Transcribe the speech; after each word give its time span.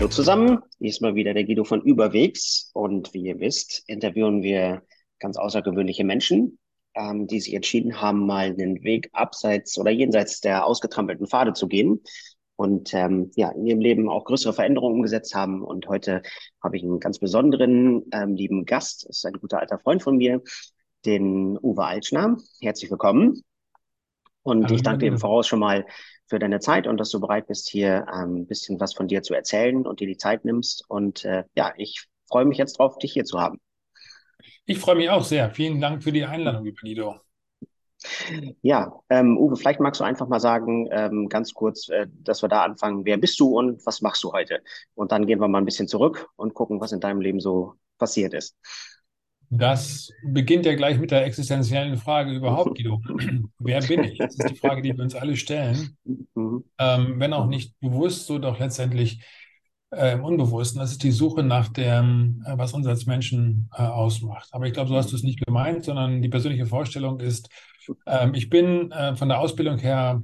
Hallo 0.00 0.08
zusammen, 0.08 0.60
hier 0.78 0.88
ist 0.88 1.02
mal 1.02 1.14
wieder 1.14 1.34
der 1.34 1.44
Guido 1.44 1.62
von 1.62 1.82
Überwegs 1.82 2.70
und 2.72 3.12
wie 3.12 3.20
ihr 3.20 3.38
wisst, 3.38 3.82
interviewen 3.86 4.42
wir 4.42 4.82
ganz 5.18 5.36
außergewöhnliche 5.36 6.04
Menschen, 6.04 6.58
ähm, 6.94 7.26
die 7.26 7.38
sich 7.38 7.52
entschieden 7.52 8.00
haben, 8.00 8.24
mal 8.24 8.46
einen 8.46 8.82
Weg 8.82 9.10
abseits 9.12 9.76
oder 9.76 9.90
jenseits 9.90 10.40
der 10.40 10.64
ausgetrampelten 10.64 11.26
Pfade 11.26 11.52
zu 11.52 11.68
gehen 11.68 12.00
und 12.56 12.94
ähm, 12.94 13.30
ja, 13.36 13.50
in 13.50 13.66
ihrem 13.66 13.80
Leben 13.80 14.08
auch 14.08 14.24
größere 14.24 14.54
Veränderungen 14.54 14.94
umgesetzt 14.94 15.34
haben. 15.34 15.62
Und 15.62 15.86
heute 15.86 16.22
habe 16.64 16.78
ich 16.78 16.82
einen 16.82 16.98
ganz 16.98 17.18
besonderen 17.18 18.06
ähm, 18.10 18.36
lieben 18.36 18.64
Gast, 18.64 19.04
das 19.06 19.18
ist 19.18 19.26
ein 19.26 19.34
guter 19.34 19.60
alter 19.60 19.78
Freund 19.78 20.02
von 20.02 20.16
mir, 20.16 20.40
den 21.04 21.58
Uwe 21.58 21.84
Altschner. 21.84 22.38
Herzlich 22.62 22.90
willkommen. 22.90 23.42
Und 24.44 24.64
Hallo, 24.64 24.74
ich 24.74 24.82
danke 24.82 25.00
dir 25.00 25.08
im. 25.08 25.18
Voraus 25.18 25.46
schon 25.46 25.58
mal 25.58 25.84
für 26.30 26.38
deine 26.38 26.60
Zeit 26.60 26.86
und 26.86 26.96
dass 26.98 27.10
du 27.10 27.20
bereit 27.20 27.48
bist, 27.48 27.68
hier 27.68 28.06
ähm, 28.12 28.36
ein 28.36 28.46
bisschen 28.46 28.80
was 28.80 28.94
von 28.94 29.08
dir 29.08 29.22
zu 29.22 29.34
erzählen 29.34 29.84
und 29.86 30.00
dir 30.00 30.06
die 30.06 30.16
Zeit 30.16 30.44
nimmst. 30.44 30.84
Und 30.88 31.24
äh, 31.24 31.44
ja, 31.54 31.74
ich 31.76 32.06
freue 32.28 32.44
mich 32.44 32.56
jetzt 32.56 32.78
drauf, 32.78 32.96
dich 32.98 33.12
hier 33.12 33.24
zu 33.24 33.40
haben. 33.40 33.60
Ich 34.64 34.78
freue 34.78 34.94
mich 34.94 35.10
auch 35.10 35.24
sehr. 35.24 35.50
Vielen 35.50 35.80
Dank 35.80 36.02
für 36.02 36.12
die 36.12 36.24
Einladung, 36.24 36.64
lieber 36.64 36.80
Guido. 36.80 37.20
Ja, 38.62 38.92
ähm, 39.10 39.36
Uwe, 39.36 39.56
vielleicht 39.56 39.80
magst 39.80 40.00
du 40.00 40.04
einfach 40.04 40.28
mal 40.28 40.40
sagen, 40.40 40.88
ähm, 40.90 41.28
ganz 41.28 41.52
kurz, 41.52 41.88
äh, 41.88 42.06
dass 42.22 42.42
wir 42.42 42.48
da 42.48 42.62
anfangen. 42.62 43.04
Wer 43.04 43.18
bist 43.18 43.38
du 43.40 43.58
und 43.58 43.84
was 43.84 44.00
machst 44.00 44.22
du 44.24 44.32
heute? 44.32 44.62
Und 44.94 45.12
dann 45.12 45.26
gehen 45.26 45.40
wir 45.40 45.48
mal 45.48 45.58
ein 45.58 45.66
bisschen 45.66 45.88
zurück 45.88 46.28
und 46.36 46.54
gucken, 46.54 46.80
was 46.80 46.92
in 46.92 47.00
deinem 47.00 47.20
Leben 47.20 47.40
so 47.40 47.74
passiert 47.98 48.32
ist. 48.32 48.56
Das 49.52 50.12
beginnt 50.24 50.64
ja 50.64 50.74
gleich 50.76 50.98
mit 50.98 51.10
der 51.10 51.26
existenziellen 51.26 51.96
Frage 51.96 52.32
überhaupt, 52.32 52.76
Guido. 52.76 53.02
Wer 53.58 53.80
bin 53.82 54.04
ich? 54.04 54.18
Das 54.18 54.36
ist 54.36 54.48
die 54.48 54.56
Frage, 54.56 54.80
die 54.80 54.96
wir 54.96 55.02
uns 55.02 55.16
alle 55.16 55.36
stellen. 55.36 55.96
Mhm. 56.04 56.64
Ähm, 56.78 57.14
wenn 57.18 57.32
auch 57.32 57.46
nicht 57.46 57.78
bewusst, 57.80 58.26
so 58.26 58.38
doch 58.38 58.60
letztendlich 58.60 59.20
äh, 59.90 60.12
im 60.12 60.24
Unbewussten. 60.24 60.78
Das 60.78 60.92
ist 60.92 61.02
die 61.02 61.10
Suche 61.10 61.42
nach 61.42 61.68
dem, 61.68 62.44
äh, 62.46 62.56
was 62.56 62.72
uns 62.72 62.86
als 62.86 63.06
Menschen 63.06 63.68
äh, 63.76 63.82
ausmacht. 63.82 64.48
Aber 64.52 64.66
ich 64.66 64.72
glaube, 64.72 64.88
so 64.88 64.96
hast 64.96 65.10
du 65.10 65.16
es 65.16 65.22
nicht 65.22 65.44
gemeint, 65.44 65.84
sondern 65.84 66.22
die 66.22 66.28
persönliche 66.28 66.66
Vorstellung 66.66 67.20
ist, 67.20 67.48
ähm, 68.06 68.34
ich 68.34 68.50
bin 68.50 68.92
äh, 68.92 69.16
von 69.16 69.28
der 69.28 69.40
Ausbildung 69.40 69.78
her 69.78 70.22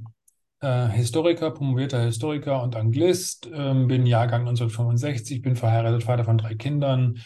äh, 0.61 0.87
Historiker, 0.87 1.51
promovierter 1.51 2.01
Historiker 2.01 2.63
und 2.63 2.75
Anglist, 2.75 3.49
ähm, 3.53 3.87
bin 3.87 4.05
Jahrgang 4.05 4.41
1965, 4.41 5.41
bin 5.41 5.55
verheiratet, 5.55 6.03
Vater 6.03 6.23
von 6.23 6.37
drei 6.37 6.55
Kindern 6.55 7.19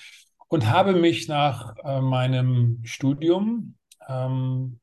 und 0.52 0.70
habe 0.70 0.94
mich 0.94 1.30
nach 1.30 1.78
äh, 1.78 2.02
meinem 2.02 2.82
Studium 2.84 3.76
ähm, 4.10 4.82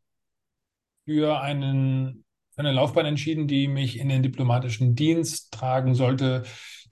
für 1.04 1.42
einen, 1.42 2.24
für 2.54 2.60
eine 2.60 2.72
Laufbahn 2.72 3.04
entschieden, 3.04 3.46
die 3.46 3.68
mich 3.68 3.98
in 3.98 4.08
den 4.08 4.22
diplomatischen 4.22 4.94
Dienst 4.94 5.52
tragen 5.52 5.94
sollte, 5.94 6.44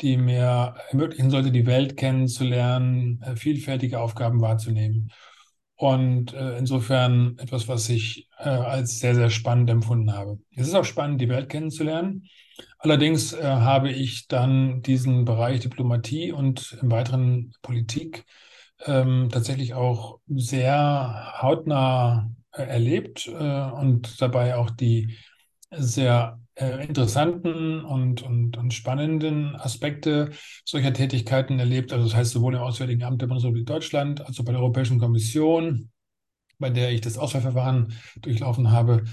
die 0.03 0.19
mir 0.19 0.75
ermöglichen 0.91 1.31
sollte, 1.31 1.53
die 1.53 1.65
Welt 1.65 1.97
kennenzulernen, 1.97 3.23
äh, 3.23 3.35
vielfältige 3.35 3.99
Aufgaben 3.99 4.43
wahrzunehmen. 4.43 5.11
Und 5.77 6.35
äh, 6.35 6.59
insofern 6.59 7.39
etwas, 7.39 7.69
was 7.69 7.89
ich 7.89 8.29
äh, 8.39 8.51
als 8.51 8.99
sehr, 8.99 9.15
sehr 9.15 9.31
spannend 9.31 9.71
empfunden 9.71 10.13
habe. 10.13 10.39
Es 10.55 10.69
ist 10.69 10.75
auch 10.75 10.85
spannend, 10.85 11.23
die 11.23 11.31
Welt 11.31 11.49
kennenzulernen. 11.49 12.29
Allerdings 12.79 13.33
äh, 13.33 13.43
habe 13.43 13.91
ich 13.91 14.29
dann 14.29 14.83
diesen 14.83 15.25
Bereich 15.25 15.61
Diplomatie 15.61 16.31
und 16.31 16.77
im 16.83 16.91
weiteren 16.91 17.55
Politik 17.63 18.27
ähm, 18.85 19.29
tatsächlich 19.33 19.75
auch 19.75 20.21
sehr 20.29 21.33
hautnah 21.41 22.31
äh, 22.53 22.63
erlebt 22.63 23.29
äh, 23.29 23.71
und 23.71 24.21
dabei 24.21 24.57
auch 24.57 24.71
die 24.71 25.17
sehr 25.71 26.41
äh, 26.55 26.87
interessanten 26.87 27.85
und, 27.85 28.23
und, 28.23 28.57
und 28.57 28.73
spannenden 28.73 29.57
Aspekte 29.57 30.31
solcher 30.65 30.93
Tätigkeiten 30.93 31.59
erlebt. 31.59 31.93
Also 31.93 32.05
das 32.05 32.15
heißt 32.15 32.33
sowohl 32.33 32.55
im 32.55 32.61
Auswärtigen 32.61 33.05
Amt 33.05 33.23
der 33.23 33.27
Bundesrepublik 33.27 33.67
Deutschland 33.67 34.27
als 34.27 34.41
auch 34.41 34.45
bei 34.45 34.53
der 34.53 34.61
Europäischen 34.61 34.99
Kommission, 34.99 35.91
bei 36.59 36.71
der 36.71 36.93
ich 36.93 37.03
das 37.03 37.19
Auswahlverfahren 37.19 37.93
durchlaufen 38.23 38.71
habe, 38.71 39.05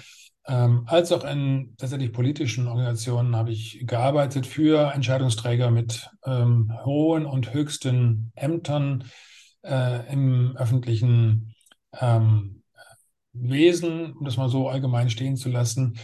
ähm, 0.46 0.84
als 0.88 1.12
auch 1.12 1.24
in 1.24 1.76
tatsächlich 1.78 2.12
politischen 2.12 2.68
Organisationen 2.68 3.36
habe 3.36 3.52
ich 3.52 3.84
gearbeitet 3.86 4.46
für 4.46 4.92
Entscheidungsträger 4.94 5.72
mit 5.72 6.10
ähm, 6.26 6.72
hohen 6.84 7.26
und 7.26 7.54
höchsten 7.54 8.32
Ämtern 8.36 9.06
äh, 9.64 10.12
im 10.12 10.56
öffentlichen 10.58 11.54
ähm, 12.00 12.64
Wesen, 13.34 14.14
um 14.14 14.26
das 14.26 14.38
mal 14.38 14.50
so 14.50 14.70
allgemein 14.70 15.10
stehen 15.10 15.38
zu 15.38 15.50
lassen. 15.50 15.98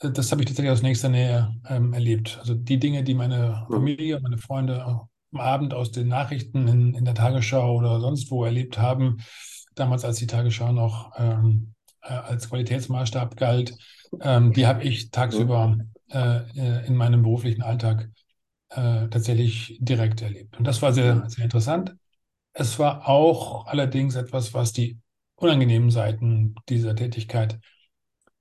Äh, 0.00 0.10
Das 0.10 0.30
habe 0.30 0.42
ich 0.42 0.46
tatsächlich 0.48 0.72
aus 0.72 0.82
nächster 0.82 1.08
Nähe 1.08 1.54
ähm, 1.68 1.92
erlebt. 1.92 2.38
Also 2.40 2.54
die 2.54 2.78
Dinge, 2.78 3.02
die 3.04 3.14
meine 3.14 3.68
Mhm. 3.68 3.86
Familie, 3.86 4.20
meine 4.20 4.38
Freunde 4.38 4.84
am 4.84 5.08
Abend 5.40 5.74
aus 5.74 5.90
den 5.92 6.08
Nachrichten 6.08 6.68
in, 6.68 6.94
in 6.94 7.04
der 7.04 7.14
Tagesschau 7.14 7.76
oder 7.76 8.00
sonst 8.00 8.30
wo 8.30 8.44
erlebt 8.44 8.78
haben, 8.78 9.18
damals 9.74 10.04
als 10.04 10.18
die 10.18 10.26
Tagesschau 10.26 10.72
noch 10.72 11.12
ähm, 11.18 11.74
äh, 12.02 12.08
als 12.12 12.48
Qualitätsmaßstab 12.48 13.36
galt, 13.36 13.76
ähm, 14.20 14.52
die 14.52 14.66
habe 14.66 14.82
ich 14.84 15.10
Mhm. 15.30 15.56
tagsüber 15.56 15.78
äh, 16.10 16.38
äh, 16.56 16.86
in 16.86 16.96
meinem 16.96 17.22
beruflichen 17.22 17.62
Alltag 17.62 18.08
äh, 18.70 19.08
tatsächlich 19.08 19.78
direkt 19.80 20.22
erlebt. 20.22 20.58
Und 20.58 20.66
das 20.66 20.82
war 20.82 20.92
Mhm. 20.98 21.22
sehr, 21.22 21.28
sehr 21.28 21.44
interessant. 21.44 21.94
Es 22.58 22.78
war 22.78 23.06
auch 23.06 23.66
allerdings 23.66 24.14
etwas, 24.14 24.54
was 24.54 24.72
die 24.72 24.98
unangenehmen 25.34 25.90
Seiten 25.90 26.54
dieser 26.70 26.96
Tätigkeit 26.96 27.58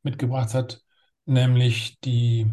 mitgebracht 0.04 0.54
hat, 0.54 0.82
nämlich 1.26 2.00
die 2.00 2.50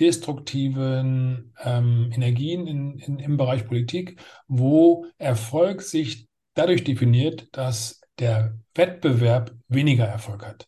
destruktiven 0.00 1.54
ähm, 1.62 2.10
Energien 2.12 2.66
in, 2.66 2.98
in, 2.98 3.18
im 3.20 3.36
Bereich 3.36 3.64
Politik, 3.64 4.20
wo 4.48 5.06
Erfolg 5.16 5.82
sich 5.82 6.26
dadurch 6.54 6.82
definiert, 6.82 7.46
dass 7.52 8.00
der 8.18 8.58
Wettbewerb 8.74 9.54
weniger 9.68 10.06
Erfolg 10.06 10.44
hat. 10.44 10.66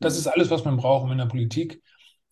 Das 0.00 0.18
ist 0.18 0.26
alles, 0.26 0.50
was 0.50 0.64
man 0.64 0.76
braucht, 0.76 1.04
um 1.04 1.12
in 1.12 1.18
der 1.18 1.26
Politik 1.26 1.83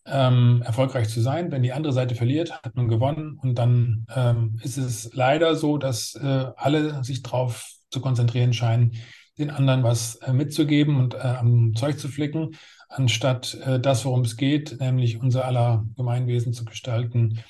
ähm, 0.06 0.62
erfolgreich 0.64 1.08
zu 1.08 1.20
sein. 1.20 1.50
Wenn 1.50 1.62
die 1.62 1.72
andere 1.72 1.92
Seite 1.92 2.14
verliert, 2.14 2.52
hat 2.52 2.76
man 2.76 2.88
gewonnen. 2.88 3.38
Und 3.40 3.56
dann 3.58 4.06
ähm, 4.14 4.58
ist 4.62 4.76
es 4.76 5.10
leider 5.14 5.54
so, 5.54 5.78
dass 5.78 6.14
äh, 6.14 6.46
alle 6.56 7.04
sich 7.04 7.22
darauf 7.22 7.70
zu 7.90 8.00
konzentrieren 8.00 8.52
scheinen, 8.52 8.96
den 9.38 9.50
anderen 9.50 9.82
was 9.82 10.16
äh, 10.16 10.32
mitzugeben 10.32 10.96
und 10.96 11.14
äh, 11.14 11.18
am 11.18 11.74
Zeug 11.74 11.98
zu 11.98 12.08
flicken, 12.08 12.56
anstatt 12.88 13.54
äh, 13.64 13.80
das, 13.80 14.04
worum 14.04 14.22
es 14.22 14.36
geht, 14.36 14.80
nämlich 14.80 15.20
unser 15.20 15.44
aller 15.44 15.84
Gemeinwesen 15.96 16.52
zu 16.52 16.64
gestalten, 16.64 17.40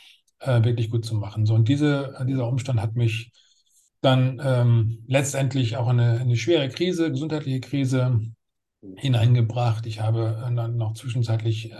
äh, 0.40 0.62
wirklich 0.62 0.90
gut 0.90 1.04
zu 1.04 1.14
machen. 1.14 1.46
So, 1.46 1.54
und 1.54 1.68
diese, 1.68 2.14
dieser 2.28 2.46
Umstand 2.46 2.80
hat 2.80 2.94
mich 2.94 3.32
dann 4.00 4.40
ähm, 4.44 5.04
letztendlich 5.06 5.76
auch 5.76 5.88
in 5.88 6.00
eine, 6.00 6.20
eine 6.20 6.36
schwere 6.36 6.68
Krise, 6.68 7.10
gesundheitliche 7.10 7.60
Krise 7.60 8.20
hineingebracht. 8.96 9.86
Ich 9.86 10.00
habe 10.00 10.44
äh, 10.44 10.54
dann 10.54 10.76
noch 10.76 10.94
zwischenzeitlich 10.94 11.72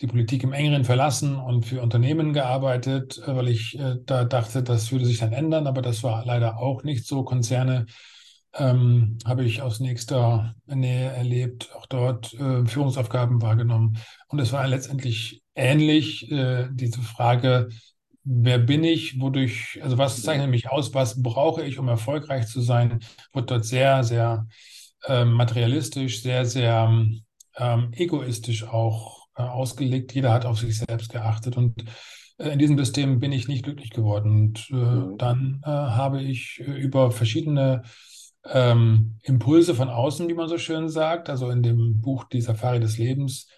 die 0.00 0.06
Politik 0.06 0.42
im 0.42 0.52
engeren 0.52 0.84
verlassen 0.84 1.36
und 1.36 1.64
für 1.64 1.80
Unternehmen 1.80 2.32
gearbeitet, 2.32 3.18
äh, 3.18 3.34
weil 3.34 3.48
ich 3.48 3.78
äh, 3.78 3.96
da 4.04 4.24
dachte, 4.24 4.62
das 4.62 4.92
würde 4.92 5.06
sich 5.06 5.18
dann 5.18 5.32
ändern, 5.32 5.66
aber 5.66 5.82
das 5.82 6.02
war 6.02 6.24
leider 6.24 6.58
auch 6.58 6.82
nicht 6.82 7.06
so. 7.06 7.24
Konzerne 7.24 7.86
ähm, 8.54 9.18
habe 9.24 9.44
ich 9.44 9.62
aus 9.62 9.80
nächster 9.80 10.54
Nähe 10.66 11.10
erlebt, 11.10 11.70
auch 11.74 11.86
dort 11.86 12.34
äh, 12.34 12.64
Führungsaufgaben 12.66 13.42
wahrgenommen. 13.42 13.98
Und 14.28 14.38
es 14.38 14.52
war 14.52 14.66
letztendlich 14.66 15.42
ähnlich, 15.54 16.30
äh, 16.30 16.68
diese 16.72 17.00
Frage, 17.00 17.68
wer 18.24 18.58
bin 18.58 18.84
ich, 18.84 19.20
wodurch, 19.20 19.78
also 19.82 19.98
was 19.98 20.22
zeichnet 20.22 20.50
mich 20.50 20.68
aus, 20.68 20.94
was 20.94 21.22
brauche 21.22 21.64
ich, 21.64 21.78
um 21.78 21.88
erfolgreich 21.88 22.46
zu 22.48 22.60
sein, 22.60 23.00
wird 23.32 23.50
dort 23.50 23.64
sehr, 23.64 24.04
sehr 24.04 24.46
ähm, 25.06 25.32
materialistisch, 25.32 26.22
sehr, 26.22 26.44
sehr 26.44 26.92
ähm, 27.56 27.90
egoistisch 27.92 28.64
auch 28.64 29.25
ausgelegt. 29.42 30.14
Jeder 30.14 30.32
hat 30.32 30.46
auf 30.46 30.58
sich 30.58 30.78
selbst 30.78 31.10
geachtet 31.10 31.56
und 31.56 31.84
äh, 32.38 32.50
in 32.50 32.58
diesem 32.58 32.78
System 32.78 33.18
bin 33.20 33.32
ich 33.32 33.48
nicht 33.48 33.64
glücklich 33.64 33.90
geworden. 33.90 34.30
Und 34.32 34.70
äh, 34.70 34.74
Mhm. 34.74 35.18
dann 35.18 35.60
äh, 35.64 35.68
habe 35.68 36.22
ich 36.22 36.60
äh, 36.60 36.72
über 36.72 37.10
verschiedene 37.10 37.82
ähm, 38.44 39.18
Impulse 39.22 39.74
von 39.74 39.88
außen, 39.88 40.28
wie 40.28 40.34
man 40.34 40.48
so 40.48 40.58
schön 40.58 40.88
sagt, 40.88 41.28
also 41.30 41.50
in 41.50 41.62
dem 41.62 42.00
Buch 42.00 42.24
Die 42.24 42.40
Safari 42.40 42.80
des 42.80 42.98
Lebens, 42.98 43.48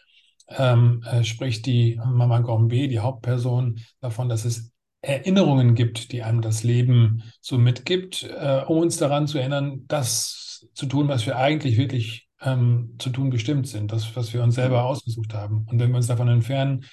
ähm, 0.49 1.03
äh, 1.11 1.25
spricht 1.25 1.67
die 1.67 2.01
Mama 2.05 2.41
Gombe, 2.41 2.89
die 2.89 3.01
Hauptperson, 3.01 3.81
davon, 4.01 4.29
dass 4.29 4.45
es 4.45 4.73
Erinnerungen 5.03 5.75
gibt, 5.75 6.13
die 6.13 6.23
einem 6.23 6.41
das 6.41 6.63
Leben 6.65 7.23
so 7.41 7.59
mitgibt, 7.59 8.25
äh, 8.25 8.63
um 8.67 8.79
uns 8.79 8.97
daran 8.97 9.27
zu 9.27 9.39
erinnern, 9.39 9.85
das 9.87 10.67
zu 10.75 10.87
tun, 10.87 11.09
was 11.09 11.27
wir 11.27 11.37
eigentlich 11.37 11.77
wirklich 11.77 12.28
ähm, 12.43 12.95
zu 12.99 13.11
tun 13.11 13.31
bestimmt 13.31 13.67
sind, 13.69 13.93
das, 13.93 14.15
was 14.17 14.33
wir 14.33 14.43
uns 14.43 14.55
selber 14.55 14.81
Mhm. 14.81 14.87
ausgesucht 14.87 15.35
haben. 15.35 15.67
Und 15.69 15.79
wenn 15.79 15.91
wir 15.91 15.97
uns 15.97 16.07
davon 16.07 16.29
entfernen, 16.29 16.85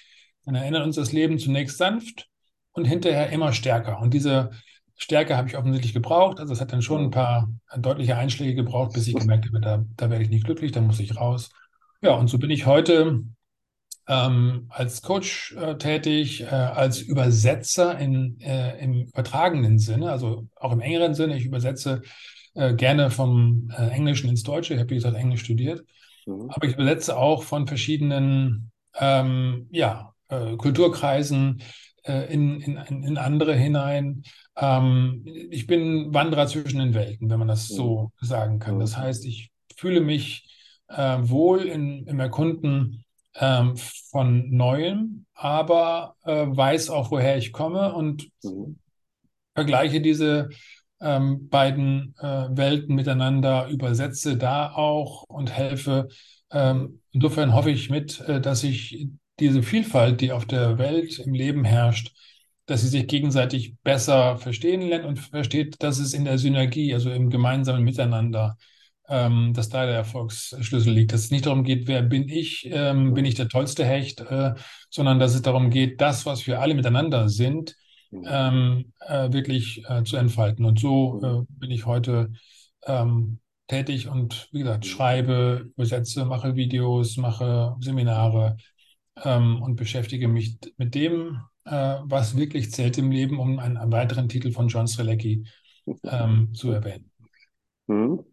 dann 0.45 0.55
erinnert 0.55 0.85
uns 0.85 0.95
das 0.95 1.11
Leben 1.11 1.39
zunächst 1.39 1.77
sanft 1.77 2.27
und 2.71 2.85
hinterher 2.85 3.29
immer 3.29 3.53
stärker. 3.53 3.99
Und 3.99 4.13
diese 4.13 4.51
Stärke 4.95 5.35
habe 5.37 5.47
ich 5.49 5.57
offensichtlich 5.57 5.93
gebraucht. 5.93 6.39
Also 6.39 6.53
es 6.53 6.61
hat 6.61 6.71
dann 6.71 6.81
schon 6.81 7.03
ein 7.05 7.11
paar 7.11 7.49
deutliche 7.77 8.15
Einschläge 8.17 8.55
gebraucht, 8.55 8.93
bis 8.93 9.07
ich 9.07 9.17
gemerkt 9.17 9.45
habe, 9.47 9.59
da, 9.59 9.83
da 9.97 10.09
werde 10.09 10.23
ich 10.23 10.29
nicht 10.29 10.45
glücklich, 10.45 10.71
da 10.71 10.81
muss 10.81 10.99
ich 10.99 11.15
raus. 11.17 11.49
Ja, 12.01 12.11
und 12.15 12.27
so 12.29 12.37
bin 12.37 12.49
ich 12.49 12.65
heute 12.65 13.23
ähm, 14.07 14.67
als 14.69 15.01
Coach 15.01 15.53
äh, 15.53 15.77
tätig, 15.77 16.41
äh, 16.41 16.45
als 16.47 17.01
Übersetzer 17.01 17.97
in, 17.97 18.39
äh, 18.39 18.77
im 18.79 19.05
übertragenen 19.05 19.79
Sinne, 19.79 20.11
also 20.11 20.47
auch 20.55 20.71
im 20.71 20.81
engeren 20.81 21.15
Sinne. 21.15 21.37
Ich 21.37 21.45
übersetze 21.45 22.01
äh, 22.55 22.73
gerne 22.73 23.11
vom 23.11 23.69
äh, 23.77 23.89
Englischen 23.89 24.29
ins 24.29 24.43
Deutsche. 24.43 24.73
Ich 24.73 24.79
habe, 24.79 24.89
wie 24.89 24.95
gesagt, 24.95 25.15
Englisch 25.15 25.41
studiert. 25.41 25.83
Mhm. 26.25 26.49
Aber 26.49 26.67
ich 26.67 26.73
übersetze 26.73 27.17
auch 27.17 27.43
von 27.43 27.67
verschiedenen 27.67 28.71
ähm, 28.97 29.67
ja, 29.71 30.13
äh, 30.29 30.55
Kulturkreisen 30.55 31.61
in, 32.07 32.61
in, 32.61 32.77
in 33.03 33.17
andere 33.17 33.55
hinein. 33.55 34.21
Ähm, 34.55 35.23
ich 35.25 35.65
bin 35.65 36.13
Wanderer 36.13 36.45
zwischen 36.45 36.77
den 36.77 36.93
Welten, 36.93 37.31
wenn 37.31 37.39
man 37.39 37.47
das 37.47 37.67
so 37.67 38.11
mhm. 38.21 38.25
sagen 38.27 38.59
kann. 38.59 38.79
Das 38.79 38.95
mhm. 38.95 39.01
heißt, 39.01 39.25
ich 39.25 39.49
fühle 39.75 40.01
mich 40.01 40.47
wohl 40.87 41.61
in, 41.61 42.05
im 42.05 42.19
Erkunden 42.19 43.03
ähm, 43.33 43.75
von 44.11 44.49
Neuem, 44.51 45.25
aber 45.33 46.15
äh, 46.25 46.45
weiß 46.47 46.91
auch, 46.91 47.09
woher 47.09 47.37
ich 47.37 47.51
komme 47.51 47.93
und 47.93 48.29
mhm. 48.43 48.77
vergleiche 49.55 49.99
diese 49.99 50.49
ähm, 51.01 51.49
beiden 51.49 52.15
äh, 52.19 52.47
Welten 52.49 52.95
miteinander, 52.95 53.67
übersetze 53.67 54.37
da 54.37 54.71
auch 54.71 55.23
und 55.23 55.51
helfe. 55.51 56.07
Ähm, 56.51 57.01
insofern 57.11 57.53
hoffe 57.53 57.71
ich 57.71 57.89
mit, 57.89 58.19
äh, 58.21 58.41
dass 58.41 58.61
sich 58.61 59.07
diese 59.39 59.63
Vielfalt, 59.63 60.21
die 60.21 60.31
auf 60.31 60.45
der 60.45 60.77
Welt 60.77 61.19
im 61.19 61.33
Leben 61.33 61.65
herrscht, 61.65 62.13
dass 62.65 62.81
sie 62.81 62.87
sich 62.87 63.07
gegenseitig 63.07 63.75
besser 63.83 64.37
verstehen 64.37 64.81
lernt 64.81 65.05
und 65.05 65.19
versteht, 65.19 65.75
dass 65.83 65.99
es 65.99 66.13
in 66.13 66.25
der 66.25 66.37
Synergie, 66.37 66.93
also 66.93 67.11
im 67.11 67.29
gemeinsamen 67.29 67.83
Miteinander, 67.83 68.57
ähm, 69.07 69.53
dass 69.53 69.69
da 69.69 69.85
der 69.85 69.95
Erfolgsschlüssel 69.95 70.93
liegt. 70.93 71.13
Dass 71.13 71.25
es 71.25 71.31
nicht 71.31 71.45
darum 71.45 71.63
geht, 71.63 71.87
wer 71.87 72.01
bin 72.01 72.27
ich, 72.29 72.67
ähm, 72.71 73.13
bin 73.13 73.25
ich 73.25 73.35
der 73.35 73.49
tollste 73.49 73.85
Hecht, 73.85 74.21
äh, 74.21 74.53
sondern 74.89 75.19
dass 75.19 75.35
es 75.35 75.41
darum 75.41 75.69
geht, 75.69 76.01
das, 76.01 76.25
was 76.25 76.47
wir 76.47 76.61
alle 76.61 76.73
miteinander 76.73 77.29
sind. 77.29 77.75
Ähm, 78.25 78.93
äh, 78.99 79.31
wirklich 79.31 79.83
äh, 79.89 80.03
zu 80.03 80.17
entfalten. 80.17 80.65
Und 80.65 80.79
so 80.79 81.13
mhm. 81.13 81.25
äh, 81.25 81.45
bin 81.59 81.71
ich 81.71 81.85
heute 81.85 82.31
ähm, 82.85 83.39
tätig 83.67 84.07
und 84.07 84.49
wie 84.51 84.59
gesagt, 84.59 84.85
mhm. 84.85 84.89
schreibe, 84.89 85.71
übersetze, 85.75 86.25
mache 86.25 86.55
Videos, 86.55 87.17
mache 87.17 87.75
Seminare 87.79 88.57
ähm, 89.23 89.61
und 89.61 89.75
beschäftige 89.75 90.27
mich 90.27 90.57
mit 90.77 90.95
dem, 90.95 91.41
äh, 91.65 91.97
was 92.03 92.37
wirklich 92.37 92.71
zählt 92.71 92.97
im 92.97 93.11
Leben, 93.11 93.39
um 93.39 93.59
einen, 93.59 93.77
einen 93.77 93.91
weiteren 93.91 94.29
Titel 94.29 94.51
von 94.51 94.67
John 94.67 94.87
Strelecki 94.87 95.45
ähm, 96.03 96.53
zu 96.53 96.71
erwähnen. 96.71 97.11
Mhm. 97.87 98.23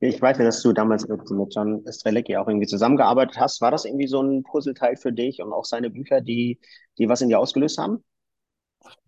Ich 0.00 0.20
weiß 0.20 0.36
ja, 0.36 0.44
dass 0.44 0.60
du 0.60 0.72
damals 0.74 1.08
mit, 1.08 1.30
mit 1.30 1.54
John 1.54 1.82
Strelecki 1.88 2.36
auch 2.36 2.46
irgendwie 2.46 2.66
zusammengearbeitet 2.66 3.38
hast. 3.38 3.62
War 3.62 3.70
das 3.70 3.86
irgendwie 3.86 4.06
so 4.06 4.20
ein 4.20 4.42
Puzzleteil 4.42 4.96
für 4.96 5.12
dich 5.12 5.40
und 5.40 5.52
auch 5.52 5.64
seine 5.64 5.88
Bücher, 5.88 6.20
die, 6.20 6.60
die 6.98 7.08
was 7.08 7.22
in 7.22 7.30
dir 7.30 7.38
ausgelöst 7.38 7.78
haben? 7.78 8.04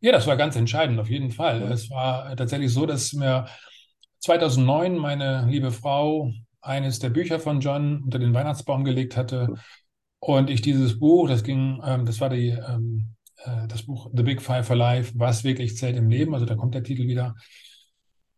Ja, 0.01 0.13
das 0.13 0.27
war 0.27 0.37
ganz 0.37 0.57
entscheidend, 0.57 0.99
auf 1.01 1.11
jeden 1.11 1.31
Fall. 1.31 1.61
Mhm. 1.61 1.73
Es 1.73 1.91
war 1.91 2.35
tatsächlich 2.37 2.73
so, 2.73 2.87
dass 2.87 3.13
mir 3.13 3.47
2009 4.21 4.97
meine 4.97 5.47
liebe 5.49 5.71
Frau 5.71 6.31
eines 6.61 6.99
der 6.99 7.11
Bücher 7.11 7.39
von 7.41 7.61
John 7.61 8.03
unter 8.05 8.19
den 8.19 8.35
Weihnachtsbaum 8.35 8.85
gelegt 8.85 9.17
hatte. 9.17 9.49
Mhm. 9.49 9.59
Und 10.19 10.51
ich 10.51 10.61
dieses 10.63 10.99
Buch, 10.99 11.29
das 11.29 11.45
ging, 11.45 11.81
ähm, 11.85 12.07
das 12.07 12.21
war 12.21 12.31
die, 12.31 12.49
ähm, 12.49 13.15
äh, 13.45 13.69
das 13.69 13.85
Buch 13.85 14.11
The 14.15 14.23
Big 14.23 14.43
Five 14.43 14.67
for 14.67 14.77
Life, 14.77 15.13
was 15.17 15.45
wirklich 15.45 15.77
zählt 15.77 15.97
im 15.97 16.11
Leben, 16.11 16.35
also 16.35 16.47
da 16.47 16.55
kommt 16.55 16.75
der 16.75 16.83
Titel 16.83 17.07
wieder 17.07 17.35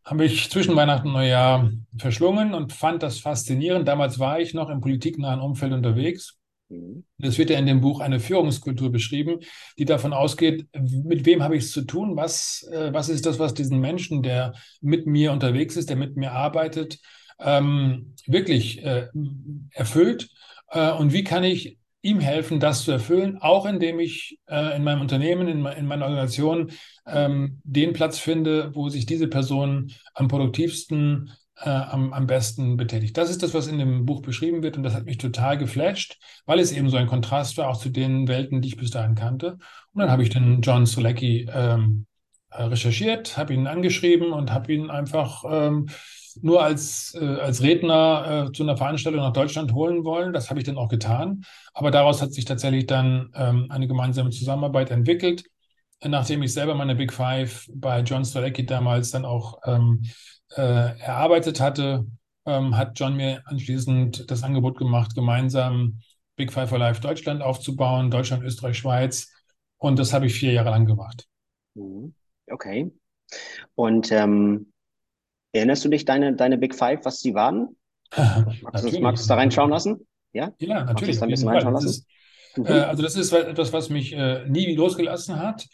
habe 0.08 0.24
ich 0.24 0.50
zwischen 0.50 0.74
Weihnachten 0.74 1.08
und 1.08 1.12
Neujahr 1.12 1.70
verschlungen 1.98 2.54
und 2.54 2.72
fand 2.72 3.02
das 3.02 3.20
faszinierend. 3.20 3.86
Damals 3.86 4.18
war 4.18 4.40
ich 4.40 4.54
noch 4.54 4.70
im 4.70 4.80
politiknahen 4.80 5.40
Umfeld 5.40 5.74
unterwegs. 5.74 6.37
Mhm. 6.68 7.04
Es 7.18 7.38
wird 7.38 7.50
ja 7.50 7.58
in 7.58 7.66
dem 7.66 7.80
Buch 7.80 8.00
eine 8.00 8.20
Führungskultur 8.20 8.90
beschrieben, 8.92 9.40
die 9.78 9.84
davon 9.84 10.12
ausgeht, 10.12 10.66
mit 10.74 11.26
wem 11.26 11.42
habe 11.42 11.56
ich 11.56 11.64
es 11.64 11.72
zu 11.72 11.82
tun? 11.82 12.16
Was, 12.16 12.68
äh, 12.72 12.92
was 12.92 13.08
ist 13.08 13.26
das, 13.26 13.38
was 13.38 13.54
diesen 13.54 13.80
Menschen, 13.80 14.22
der 14.22 14.54
mit 14.80 15.06
mir 15.06 15.32
unterwegs 15.32 15.76
ist, 15.76 15.88
der 15.88 15.96
mit 15.96 16.16
mir 16.16 16.32
arbeitet, 16.32 16.98
ähm, 17.40 18.14
wirklich 18.26 18.84
äh, 18.84 19.08
erfüllt? 19.72 20.28
Äh, 20.70 20.92
und 20.92 21.12
wie 21.12 21.24
kann 21.24 21.44
ich 21.44 21.78
ihm 22.00 22.20
helfen, 22.20 22.60
das 22.60 22.84
zu 22.84 22.92
erfüllen, 22.92 23.38
auch 23.38 23.66
indem 23.66 23.98
ich 23.98 24.38
äh, 24.48 24.76
in 24.76 24.84
meinem 24.84 25.00
Unternehmen, 25.00 25.48
in, 25.48 25.66
in 25.66 25.86
meiner 25.86 26.04
Organisation 26.04 26.70
ähm, 27.06 27.60
den 27.64 27.92
Platz 27.92 28.18
finde, 28.18 28.70
wo 28.74 28.88
sich 28.88 29.04
diese 29.04 29.26
Person 29.26 29.92
am 30.14 30.28
produktivsten, 30.28 31.32
äh, 31.60 31.68
am, 31.68 32.12
am 32.12 32.26
besten 32.26 32.76
betätigt. 32.76 33.16
Das 33.16 33.30
ist 33.30 33.42
das, 33.42 33.54
was 33.54 33.66
in 33.66 33.78
dem 33.78 34.06
Buch 34.06 34.22
beschrieben 34.22 34.62
wird 34.62 34.76
und 34.76 34.82
das 34.82 34.94
hat 34.94 35.04
mich 35.04 35.18
total 35.18 35.58
geflasht, 35.58 36.18
weil 36.46 36.60
es 36.60 36.72
eben 36.72 36.88
so 36.90 36.96
ein 36.96 37.06
Kontrast 37.06 37.56
war 37.58 37.68
auch 37.68 37.78
zu 37.78 37.88
den 37.88 38.28
Welten, 38.28 38.60
die 38.60 38.68
ich 38.68 38.76
bis 38.76 38.90
dahin 38.90 39.14
kannte. 39.14 39.58
Und 39.92 40.00
dann 40.00 40.10
habe 40.10 40.22
ich 40.22 40.30
den 40.30 40.60
John 40.60 40.86
Solecki 40.86 41.48
ähm, 41.52 42.06
äh, 42.50 42.62
recherchiert, 42.62 43.36
habe 43.36 43.54
ihn 43.54 43.66
angeschrieben 43.66 44.32
und 44.32 44.52
habe 44.52 44.72
ihn 44.72 44.90
einfach 44.90 45.44
ähm, 45.48 45.88
nur 46.40 46.62
als, 46.62 47.16
äh, 47.20 47.24
als 47.24 47.62
Redner 47.62 48.46
äh, 48.48 48.52
zu 48.52 48.62
einer 48.62 48.76
Veranstaltung 48.76 49.20
nach 49.20 49.32
Deutschland 49.32 49.72
holen 49.72 50.04
wollen. 50.04 50.32
Das 50.32 50.50
habe 50.50 50.60
ich 50.60 50.66
dann 50.66 50.78
auch 50.78 50.88
getan. 50.88 51.42
Aber 51.74 51.90
daraus 51.90 52.22
hat 52.22 52.32
sich 52.32 52.44
tatsächlich 52.44 52.86
dann 52.86 53.30
ähm, 53.34 53.66
eine 53.70 53.88
gemeinsame 53.88 54.30
Zusammenarbeit 54.30 54.90
entwickelt. 54.90 55.44
Nachdem 56.04 56.44
ich 56.44 56.52
selber 56.52 56.76
meine 56.76 56.94
Big 56.94 57.12
Five 57.12 57.68
bei 57.74 58.00
John 58.02 58.24
Stolecki 58.24 58.64
damals 58.64 59.10
dann 59.10 59.24
auch 59.24 59.58
ähm, 59.66 60.02
äh, 60.56 60.98
erarbeitet 61.00 61.60
hatte, 61.60 62.06
ähm, 62.46 62.76
hat 62.76 62.98
John 62.98 63.16
mir 63.16 63.42
anschließend 63.46 64.30
das 64.30 64.42
Angebot 64.42 64.78
gemacht, 64.78 65.14
gemeinsam 65.14 66.00
Big 66.36 66.52
Five 66.52 66.70
for 66.70 66.78
Life 66.78 67.00
Deutschland 67.00 67.42
aufzubauen, 67.42 68.10
Deutschland, 68.10 68.42
Österreich, 68.44 68.78
Schweiz. 68.78 69.32
Und 69.76 69.98
das 69.98 70.12
habe 70.12 70.26
ich 70.26 70.34
vier 70.34 70.52
Jahre 70.52 70.70
lang 70.70 70.86
gemacht. 70.86 71.26
Mhm. 71.74 72.14
Okay. 72.50 72.90
Und 73.74 74.10
ähm, 74.10 74.72
erinnerst 75.52 75.84
du 75.84 75.88
dich 75.88 76.04
deine, 76.04 76.34
deine 76.34 76.58
Big 76.58 76.74
Five, 76.74 77.04
was 77.04 77.20
sie 77.20 77.34
waren? 77.34 77.76
magst, 78.16 78.92
du, 78.92 79.00
magst 79.00 79.24
du 79.24 79.28
da 79.28 79.34
reinschauen 79.34 79.70
lassen? 79.70 80.06
Ja, 80.32 80.52
ja 80.58 80.84
natürlich. 80.84 81.18
Da 81.18 81.26
ein 81.26 81.30
bisschen 81.30 81.48
reinschauen 81.48 81.74
lassen? 81.74 81.88
Ist, 81.88 82.06
mhm. 82.56 82.66
äh, 82.66 82.70
also 82.70 83.02
das 83.02 83.16
ist 83.16 83.32
etwas, 83.32 83.72
was 83.72 83.90
mich 83.90 84.12
äh, 84.12 84.48
nie 84.48 84.74
losgelassen 84.74 85.38
hat. 85.38 85.66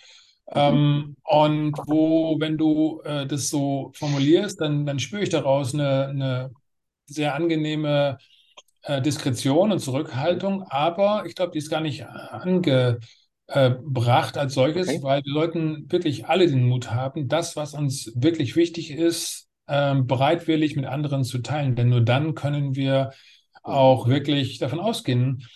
Mhm. 0.47 0.55
Ähm, 0.55 1.17
und 1.25 1.79
wo, 1.87 2.39
wenn 2.39 2.59
du 2.59 3.01
äh, 3.05 3.27
das 3.27 3.49
so 3.49 3.93
formulierst, 3.95 4.61
dann, 4.61 4.87
dann 4.87 4.99
spüre 4.99 5.23
ich 5.23 5.31
daraus 5.31 5.75
eine, 5.75 6.09
eine 6.09 6.51
sehr 7.07 7.35
angenehme 7.35 8.19
äh, 8.83 9.01
Diskretion 9.01 9.73
und 9.73 9.79
Zurückhaltung, 9.81 10.63
aber 10.69 11.25
ich 11.27 11.35
glaube, 11.35 11.53
die 11.53 11.59
ist 11.59 11.71
gar 11.71 11.81
nicht 11.81 12.07
ange, 12.07 12.99
äh, 13.47 13.75
als 14.35 14.55
solches, 14.55 14.89
okay. 14.89 15.03
weil 15.03 15.23
wir 15.25 15.33
sollten 15.33 15.91
wirklich 15.91 16.27
alle 16.27 16.47
den 16.47 16.67
Mut 16.67 16.91
haben, 16.91 17.29
das, 17.29 17.57
was 17.57 17.75
uns 17.75 18.13
wirklich 18.15 18.57
wichtig 18.57 18.91
ist, 18.91 19.49
ähm, 19.69 20.07
bereitwillig 20.07 20.77
mit 20.77 20.87
anderen 20.87 21.25
zu 21.25 21.39
teilen. 21.39 21.77
Denn 21.77 21.89
nur 21.89 22.03
dann 22.03 22.35
können 22.35 22.75
wir 22.75 23.11
auch 23.63 24.09
wirklich 24.09 24.59
davon 24.59 24.81
ausgehen, 24.81 25.43
äh, 25.43 25.47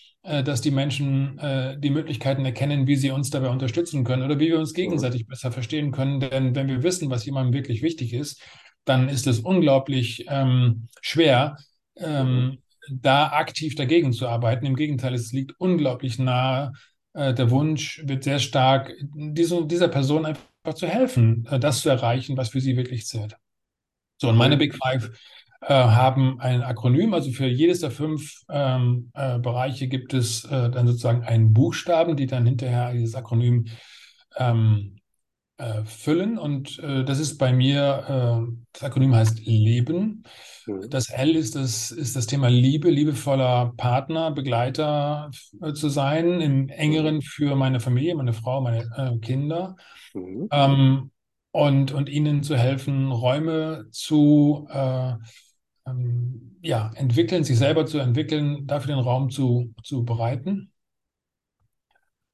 dass 0.44 0.60
die 0.60 0.70
Menschen 0.70 1.38
äh, 1.38 1.78
die 1.78 1.90
Möglichkeiten 1.90 2.44
erkennen, 2.44 2.86
wie 2.86 2.96
sie 2.96 3.10
uns 3.10 3.30
dabei 3.30 3.48
unterstützen 3.48 4.04
können 4.04 4.22
oder 4.22 4.38
wie 4.38 4.48
wir 4.48 4.58
uns 4.58 4.74
gegenseitig 4.74 5.26
besser 5.26 5.52
verstehen 5.52 5.90
können. 5.90 6.20
Denn 6.20 6.54
wenn 6.54 6.68
wir 6.68 6.82
wissen, 6.82 7.10
was 7.10 7.24
jemandem 7.24 7.54
wirklich 7.54 7.82
wichtig 7.82 8.12
ist, 8.12 8.42
dann 8.84 9.08
ist 9.08 9.26
es 9.26 9.40
unglaublich 9.40 10.26
ähm, 10.28 10.88
schwer, 11.00 11.56
ähm, 11.96 12.58
da 12.90 13.28
aktiv 13.28 13.74
dagegen 13.74 14.12
zu 14.12 14.28
arbeiten. 14.28 14.66
Im 14.66 14.76
Gegenteil, 14.76 15.14
es 15.14 15.32
liegt 15.32 15.52
unglaublich 15.58 16.18
nahe, 16.18 16.72
äh, 17.12 17.34
der 17.34 17.50
Wunsch 17.50 18.02
wird 18.04 18.24
sehr 18.24 18.38
stark, 18.38 18.92
diese, 19.02 19.66
dieser 19.66 19.88
Person 19.88 20.26
einfach 20.26 20.74
zu 20.74 20.86
helfen, 20.86 21.46
äh, 21.50 21.58
das 21.58 21.82
zu 21.82 21.88
erreichen, 21.88 22.36
was 22.36 22.50
für 22.50 22.60
sie 22.60 22.76
wirklich 22.76 23.06
zählt. 23.06 23.36
So, 24.20 24.28
und 24.28 24.36
meine 24.36 24.56
Big 24.56 24.74
Five 24.74 25.06
äh, 25.06 25.10
haben 25.66 26.40
ein 26.40 26.62
Akronym, 26.62 27.14
also 27.14 27.32
für 27.32 27.46
jedes 27.46 27.80
der 27.80 27.90
fünf 27.90 28.42
ähm, 28.48 29.10
äh, 29.14 29.38
Bereiche 29.38 29.88
gibt 29.88 30.14
es 30.14 30.44
äh, 30.44 30.70
dann 30.70 30.86
sozusagen 30.86 31.22
einen 31.24 31.52
Buchstaben, 31.52 32.16
die 32.16 32.26
dann 32.26 32.46
hinterher 32.46 32.92
dieses 32.92 33.14
Akronym 33.16 33.66
ähm, 34.36 34.98
äh, 35.58 35.84
füllen. 35.84 36.38
Und 36.38 36.78
äh, 36.78 37.04
das 37.04 37.18
ist 37.18 37.36
bei 37.38 37.52
mir, 37.52 38.46
äh, 38.48 38.52
das 38.72 38.84
Akronym 38.84 39.14
heißt 39.14 39.44
Leben. 39.44 40.22
Mhm. 40.66 40.88
Das 40.88 41.10
L 41.10 41.34
ist 41.34 41.56
das, 41.56 41.90
ist 41.90 42.14
das 42.14 42.26
Thema 42.26 42.48
Liebe, 42.48 42.90
liebevoller 42.90 43.72
Partner, 43.76 44.30
Begleiter 44.30 45.30
äh, 45.60 45.72
zu 45.72 45.88
sein, 45.88 46.40
im 46.40 46.68
engeren 46.68 47.16
mhm. 47.16 47.22
für 47.22 47.56
meine 47.56 47.80
Familie, 47.80 48.14
meine 48.14 48.32
Frau, 48.32 48.60
meine 48.60 48.88
äh, 48.96 49.18
Kinder. 49.18 49.74
Mhm. 50.14 50.48
Ähm, 50.52 51.10
und, 51.50 51.92
und 51.92 52.08
ihnen 52.08 52.44
zu 52.44 52.56
helfen, 52.56 53.10
Räume 53.10 53.86
zu 53.90 54.68
äh, 54.70 55.14
ähm, 55.90 56.58
ja, 56.62 56.90
entwickeln, 56.94 57.44
sich 57.44 57.58
selber 57.58 57.86
zu 57.86 57.98
entwickeln, 57.98 58.66
dafür 58.66 58.94
den 58.96 59.04
Raum 59.04 59.30
zu, 59.30 59.74
zu 59.82 60.04
bereiten. 60.04 60.72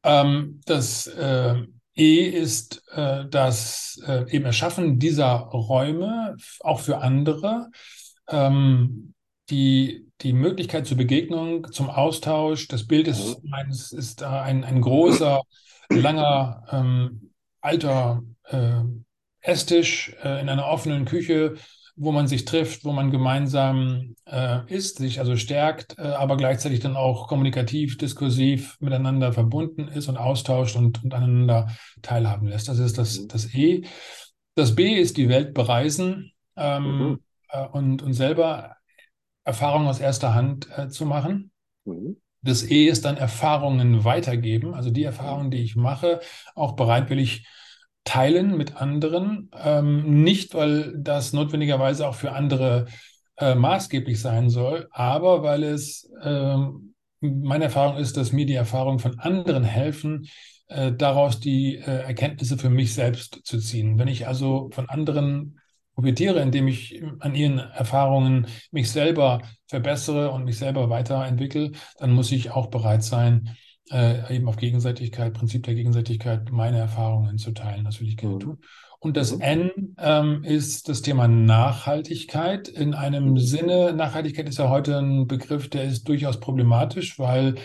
Ähm, 0.02 0.60
das 0.66 1.06
äh, 1.06 1.62
E 1.96 2.24
ist 2.28 2.82
äh, 2.92 3.24
das 3.28 4.00
äh, 4.06 4.30
eben 4.30 4.44
Erschaffen 4.44 4.98
dieser 4.98 5.30
Räume 5.32 6.36
auch 6.60 6.80
für 6.80 6.98
andere. 6.98 7.70
Ähm, 8.28 9.14
die, 9.50 10.06
die 10.22 10.32
Möglichkeit 10.32 10.86
zur 10.86 10.96
Begegnung, 10.96 11.70
zum 11.70 11.90
Austausch. 11.90 12.66
Das 12.68 12.86
Bild 12.86 13.08
ist, 13.08 13.42
Mhm. 13.42 13.50
meines, 13.50 13.92
ist 13.92 14.22
ein, 14.22 14.64
ein 14.64 14.80
großer, 14.80 15.42
langer, 15.90 16.64
ähm, 16.72 17.30
alter 17.60 18.22
äh, 18.44 18.80
Esstisch 19.40 20.14
äh, 20.22 20.40
in 20.40 20.48
einer 20.48 20.66
offenen 20.66 21.04
Küche, 21.04 21.56
wo 21.96 22.10
man 22.12 22.26
sich 22.26 22.44
trifft, 22.44 22.84
wo 22.84 22.92
man 22.92 23.10
gemeinsam 23.10 24.14
äh, 24.26 24.60
isst, 24.72 24.98
sich 24.98 25.20
also 25.20 25.36
stärkt, 25.36 25.96
äh, 25.98 26.02
aber 26.02 26.36
gleichzeitig 26.36 26.80
dann 26.80 26.96
auch 26.96 27.28
kommunikativ, 27.28 27.96
diskursiv 27.98 28.76
miteinander 28.80 29.32
verbunden 29.32 29.88
ist 29.88 30.08
und 30.08 30.16
austauscht 30.16 30.76
und, 30.76 31.04
und 31.04 31.14
aneinander 31.14 31.68
teilhaben 32.02 32.48
lässt. 32.48 32.68
Das 32.68 32.78
ist 32.80 32.98
das, 32.98 33.26
Mhm. 33.26 33.28
das 33.28 33.54
E. 33.54 33.82
Das 34.56 34.74
B 34.74 34.94
ist 34.94 35.16
die 35.16 35.28
Welt 35.28 35.54
bereisen 35.54 36.32
Mhm. 36.84 37.16
ähm, 37.16 37.20
äh, 37.50 37.66
und, 37.66 38.02
und 38.02 38.12
selber 38.14 38.76
Erfahrungen 39.44 39.88
aus 39.88 40.00
erster 40.00 40.34
Hand 40.34 40.68
äh, 40.76 40.88
zu 40.88 41.06
machen. 41.06 41.52
Mhm. 41.86 42.14
Das 42.42 42.62
E 42.62 42.86
ist 42.88 43.04
dann 43.06 43.16
Erfahrungen 43.16 44.04
weitergeben, 44.04 44.74
also 44.74 44.90
die 44.90 45.04
Mhm. 45.04 45.04
Erfahrungen, 45.04 45.50
die 45.50 45.62
ich 45.62 45.76
mache, 45.76 46.20
auch 46.54 46.72
bereitwillig 46.76 47.46
teilen 48.04 48.56
mit 48.56 48.76
anderen. 48.76 49.50
Ähm, 49.62 50.22
nicht, 50.22 50.54
weil 50.54 50.94
das 50.96 51.32
notwendigerweise 51.32 52.06
auch 52.06 52.14
für 52.14 52.32
andere 52.32 52.86
äh, 53.38 53.54
maßgeblich 53.54 54.20
sein 54.20 54.50
soll, 54.50 54.88
aber 54.92 55.42
weil 55.42 55.64
es 55.64 56.10
ähm, 56.22 56.94
meine 57.20 57.64
Erfahrung 57.64 57.96
ist, 57.96 58.16
dass 58.16 58.32
mir 58.32 58.46
die 58.46 58.54
Erfahrungen 58.54 58.98
von 58.98 59.18
anderen 59.18 59.64
helfen, 59.64 60.28
äh, 60.68 60.92
daraus 60.92 61.40
die 61.40 61.76
äh, 61.76 62.02
Erkenntnisse 62.02 62.58
für 62.58 62.70
mich 62.70 62.94
selbst 62.94 63.40
zu 63.44 63.58
ziehen. 63.58 63.98
Wenn 63.98 64.08
ich 64.08 64.26
also 64.26 64.70
von 64.72 64.88
anderen 64.88 65.60
profitiere, 65.94 66.40
indem 66.40 66.68
ich 66.68 67.02
an 67.20 67.34
ihren 67.34 67.58
Erfahrungen 67.58 68.46
mich 68.70 68.90
selber 68.90 69.42
verbessere 69.68 70.30
und 70.32 70.44
mich 70.44 70.58
selber 70.58 70.90
weiterentwickle, 70.90 71.72
dann 71.98 72.12
muss 72.12 72.32
ich 72.32 72.50
auch 72.50 72.66
bereit 72.66 73.04
sein, 73.04 73.56
äh, 73.90 74.34
eben 74.34 74.48
auf 74.48 74.56
Gegenseitigkeit, 74.56 75.34
Prinzip 75.34 75.64
der 75.64 75.74
Gegenseitigkeit, 75.74 76.50
meine 76.50 76.78
Erfahrungen 76.78 77.38
zu 77.38 77.52
teilen. 77.52 77.84
Das 77.84 78.00
will 78.00 78.08
ich 78.08 78.16
gerne 78.16 78.36
Mhm. 78.36 78.40
tun. 78.40 78.58
Und 79.00 79.16
das 79.16 79.32
Mhm. 79.32 79.40
N 79.42 79.70
ähm, 79.98 80.44
ist 80.44 80.88
das 80.88 81.02
Thema 81.02 81.28
Nachhaltigkeit. 81.28 82.68
In 82.68 82.94
einem 82.94 83.30
Mhm. 83.30 83.38
Sinne, 83.38 83.92
Nachhaltigkeit 83.92 84.48
ist 84.48 84.58
ja 84.58 84.70
heute 84.70 84.98
ein 84.98 85.26
Begriff, 85.26 85.68
der 85.68 85.84
ist 85.84 86.08
durchaus 86.08 86.40
problematisch, 86.40 87.18
weil 87.18 87.56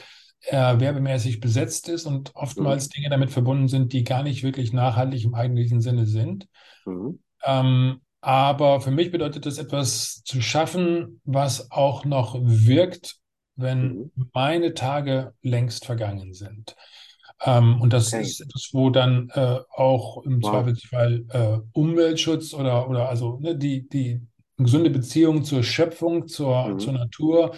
er 0.41 0.79
werbemäßig 0.79 1.39
besetzt 1.39 1.89
ist 1.89 2.05
und 2.05 2.35
oftmals 2.35 2.89
Dinge 2.89 3.09
damit 3.09 3.29
verbunden 3.31 3.67
sind, 3.67 3.93
die 3.93 4.03
gar 4.03 4.23
nicht 4.23 4.43
wirklich 4.43 4.73
nachhaltig 4.73 5.23
im 5.25 5.33
eigentlichen 5.35 5.81
Sinne 5.81 6.05
sind. 6.05 6.47
Mhm. 6.85 7.19
Ähm, 7.45 8.01
aber 8.21 8.81
für 8.81 8.91
mich 8.91 9.11
bedeutet 9.11 9.45
es 9.45 9.57
etwas 9.57 10.23
zu 10.23 10.41
schaffen, 10.41 11.21
was 11.23 11.71
auch 11.71 12.03
noch 12.05 12.38
wirkt, 12.41 13.18
wenn 13.59 13.97
Mhm. 13.97 14.09
meine 14.33 14.73
Tage 14.73 15.33
längst 15.41 15.85
vergangen 15.85 16.33
sind. 16.33 16.75
Ähm, 17.45 17.79
und 17.81 17.93
das 17.93 18.13
Okay. 18.13 18.19
ist 18.19 18.41
etwas, 18.41 18.69
wo 18.73 18.89
dann 18.89 19.29
äh, 19.33 19.59
auch 19.71 20.23
im 20.25 20.41
Wow. 20.41 20.43
Zweifelsfall 20.43 21.25
äh, 21.29 21.59
Umweltschutz 21.73 22.53
oder, 22.53 22.89
oder 22.89 23.09
also 23.09 23.39
ne, 23.39 23.55
die, 23.57 23.87
die 23.87 24.21
gesunde 24.57 24.89
Beziehung 24.89 25.43
zur 25.43 25.63
Schöpfung, 25.63 26.27
zur, 26.27 26.75
zur 26.77 26.93
Mhm. 26.93 26.95
Natur, 26.95 27.55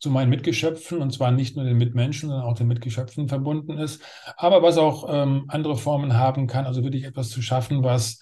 zu 0.00 0.10
meinen 0.10 0.30
Mitgeschöpfen, 0.30 0.98
und 1.00 1.12
zwar 1.12 1.30
nicht 1.30 1.54
nur 1.54 1.64
den 1.64 1.78
Mitmenschen, 1.78 2.28
sondern 2.28 2.46
auch 2.46 2.54
den 2.58 2.66
Mitgeschöpfen 2.66 3.28
verbunden 3.28 3.78
ist, 3.78 4.02
aber 4.36 4.60
was 4.62 4.76
auch 4.76 5.06
ähm, 5.08 5.44
andere 5.48 5.76
Formen 5.76 6.14
haben 6.18 6.48
kann, 6.48 6.66
also 6.66 6.82
wirklich 6.82 7.04
etwas 7.04 7.28
zu 7.30 7.40
schaffen, 7.40 7.84
was, 7.84 8.20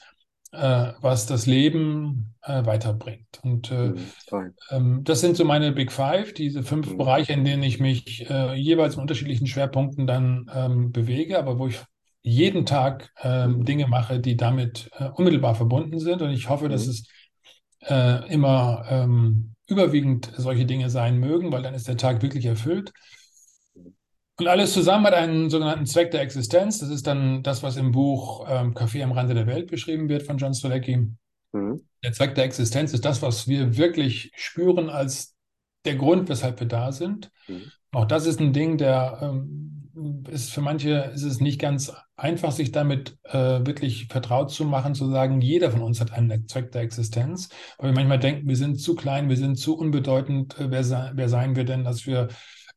äh, 0.53 0.93
was 1.01 1.27
das 1.27 1.47
Leben 1.47 2.35
äh, 2.43 2.65
weiterbringt. 2.67 3.41
Und 3.43 3.71
äh, 3.71 3.95
Mhm. 3.95 4.55
Ähm, 4.71 5.03
das 5.05 5.21
sind 5.21 5.37
so 5.37 5.45
meine 5.45 5.73
Big 5.73 5.93
Five, 5.93 6.35
diese 6.35 6.63
fünf 6.63 6.97
Mhm. 6.97 6.97
Bereiche, 6.97 7.33
in 7.33 7.45
denen 7.45 7.63
ich 7.63 7.81
mich 7.81 8.29
äh, 8.31 8.55
jeweils 8.55 8.95
in 8.95 9.01
unterschiedlichen 9.03 9.47
Schwerpunkten 9.47 10.07
dann 10.07 10.51
ähm, 10.55 10.93
bewege, 10.93 11.39
aber 11.39 11.59
wo 11.59 11.67
ich 11.69 11.81
jeden 12.23 12.67
Tag 12.67 13.11
ähm, 13.23 13.65
Mhm. 13.65 13.65
Dinge 13.65 13.87
mache, 13.89 14.21
die 14.21 14.37
damit 14.37 14.91
äh, 14.99 15.09
unmittelbar 15.09 15.55
verbunden 15.55 15.99
sind. 15.99 16.23
Und 16.23 16.31
ich 16.31 16.49
hoffe, 16.49 16.69
dass 16.69 16.87
Mhm. 16.87 16.89
es 16.89 17.07
äh, 17.83 18.33
immer 18.33 18.85
ähm, 18.89 19.55
überwiegend 19.67 20.31
solche 20.37 20.67
Dinge 20.67 20.91
sein 20.91 21.19
mögen, 21.19 21.53
weil 21.53 21.63
dann 21.63 21.75
ist 21.75 21.89
der 21.89 21.97
Tag 21.97 22.23
wirklich 22.23 22.45
erfüllt. 22.47 22.93
Und 24.41 24.49
alles 24.49 24.73
zusammen 24.73 25.07
hat 25.07 25.15
einen 25.15 25.51
sogenannten 25.51 25.85
Zweck 25.85 26.11
der 26.11 26.23
Existenz. 26.23 26.79
Das 26.79 26.89
ist 26.89 27.07
dann 27.07 27.43
das, 27.43 27.63
was 27.63 27.77
im 27.77 27.93
Buch 27.93 28.47
ähm, 28.49 28.75
Café 28.75 29.03
am 29.03 29.13
Rande 29.13 29.35
der 29.35 29.47
Welt 29.47 29.71
beschrieben 29.71 30.09
wird 30.09 30.23
von 30.23 30.39
John 30.39 30.55
Strzelecki. 30.55 31.09
Mhm. 31.53 31.83
Der 32.03 32.13
Zweck 32.13 32.35
der 32.35 32.45
Existenz 32.45 32.95
ist 32.95 33.05
das, 33.05 33.21
was 33.21 33.49
wir 33.49 33.77
wirklich 33.77 34.33
spüren 34.35 34.89
als 34.89 35.37
der 35.85 35.97
Grund, 35.97 36.31
weshalb 36.31 36.59
wir 36.59 36.67
da 36.67 36.91
sind. 36.91 37.31
Mhm. 37.49 37.71
Auch 37.93 38.07
das 38.07 38.27
ist 38.27 38.41
ein 38.41 38.55
Ding, 38.55 38.79
der 38.79 39.19
ähm, 39.21 40.25
ist 40.31 40.51
für 40.51 40.63
manche 40.63 41.11
ist 41.15 41.25
es 41.25 41.41
nicht 41.41 41.61
ganz 41.61 41.93
einfach, 42.17 42.53
sich 42.53 42.73
damit 42.73 43.19
äh, 43.25 43.67
wirklich 43.67 44.07
vertraut 44.07 44.51
zu 44.51 44.65
machen, 44.65 44.95
zu 44.95 45.11
sagen, 45.11 45.41
jeder 45.41 45.71
von 45.71 45.83
uns 45.83 46.01
hat 46.01 46.13
einen 46.13 46.49
Zweck 46.49 46.73
der 46.73 46.83
Existenz. 46.83 47.51
Weil 47.79 47.91
wir 47.91 47.95
manchmal 47.95 48.19
denken, 48.19 48.49
wir 48.49 48.57
sind 48.57 48.81
zu 48.81 48.95
klein, 48.95 49.29
wir 49.29 49.37
sind 49.37 49.57
zu 49.57 49.77
unbedeutend. 49.77 50.59
Äh, 50.59 50.71
wer, 50.71 51.13
wer 51.15 51.29
seien 51.29 51.57
wir 51.57 51.65
denn, 51.65 51.85
dass 51.85 52.07
wir 52.07 52.29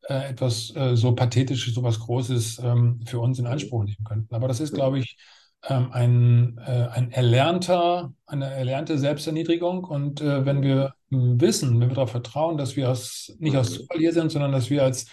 äh, 0.09 0.29
etwas 0.29 0.75
äh, 0.75 0.95
so 0.95 1.13
Pathetisches, 1.15 1.73
so 1.75 1.83
was 1.83 1.99
Großes 1.99 2.59
ähm, 2.63 2.99
für 3.05 3.19
uns 3.19 3.39
in 3.39 3.47
Mhm. 3.47 3.51
Anspruch 3.51 3.83
nehmen 3.83 4.03
könnten? 4.05 4.33
Aber 4.35 4.47
das 4.47 4.59
ist, 4.59 4.73
Mhm. 4.73 4.75
glaube 4.75 4.99
ich, 4.99 5.17
ähm, 5.69 5.91
ein, 5.93 6.57
äh, 6.65 6.87
ein 6.91 7.11
erlernter, 7.11 8.13
eine 8.25 8.51
erlernte 8.51 8.97
Selbsterniedrigung. 8.97 9.83
Und 9.85 10.21
äh, 10.21 10.45
wenn 10.45 10.57
Mhm. 10.57 10.63
wir 10.63 10.93
wissen, 11.09 11.79
wenn 11.79 11.89
wir 11.89 11.95
darauf 11.95 12.11
vertrauen, 12.11 12.57
dass 12.57 12.75
wir 12.75 12.89
aus, 12.89 13.33
nicht 13.39 13.55
aus 13.57 13.71
Mhm. 13.71 13.73
Zufall 13.73 13.99
hier 13.99 14.13
sind, 14.13 14.31
sondern 14.31 14.51
dass 14.51 14.69
wir 14.69 14.83
als 14.83 15.05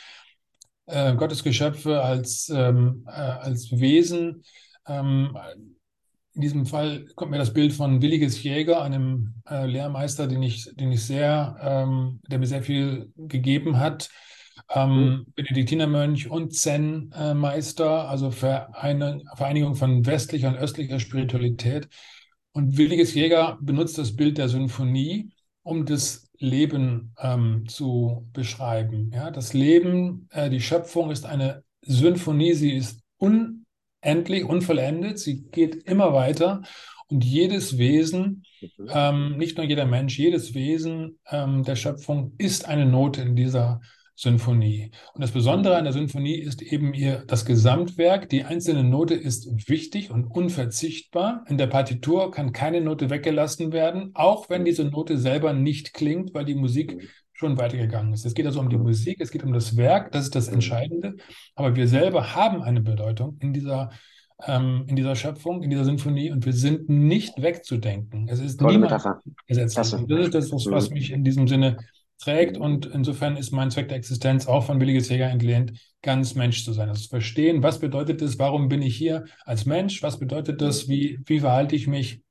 äh, 0.86 1.14
Gottes 1.14 1.42
Geschöpfe, 1.44 2.02
als, 2.02 2.48
ähm, 2.54 3.04
äh, 3.08 3.10
als 3.10 3.70
Wesen, 3.78 4.42
ähm, 4.86 5.36
in 6.34 6.42
diesem 6.42 6.64
Fall 6.66 7.06
kommt 7.16 7.32
mir 7.32 7.38
das 7.38 7.52
Bild 7.52 7.72
von 7.72 8.00
Williges 8.02 8.42
Jäger, 8.42 8.82
einem 8.82 9.34
äh, 9.48 9.66
Lehrmeister, 9.66 10.26
den 10.28 10.42
ich, 10.42 10.70
den 10.76 10.92
ich 10.92 11.04
sehr, 11.04 11.56
ähm, 11.60 12.20
der 12.28 12.38
mir 12.38 12.46
sehr 12.46 12.62
viel 12.62 13.12
gegeben 13.16 13.78
hat. 13.80 14.10
Ähm, 14.72 15.26
Benediktinermönch 15.34 16.30
und 16.30 16.54
Zen-Meister, 16.54 18.08
also 18.08 18.30
Vereine, 18.30 19.22
Vereinigung 19.34 19.74
von 19.74 20.06
westlicher 20.06 20.48
und 20.48 20.56
östlicher 20.56 21.00
Spiritualität. 21.00 21.88
Und 22.52 22.76
Williges 22.76 23.14
Jäger 23.14 23.58
benutzt 23.60 23.98
das 23.98 24.14
Bild 24.16 24.38
der 24.38 24.48
Symphonie, 24.48 25.30
um 25.62 25.86
das 25.86 26.28
Leben 26.38 27.14
ähm, 27.20 27.64
zu 27.68 28.28
beschreiben. 28.32 29.10
Ja, 29.14 29.30
das 29.30 29.52
Leben, 29.52 30.28
äh, 30.30 30.50
die 30.50 30.60
Schöpfung 30.60 31.10
ist 31.10 31.26
eine 31.26 31.62
Symphonie, 31.82 32.54
sie 32.54 32.72
ist 32.72 33.00
unendlich, 33.18 34.44
unvollendet, 34.44 35.18
sie 35.18 35.42
geht 35.42 35.74
immer 35.84 36.12
weiter 36.12 36.62
und 37.08 37.24
jedes 37.24 37.78
Wesen, 37.78 38.44
Mhm. 38.60 38.86
ähm, 38.90 39.36
nicht 39.38 39.56
nur 39.56 39.66
jeder 39.66 39.86
Mensch, 39.86 40.18
jedes 40.18 40.52
Wesen 40.54 41.18
ähm, 41.30 41.62
der 41.62 41.76
Schöpfung 41.76 42.34
ist 42.36 42.68
eine 42.68 42.84
Note 42.84 43.22
in 43.22 43.34
dieser 43.34 43.80
Symphonie. 44.20 44.90
Und 45.14 45.22
das 45.22 45.30
Besondere 45.30 45.76
an 45.76 45.84
der 45.84 45.94
Symphonie 45.94 46.34
ist 46.34 46.60
eben 46.60 46.92
ihr 46.92 47.24
das 47.26 47.46
Gesamtwerk. 47.46 48.28
Die 48.28 48.44
einzelne 48.44 48.84
Note 48.84 49.14
ist 49.14 49.68
wichtig 49.68 50.10
und 50.10 50.24
unverzichtbar. 50.24 51.44
In 51.48 51.56
der 51.56 51.68
Partitur 51.68 52.30
kann 52.30 52.52
keine 52.52 52.82
Note 52.82 53.08
weggelassen 53.08 53.72
werden, 53.72 54.10
auch 54.14 54.50
wenn 54.50 54.64
diese 54.66 54.84
Note 54.84 55.16
selber 55.16 55.54
nicht 55.54 55.94
klingt, 55.94 56.34
weil 56.34 56.44
die 56.44 56.54
Musik 56.54 57.08
schon 57.32 57.56
weitergegangen 57.56 58.12
ist. 58.12 58.26
Es 58.26 58.34
geht 58.34 58.44
also 58.44 58.60
um 58.60 58.68
die 58.68 58.76
Mhm. 58.76 58.82
Musik, 58.82 59.16
es 59.20 59.30
geht 59.30 59.42
um 59.42 59.54
das 59.54 59.78
Werk, 59.78 60.12
das 60.12 60.24
ist 60.24 60.34
das 60.34 60.48
Mhm. 60.48 60.54
Entscheidende. 60.54 61.16
Aber 61.54 61.74
wir 61.74 61.88
selber 61.88 62.34
haben 62.34 62.62
eine 62.62 62.82
Bedeutung 62.82 63.38
in 63.40 63.54
dieser, 63.54 63.88
ähm, 64.46 64.84
in 64.88 64.96
dieser 64.96 65.16
Schöpfung, 65.16 65.62
in 65.62 65.70
dieser 65.70 65.86
Symphonie 65.86 66.30
und 66.30 66.44
wir 66.44 66.52
sind 66.52 66.90
nicht 66.90 67.40
wegzudenken. 67.40 68.28
Es 68.28 68.40
ist 68.40 68.58
Tolle 68.58 68.74
niemand. 68.74 68.92
Und 68.92 69.22
das 69.48 69.58
ist 69.58 70.34
das, 70.34 70.52
was, 70.52 70.66
was 70.66 70.88
Mhm. 70.90 70.94
mich 70.94 71.10
in 71.10 71.24
diesem 71.24 71.48
Sinne 71.48 71.78
trägt. 72.20 72.56
Mhm. 72.56 72.62
Und 72.62 72.86
insofern 72.86 73.36
ist 73.36 73.50
mein 73.50 73.70
Zweck 73.70 73.88
der 73.88 73.96
Existenz 73.98 74.46
auch 74.46 74.64
von 74.64 74.80
Williges 74.80 75.08
Jäger 75.08 75.28
entlehnt, 75.28 75.72
ganz 76.02 76.34
Mensch 76.36 76.64
zu 76.64 76.72
sein. 76.72 76.88
Also 76.88 77.02
zu 77.02 77.08
verstehen, 77.08 77.62
was 77.62 77.80
bedeutet 77.80 78.22
es, 78.22 78.38
warum 78.38 78.68
bin 78.68 78.82
ich 78.82 78.96
hier 78.96 79.24
als 79.44 79.66
Mensch, 79.66 80.02
was 80.02 80.18
bedeutet 80.18 80.60
das, 80.60 80.88
wie, 80.88 81.20
wie 81.26 81.40
verhalte 81.40 81.74
ich 81.76 81.86
mich 81.88 82.22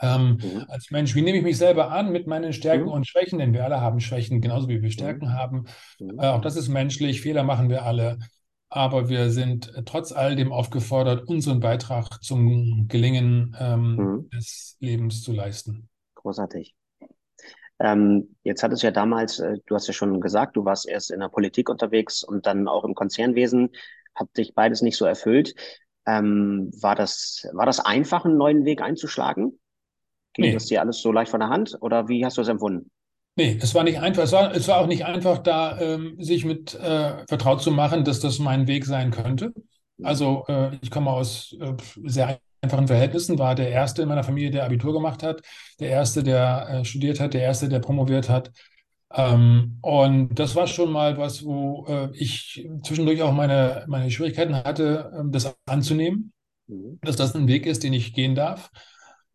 ähm, 0.00 0.38
Mhm. 0.42 0.64
als 0.68 0.90
Mensch, 0.90 1.14
wie 1.14 1.22
nehme 1.22 1.38
ich 1.38 1.44
mich 1.44 1.58
selber 1.58 1.92
an 1.92 2.10
mit 2.10 2.26
meinen 2.26 2.52
Stärken 2.52 2.86
Mhm. 2.86 2.90
und 2.92 3.06
Schwächen, 3.06 3.38
denn 3.38 3.52
wir 3.52 3.64
alle 3.64 3.80
haben 3.80 4.00
Schwächen, 4.00 4.40
genauso 4.40 4.68
wie 4.68 4.82
wir 4.82 4.88
Mhm. 4.88 4.92
Stärken 4.92 5.32
haben. 5.32 5.66
Mhm. 6.00 6.18
Äh, 6.18 6.26
auch 6.26 6.40
das 6.40 6.56
ist 6.56 6.68
menschlich, 6.68 7.20
Fehler 7.20 7.44
machen 7.44 7.68
wir 7.70 7.84
alle. 7.84 8.18
Aber 8.68 9.08
wir 9.10 9.30
sind 9.30 9.72
äh, 9.74 9.82
trotz 9.84 10.12
all 10.12 10.34
dem 10.34 10.50
aufgefordert, 10.50 11.28
unseren 11.28 11.60
Beitrag 11.60 12.22
zum 12.22 12.88
Gelingen 12.88 13.54
ähm, 13.60 13.96
Mhm. 13.96 14.30
des 14.30 14.76
Lebens 14.80 15.22
zu 15.22 15.32
leisten. 15.32 15.88
Großartig. 16.14 16.74
Ähm, 17.82 18.36
jetzt 18.44 18.62
hattest 18.62 18.82
du 18.84 18.88
ja 18.88 18.92
damals, 18.92 19.40
äh, 19.40 19.58
du 19.66 19.74
hast 19.76 19.88
ja 19.88 19.94
schon 19.94 20.20
gesagt, 20.22 20.56
du 20.56 20.64
warst 20.64 20.88
erst 20.88 21.10
in 21.10 21.20
der 21.20 21.28
Politik 21.28 21.68
unterwegs 21.70 22.24
und 22.24 22.46
dann 22.46 22.68
auch 22.68 22.84
im 22.84 22.94
Konzernwesen. 22.94 23.70
Hat 24.14 24.28
dich 24.38 24.54
beides 24.54 24.82
nicht 24.82 24.96
so 24.96 25.06
erfüllt. 25.06 25.54
Ähm, 26.06 26.70
war 26.80 26.94
das, 26.96 27.46
war 27.54 27.66
das 27.66 27.80
einfach, 27.80 28.24
einen 28.24 28.38
neuen 28.38 28.64
Weg 28.64 28.82
einzuschlagen? 28.82 29.58
Ging 30.34 30.50
Nee. 30.50 30.52
das 30.52 30.66
dir 30.66 30.80
alles 30.82 31.00
so 31.02 31.12
leicht 31.12 31.30
von 31.32 31.40
der 31.40 31.50
Hand 31.50 31.78
oder 31.80 32.08
wie 32.08 32.24
hast 32.24 32.38
du 32.38 32.42
es 32.42 32.48
empfunden? 32.48 32.90
Nee, 33.36 33.58
es 33.62 33.74
war 33.74 33.82
nicht 33.84 33.98
einfach. 33.98 34.24
Es 34.24 34.32
war, 34.32 34.54
es 34.54 34.68
war 34.68 34.78
auch 34.80 34.86
nicht 34.86 35.04
einfach, 35.06 35.38
da 35.38 35.80
ähm, 35.80 36.16
sich 36.22 36.44
mit 36.44 36.74
äh, 36.74 37.24
vertraut 37.26 37.62
zu 37.62 37.70
machen, 37.70 38.04
dass 38.04 38.20
das 38.20 38.38
mein 38.38 38.66
Weg 38.66 38.84
sein 38.84 39.10
könnte. 39.10 39.54
Also 40.02 40.44
äh, 40.48 40.76
ich 40.82 40.90
komme 40.90 41.10
aus 41.10 41.56
äh, 41.58 41.74
sehr 42.04 42.38
einfachen 42.62 42.86
Verhältnissen, 42.88 43.38
war 43.38 43.54
der 43.54 43.70
Erste 43.70 44.02
in 44.02 44.08
meiner 44.08 44.24
Familie, 44.24 44.50
der 44.50 44.64
Abitur 44.64 44.92
gemacht 44.92 45.22
hat, 45.22 45.42
der 45.80 45.90
Erste, 45.90 46.22
der 46.22 46.68
äh, 46.70 46.84
studiert 46.84 47.20
hat, 47.20 47.34
der 47.34 47.42
Erste, 47.42 47.68
der 47.68 47.80
promoviert 47.80 48.28
hat. 48.28 48.52
Ähm, 49.14 49.78
und 49.82 50.34
das 50.38 50.54
war 50.56 50.66
schon 50.66 50.92
mal 50.92 51.18
was, 51.18 51.44
wo 51.44 51.86
äh, 51.88 52.08
ich 52.14 52.68
zwischendurch 52.84 53.22
auch 53.22 53.32
meine, 53.32 53.84
meine 53.88 54.10
Schwierigkeiten 54.10 54.56
hatte, 54.56 55.12
ähm, 55.18 55.32
das 55.32 55.54
anzunehmen, 55.66 56.32
Mhm. 56.68 56.98
dass 57.02 57.16
das 57.16 57.34
ein 57.34 57.48
Weg 57.48 57.66
ist, 57.66 57.82
den 57.84 57.92
ich 57.92 58.14
gehen 58.14 58.34
darf. 58.34 58.70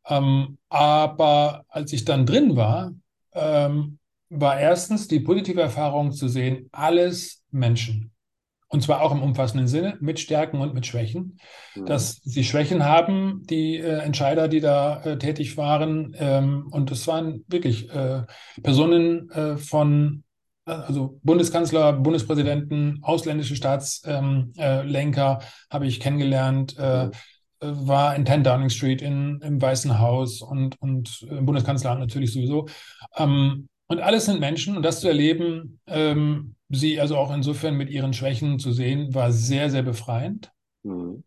Ähm, 0.07 0.57
aber 0.69 1.65
als 1.69 1.93
ich 1.93 2.05
dann 2.05 2.25
drin 2.25 2.55
war, 2.55 2.93
ähm, 3.33 3.99
war 4.29 4.59
erstens 4.59 5.07
die 5.07 5.19
positive 5.19 5.61
Erfahrung 5.61 6.11
zu 6.11 6.27
sehen, 6.27 6.69
alles 6.71 7.43
Menschen. 7.51 8.11
Und 8.69 8.83
zwar 8.83 9.01
auch 9.01 9.13
im 9.13 9.23
umfassenden 9.23 9.67
Sinne, 9.67 9.97
mit 10.01 10.19
Stärken 10.19 10.59
und 10.59 10.73
mit 10.73 10.85
Schwächen. 10.85 11.39
Mhm. 11.75 11.85
Dass 11.85 12.19
sie 12.23 12.43
Schwächen 12.43 12.83
haben, 12.83 13.43
die 13.45 13.77
äh, 13.77 13.99
Entscheider, 13.99 14.47
die 14.47 14.59
da 14.59 15.01
äh, 15.03 15.17
tätig 15.17 15.55
waren. 15.55 16.15
Ähm, 16.19 16.67
und 16.71 16.91
es 16.91 17.07
waren 17.07 17.45
wirklich 17.47 17.89
äh, 17.89 18.23
Personen 18.61 19.29
äh, 19.31 19.57
von, 19.57 20.23
äh, 20.65 20.71
also 20.71 21.17
Bundeskanzler, 21.23 21.93
Bundespräsidenten, 21.93 22.99
ausländische 23.03 23.55
Staatslenker 23.55 24.51
ähm, 24.57 25.39
äh, 25.39 25.45
habe 25.73 25.87
ich 25.87 25.99
kennengelernt. 25.99 26.75
Mhm. 26.77 27.11
war 27.59 28.15
in 28.15 28.25
10 28.25 28.43
Downing 28.43 28.69
Street 28.69 29.01
in, 29.01 29.39
im 29.41 29.61
Weißen 29.61 29.97
Haus 29.97 30.41
und, 30.41 30.79
und 30.81 31.25
im 31.29 31.45
Bundeskanzleramt 31.45 32.01
natürlich 32.01 32.33
sowieso. 32.33 32.67
Ähm, 33.15 33.69
und 33.87 34.01
alles 34.01 34.25
sind 34.25 34.41
Menschen 34.41 34.75
und 34.75 34.83
das 34.83 34.99
zu 34.99 35.07
erleben, 35.07 35.79
ähm, 35.87 36.56
sie 36.69 36.99
also 36.99 37.17
auch 37.17 37.31
insofern 37.33 37.75
mit 37.75 37.89
ihren 37.89 38.13
Schwächen 38.13 38.59
zu 38.59 38.71
sehen, 38.71 39.13
war 39.13 39.31
sehr, 39.31 39.69
sehr 39.69 39.83
befreiend. 39.83 40.51
Mhm. 40.83 41.21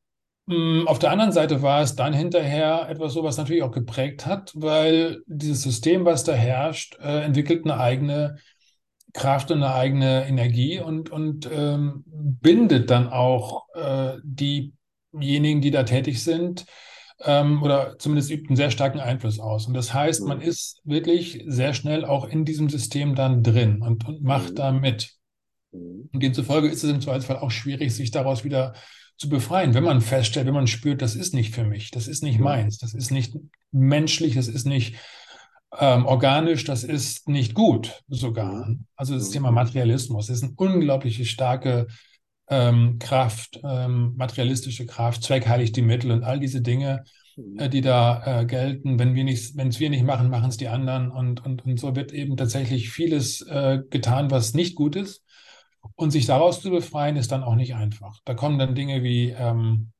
Mm, 0.47 0.87
Auf 0.87 0.99
der 0.99 1.11
anderen 1.11 1.32
Seite 1.32 1.62
war 1.62 1.82
es 1.82 1.94
dann 1.97 2.12
hinterher 2.12 2.88
etwas 2.88 3.12
so, 3.12 3.23
was 3.25 3.37
natürlich 3.37 3.62
auch 3.62 3.70
geprägt 3.73 4.26
hat, 4.26 4.52
weil 4.54 5.23
dieses 5.26 5.62
System, 5.62 6.04
was 6.04 6.25
da 6.25 6.32
herrscht, 6.32 6.99
äh, 7.00 7.23
entwickelt 7.25 7.64
eine 7.64 7.78
eigene 7.78 8.37
Kraft 9.14 9.50
und 9.50 9.59
eine 9.62 9.75
eigene 9.75 10.26
Energie 10.28 10.80
und, 10.80 11.11
und 11.11 11.49
ähm, 11.52 12.04
bindet 12.06 12.90
dann 12.90 13.09
auch 13.09 13.66
äh, 13.75 14.18
diejenigen, 14.25 15.61
die 15.62 15.70
da 15.73 15.85
tätig 15.85 16.23
sind, 16.25 16.66
ähm, 17.25 17.62
oder 17.62 17.99
zumindest 17.99 18.30
übt 18.30 18.49
einen 18.49 18.56
sehr 18.56 18.70
starken 18.73 19.00
Einfluss 19.00 19.40
aus. 19.40 19.66
Und 19.68 19.75
das 19.75 19.94
heißt, 19.94 20.28
man 20.28 20.40
Mhm. 20.40 20.42
ist 20.42 20.80
wirklich 20.85 21.44
sehr 21.47 21.75
schnell 21.75 22.04
auch 22.04 22.26
in 22.28 22.44
diesem 22.44 22.70
System 22.70 23.14
dann 23.16 23.42
drin 23.42 23.82
und, 23.82 24.06
und 24.09 24.23
macht 24.23 24.59
Mhm. 24.59 24.59
da 24.59 24.73
mit. 24.73 25.14
Mhm. 25.72 26.08
Und 26.12 26.22
demzufolge 26.22 26.68
ist 26.68 26.84
es 26.84 26.90
im 26.90 27.00
Zweifelsfall 27.00 27.38
auch 27.38 27.50
schwierig, 27.50 27.94
sich 27.94 28.10
daraus 28.10 28.44
wieder 28.44 28.74
zu 29.16 29.28
befreien, 29.28 29.74
wenn 29.74 29.84
man 29.84 30.00
feststellt, 30.00 30.46
wenn 30.46 30.54
man 30.54 30.66
spürt, 30.66 31.02
das 31.02 31.14
ist 31.14 31.34
nicht 31.34 31.54
für 31.54 31.64
mich, 31.64 31.90
das 31.90 32.08
ist 32.08 32.22
nicht 32.22 32.38
Mhm. 32.38 32.44
meins, 32.44 32.78
das 32.78 32.94
ist 32.94 33.10
nicht 33.10 33.34
menschlich, 33.70 34.34
das 34.34 34.48
ist 34.48 34.66
nicht 34.66 34.96
ähm, 35.78 36.04
organisch, 36.06 36.64
das 36.64 36.82
ist 36.82 37.28
nicht 37.28 37.54
gut 37.54 38.02
sogar. 38.08 38.66
Mhm. 38.68 38.86
Also 38.96 39.14
das 39.14 39.28
Mhm. 39.28 39.32
Thema 39.32 39.50
Materialismus 39.52 40.28
ist 40.28 40.42
eine 40.42 40.52
unglaubliche 40.56 41.24
starke 41.24 41.86
ähm, 42.48 42.98
Kraft, 42.98 43.60
ähm, 43.62 44.14
materialistische 44.16 44.84
Kraft, 44.86 45.22
Zweck 45.22 45.46
heiligt 45.46 45.76
die 45.76 45.82
Mittel 45.82 46.10
und 46.10 46.24
all 46.24 46.40
diese 46.40 46.60
Dinge, 46.62 47.04
Mhm. 47.36 47.58
äh, 47.60 47.68
die 47.68 47.80
da 47.80 48.40
äh, 48.40 48.44
gelten. 48.46 48.98
Wenn 48.98 49.14
wir 49.14 49.22
nicht, 49.22 49.56
wenn 49.56 49.68
es 49.68 49.78
wir 49.78 49.90
nicht 49.90 50.02
machen, 50.04 50.30
machen 50.30 50.48
es 50.50 50.56
die 50.56 50.66
anderen. 50.68 51.10
Und, 51.12 51.44
und, 51.44 51.64
und 51.64 51.78
so 51.78 51.94
wird 51.94 52.12
eben 52.12 52.36
tatsächlich 52.36 52.90
vieles 52.90 53.42
äh, 53.42 53.78
getan, 53.88 54.32
was 54.32 54.54
nicht 54.54 54.74
gut 54.74 54.96
ist. 54.96 55.22
Und 55.97 56.10
sich 56.10 56.26
daraus 56.26 56.60
zu 56.62 56.71
befreien, 56.71 57.16
ist 57.16 57.32
dann 57.32 57.43
auch 57.45 57.54
nicht 57.54 57.75
einfach. 57.75 58.21
Da 58.25 58.34
kommen 58.34 58.58
dann 58.58 58.75
Dinge 58.75 59.02
wie 59.02 59.30
ähm, 59.30 59.93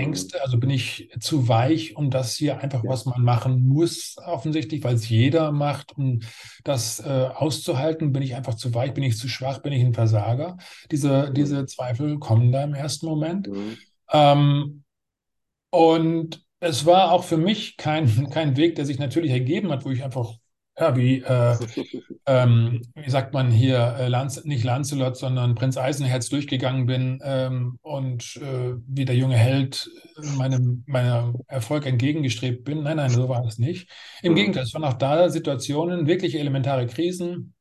Mhm. 0.00 0.24
Versagensängste. 0.24 0.42
Also 0.42 0.58
bin 0.58 0.70
ich 0.70 1.10
zu 1.20 1.46
weich, 1.48 1.96
um 1.96 2.10
das 2.10 2.34
hier 2.34 2.58
einfach, 2.60 2.82
Ja. 2.82 2.90
was 2.90 3.04
man 3.06 3.22
machen 3.22 3.66
muss, 3.68 4.16
offensichtlich, 4.24 4.82
weil 4.82 4.94
es 4.96 5.08
jeder 5.08 5.52
macht, 5.52 5.96
um 5.96 6.20
das 6.64 6.98
äh, 7.00 7.28
auszuhalten. 7.34 8.12
Bin 8.12 8.22
ich 8.22 8.34
einfach 8.34 8.54
zu 8.54 8.74
weich? 8.74 8.94
Bin 8.94 9.04
ich 9.04 9.16
zu 9.16 9.28
schwach? 9.28 9.58
Bin 9.60 9.72
ich 9.72 9.84
ein 9.84 9.94
Versager? 9.94 10.56
Diese, 10.90 11.30
Mhm. 11.30 11.34
diese 11.34 11.66
Zweifel 11.66 12.18
kommen 12.18 12.50
da 12.52 12.64
im 12.64 12.74
ersten 12.74 13.06
Moment. 13.06 13.48
Mhm. 13.48 13.76
Ähm, 14.12 14.84
und 15.70 16.44
es 16.60 16.86
war 16.86 17.12
auch 17.12 17.24
für 17.24 17.36
mich 17.36 17.76
kein, 17.76 18.06
kein 18.30 18.56
Weg, 18.56 18.76
der 18.76 18.86
sich 18.86 18.98
natürlich 18.98 19.30
ergeben 19.32 19.70
hat, 19.70 19.84
wo 19.84 19.90
ich 19.90 20.02
einfach, 20.04 20.34
ja, 20.78 20.96
wie, 20.96 21.22
äh, 21.22 21.56
ähm, 22.26 22.82
wie 22.94 23.10
sagt 23.10 23.34
man 23.34 23.50
hier, 23.50 23.96
äh, 23.98 24.08
Lanz, 24.08 24.44
nicht 24.44 24.64
Lancelot, 24.64 25.16
sondern 25.16 25.54
Prinz 25.54 25.76
Eisenherz 25.76 26.28
durchgegangen 26.28 26.86
bin 26.86 27.20
ähm, 27.22 27.78
und 27.82 28.36
äh, 28.36 28.74
wie 28.86 29.04
der 29.04 29.16
junge 29.16 29.36
Held 29.36 29.90
äh, 30.22 30.26
meinem, 30.36 30.84
meinem 30.86 31.36
Erfolg 31.48 31.86
entgegengestrebt 31.86 32.64
bin. 32.64 32.82
Nein, 32.82 32.98
nein, 32.98 33.10
so 33.10 33.28
war 33.28 33.44
es 33.44 33.58
nicht. 33.58 33.90
Im 34.22 34.32
Mhm. 34.32 34.36
Gegenteil, 34.36 34.64
es 34.64 34.74
waren 34.74 34.84
auch 34.84 34.94
da 34.94 35.30
Situationen, 35.30 36.06
wirklich 36.06 36.36
elementare 36.36 36.86
Krisen. 36.86 37.54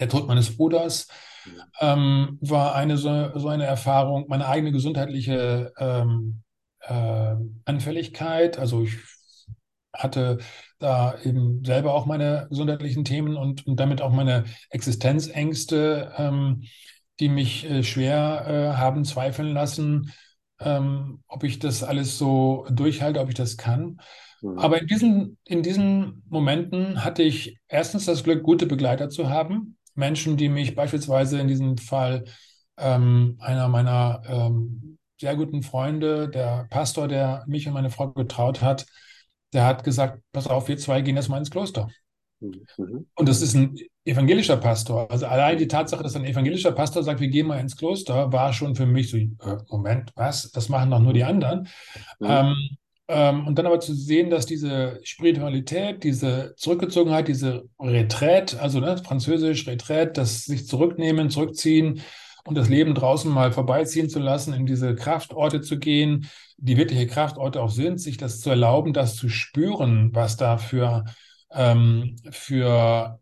Der 0.00 0.08
Tod 0.08 0.26
meines 0.26 0.56
Bruders 0.56 1.08
ähm, 1.80 2.38
war 2.40 2.74
eine 2.74 2.96
so, 2.96 3.38
so 3.38 3.48
eine 3.48 3.64
Erfahrung, 3.64 4.26
meine 4.28 4.46
eigene 4.48 4.72
gesundheitliche 4.72 5.72
ähm, 5.78 6.42
äh, 6.80 7.34
Anfälligkeit. 7.64 8.58
Also 8.58 8.82
ich 8.82 8.98
hatte 9.92 10.38
da 10.78 11.16
eben 11.22 11.64
selber 11.64 11.94
auch 11.94 12.06
meine 12.06 12.46
gesundheitlichen 12.50 13.04
Themen 13.04 13.36
und, 13.36 13.66
und 13.66 13.78
damit 13.78 14.00
auch 14.02 14.12
meine 14.12 14.44
Existenzängste, 14.70 16.12
ähm, 16.16 16.64
die 17.20 17.28
mich 17.28 17.68
äh, 17.68 17.82
schwer 17.82 18.46
äh, 18.46 18.76
haben 18.76 19.04
zweifeln 19.04 19.52
lassen, 19.52 20.12
ähm, 20.60 21.22
ob 21.28 21.44
ich 21.44 21.58
das 21.58 21.82
alles 21.82 22.18
so 22.18 22.66
durchhalte, 22.70 23.20
ob 23.20 23.28
ich 23.28 23.34
das 23.34 23.56
kann. 23.56 23.98
Mhm. 24.40 24.58
Aber 24.58 24.80
in 24.80 24.86
diesen, 24.86 25.38
in 25.44 25.62
diesen 25.62 26.22
Momenten 26.28 27.04
hatte 27.04 27.22
ich 27.22 27.58
erstens 27.68 28.06
das 28.06 28.24
Glück, 28.24 28.42
gute 28.42 28.66
Begleiter 28.66 29.08
zu 29.08 29.28
haben. 29.28 29.76
Menschen, 29.94 30.36
die 30.36 30.48
mich 30.48 30.74
beispielsweise 30.74 31.38
in 31.38 31.48
diesem 31.48 31.76
Fall 31.76 32.24
ähm, 32.78 33.36
einer 33.40 33.68
meiner 33.68 34.22
ähm, 34.26 34.98
sehr 35.20 35.36
guten 35.36 35.62
Freunde, 35.62 36.28
der 36.28 36.66
Pastor, 36.70 37.06
der 37.06 37.44
mich 37.46 37.68
und 37.68 37.74
meine 37.74 37.90
Frau 37.90 38.10
getraut 38.12 38.62
hat, 38.62 38.86
der 39.52 39.66
hat 39.66 39.84
gesagt, 39.84 40.22
pass 40.32 40.46
auf, 40.46 40.68
wir 40.68 40.78
zwei 40.78 41.00
gehen 41.00 41.16
jetzt 41.16 41.28
mal 41.28 41.38
ins 41.38 41.50
Kloster. 41.50 41.88
Mhm. 42.40 43.06
Und 43.14 43.28
das 43.28 43.40
ist 43.40 43.54
ein 43.54 43.76
evangelischer 44.04 44.56
Pastor. 44.56 45.10
Also 45.10 45.26
allein 45.26 45.58
die. 45.58 45.68
Tatsache, 45.68 46.02
dass 46.02 46.16
ein 46.16 46.24
evangelischer 46.24 46.72
Pastor 46.72 47.02
sagt, 47.02 47.20
wir 47.20 47.28
gehen 47.28 47.46
mal 47.46 47.60
ins 47.60 47.76
Kloster, 47.76 48.32
war 48.32 48.52
schon 48.52 48.74
für 48.74 48.86
mich 48.86 49.10
so, 49.10 49.16
äh, 49.16 49.28
Moment, 49.70 50.10
was? 50.16 50.50
Das 50.50 50.68
machen 50.68 50.90
doch 50.90 51.00
nur 51.00 51.12
die 51.12 51.24
anderen. 51.24 51.68
Mhm. 52.18 52.26
Ähm, 52.28 52.56
ähm, 53.08 53.46
und 53.46 53.58
dann 53.58 53.66
aber 53.66 53.80
zu 53.80 53.94
sehen, 53.94 54.30
dass 54.30 54.46
diese 54.46 55.00
Spiritualität, 55.02 56.04
diese 56.04 56.54
Zurückgezogenheit, 56.56 57.28
diese 57.28 57.64
Retraite, 57.78 58.60
also 58.60 58.80
ne, 58.80 58.96
französisch 58.98 59.66
Retraite, 59.66 60.12
das 60.12 60.44
sich 60.44 60.66
zurücknehmen, 60.66 61.30
zurückziehen 61.30 62.00
und 62.44 62.56
das 62.56 62.68
Leben 62.68 62.94
draußen 62.94 63.30
mal 63.30 63.52
vorbeiziehen 63.52 64.08
zu 64.08 64.18
lassen, 64.18 64.52
in 64.54 64.66
diese 64.66 64.94
Kraftorte 64.94 65.60
zu 65.60 65.78
gehen, 65.78 66.28
die 66.56 66.76
wirkliche 66.76 67.06
Kraftorte 67.06 67.62
auch 67.62 67.70
sind, 67.70 68.00
sich 68.00 68.16
das 68.16 68.40
zu 68.40 68.50
erlauben, 68.50 68.92
das 68.92 69.16
zu 69.16 69.28
spüren, 69.28 70.10
was 70.14 70.36
da 70.36 70.58
für, 70.58 71.04
ähm, 71.52 72.16
für 72.30 73.20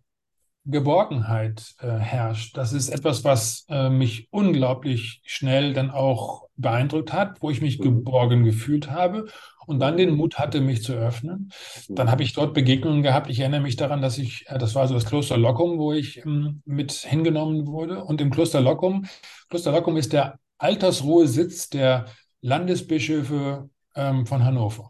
Geborgenheit 0.66 1.74
äh, 1.80 1.88
herrscht. 1.88 2.56
Das 2.56 2.72
ist 2.72 2.90
etwas, 2.90 3.24
was 3.24 3.64
äh, 3.68 3.88
mich 3.88 4.28
unglaublich 4.30 5.20
schnell 5.24 5.72
dann 5.72 5.90
auch 5.90 6.48
beeindruckt 6.56 7.12
hat, 7.12 7.40
wo 7.42 7.50
ich 7.50 7.62
mich 7.62 7.78
Mhm. 7.78 7.82
geborgen 7.82 8.44
gefühlt 8.44 8.90
habe 8.90 9.26
und 9.70 9.78
dann 9.78 9.96
den 9.96 10.16
Mut 10.16 10.38
hatte, 10.38 10.60
mich 10.60 10.82
zu 10.82 10.92
öffnen. 10.92 11.52
Dann 11.88 12.10
habe 12.10 12.22
ich 12.22 12.32
dort 12.32 12.54
Begegnungen 12.54 13.02
gehabt. 13.02 13.30
Ich 13.30 13.40
erinnere 13.40 13.60
mich 13.60 13.76
daran, 13.76 14.02
dass 14.02 14.18
ich, 14.18 14.44
äh, 14.48 14.58
das 14.58 14.74
war 14.74 14.88
so 14.88 14.94
das 14.94 15.06
Kloster 15.06 15.36
Lockum, 15.36 15.78
wo 15.78 15.92
ich 15.92 16.24
ähm, 16.24 16.62
mit 16.64 16.92
hingenommen 16.92 17.66
wurde. 17.66 18.04
Und 18.04 18.20
im 18.20 18.30
Kloster 18.30 18.60
Lockum, 18.60 19.06
Kloster 19.48 19.72
Lockum 19.72 19.96
ist 19.96 20.12
der 20.12 20.38
Altersruhesitz 20.58 21.70
der 21.70 22.06
Landesbischöfe 22.42 23.70
ähm, 23.94 24.26
von 24.26 24.44
Hannover. 24.44 24.88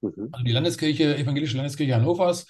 Mhm. 0.00 0.30
Und 0.32 0.44
die 0.46 0.52
Landeskirche, 0.52 1.16
Evangelische 1.16 1.56
Landeskirche 1.56 1.94
Hannovers, 1.94 2.46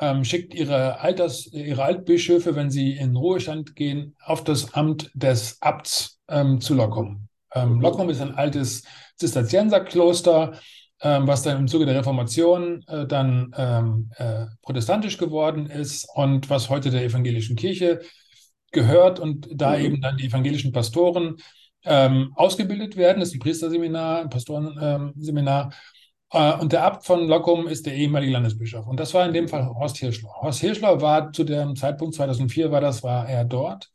ähm, 0.00 0.24
schickt 0.24 0.54
ihre, 0.54 1.00
Alters, 1.00 1.46
ihre 1.46 1.84
Altbischöfe, 1.84 2.56
wenn 2.56 2.70
sie 2.70 2.92
in 2.92 3.16
Ruhestand 3.16 3.76
gehen, 3.76 4.16
auf 4.24 4.44
das 4.44 4.74
Amt 4.74 5.10
des 5.14 5.60
Abts 5.62 6.20
ähm, 6.28 6.60
zu. 6.60 6.74
Lockum. 6.74 7.28
Ähm. 7.54 7.80
Lockum 7.80 8.10
ist 8.10 8.20
ein 8.20 8.34
altes 8.34 8.82
Zisterzienserkloster, 9.16 10.58
was 11.08 11.42
dann 11.42 11.58
im 11.58 11.68
Zuge 11.68 11.86
der 11.86 11.96
Reformation 11.96 12.82
äh, 12.86 13.06
dann 13.06 13.52
ähm, 13.56 14.10
äh, 14.16 14.46
protestantisch 14.62 15.18
geworden 15.18 15.66
ist 15.66 16.08
und 16.14 16.50
was 16.50 16.70
heute 16.70 16.90
der 16.90 17.04
evangelischen 17.04 17.56
Kirche 17.56 18.00
gehört 18.72 19.20
und 19.20 19.48
da 19.52 19.76
Mhm. 19.76 19.84
eben 19.84 20.00
dann 20.00 20.16
die 20.16 20.26
evangelischen 20.26 20.72
Pastoren 20.72 21.36
ähm, 21.84 22.32
ausgebildet 22.36 22.96
werden. 22.96 23.20
Das 23.20 23.28
ist 23.30 23.34
ein 23.36 23.40
Priesterseminar, 23.40 24.20
ein 24.22 24.30
Pastorenseminar. 24.30 25.72
Äh, 26.32 26.54
und 26.54 26.72
der 26.72 26.84
Abt 26.84 27.04
von 27.06 27.28
Lockum 27.28 27.66
ist 27.68 27.86
der 27.86 27.94
ehemalige 27.94 28.32
Landesbischof. 28.32 28.86
Und 28.86 28.98
das 28.98 29.14
war 29.14 29.26
in 29.26 29.32
dem 29.34 29.48
Fall 29.48 29.66
Horst 29.66 29.98
Hirschler. 29.98 30.30
Horst 30.40 30.60
Hirschler 30.60 31.00
war 31.00 31.32
zu 31.32 31.44
dem 31.44 31.76
Zeitpunkt 31.76 32.14
2004 32.14 32.70
war 32.72 32.80
das, 32.80 33.02
war 33.02 33.28
er 33.28 33.44
dort. 33.44 33.90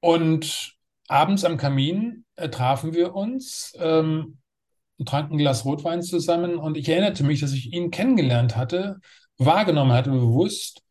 Und 0.00 0.74
abends 1.08 1.44
am 1.44 1.56
Kamin 1.56 2.24
äh, 2.36 2.48
trafen 2.48 2.94
wir 2.94 3.14
uns, 3.14 3.74
ähm, 3.78 4.38
tranken 5.04 5.34
ein 5.34 5.38
Glas 5.38 5.64
Rotwein 5.64 6.02
zusammen. 6.02 6.56
Und 6.56 6.76
ich 6.76 6.88
erinnerte 6.88 7.24
mich, 7.24 7.40
dass 7.40 7.52
ich 7.52 7.72
ihn 7.72 7.90
kennengelernt 7.90 8.56
hatte, 8.56 9.00
wahrgenommen 9.38 9.92
hatte, 9.92 10.10
bewusst, 10.10 10.82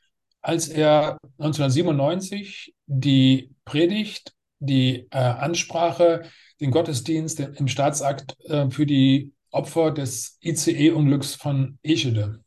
als 0.41 0.67
er 0.67 1.17
1997 1.37 2.73
die 2.85 3.51
Predigt, 3.65 4.33
die 4.59 5.07
äh, 5.11 5.17
Ansprache, 5.17 6.23
den 6.59 6.71
Gottesdienst 6.71 7.39
im 7.39 7.67
Staatsakt 7.67 8.35
äh, 8.45 8.69
für 8.69 8.85
die 8.85 9.33
Opfer 9.51 9.91
des 9.91 10.37
ICE-Unglücks 10.41 11.35
von 11.35 11.77
Eschede 11.83 12.43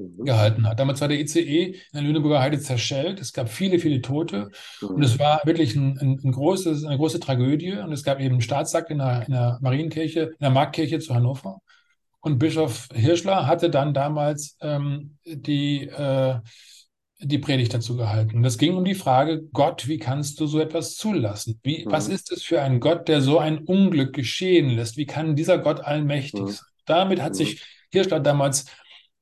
mhm. 0.00 0.24
gehalten 0.24 0.66
hat. 0.66 0.80
Damals 0.80 1.00
war 1.00 1.08
der 1.08 1.20
ICE 1.20 1.64
in 1.64 1.74
der 1.92 2.02
Lüneburger 2.02 2.40
Heide 2.40 2.58
zerschellt. 2.60 3.20
Es 3.20 3.32
gab 3.32 3.48
viele, 3.48 3.78
viele 3.78 4.00
Tote. 4.00 4.50
Mhm. 4.80 4.88
Und 4.88 5.02
es 5.02 5.18
war 5.18 5.40
wirklich 5.44 5.74
ein, 5.74 5.98
ein, 5.98 6.20
ein, 6.24 6.32
großes, 6.32 6.84
eine 6.84 6.96
große 6.96 7.20
Tragödie. 7.20 7.72
Und 7.72 7.92
es 7.92 8.04
gab 8.04 8.20
eben 8.20 8.34
einen 8.34 8.40
Staatsakt 8.40 8.90
in 8.90 8.98
der, 8.98 9.24
in 9.26 9.32
der 9.32 9.58
Marienkirche, 9.60 10.20
in 10.20 10.40
der 10.40 10.50
Marktkirche 10.50 10.98
zu 10.98 11.14
Hannover. 11.14 11.60
Und 12.20 12.38
Bischof 12.38 12.88
Hirschler 12.92 13.46
hatte 13.46 13.70
dann 13.70 13.94
damals 13.94 14.56
ähm, 14.60 15.16
die, 15.24 15.88
äh, 15.88 16.38
die 17.18 17.38
Predigt 17.38 17.72
dazu 17.72 17.96
gehalten. 17.96 18.42
Das 18.42 18.58
ging 18.58 18.76
um 18.76 18.84
die 18.84 18.94
Frage, 18.94 19.42
Gott, 19.52 19.88
wie 19.88 19.98
kannst 19.98 20.40
du 20.40 20.46
so 20.46 20.58
etwas 20.58 20.96
zulassen? 20.96 21.60
Wie, 21.62 21.84
mhm. 21.84 21.92
Was 21.92 22.08
ist 22.08 22.30
es 22.32 22.42
für 22.42 22.62
ein 22.62 22.80
Gott, 22.80 23.08
der 23.08 23.20
so 23.20 23.38
ein 23.38 23.58
Unglück 23.58 24.14
geschehen 24.14 24.70
lässt? 24.70 24.96
Wie 24.96 25.06
kann 25.06 25.36
dieser 25.36 25.58
Gott 25.58 25.80
allmächtig 25.80 26.40
mhm. 26.40 26.48
sein? 26.48 26.66
Damit 26.86 27.22
hat 27.22 27.32
mhm. 27.32 27.36
sich 27.36 27.62
Hirschler 27.92 28.20
damals 28.20 28.66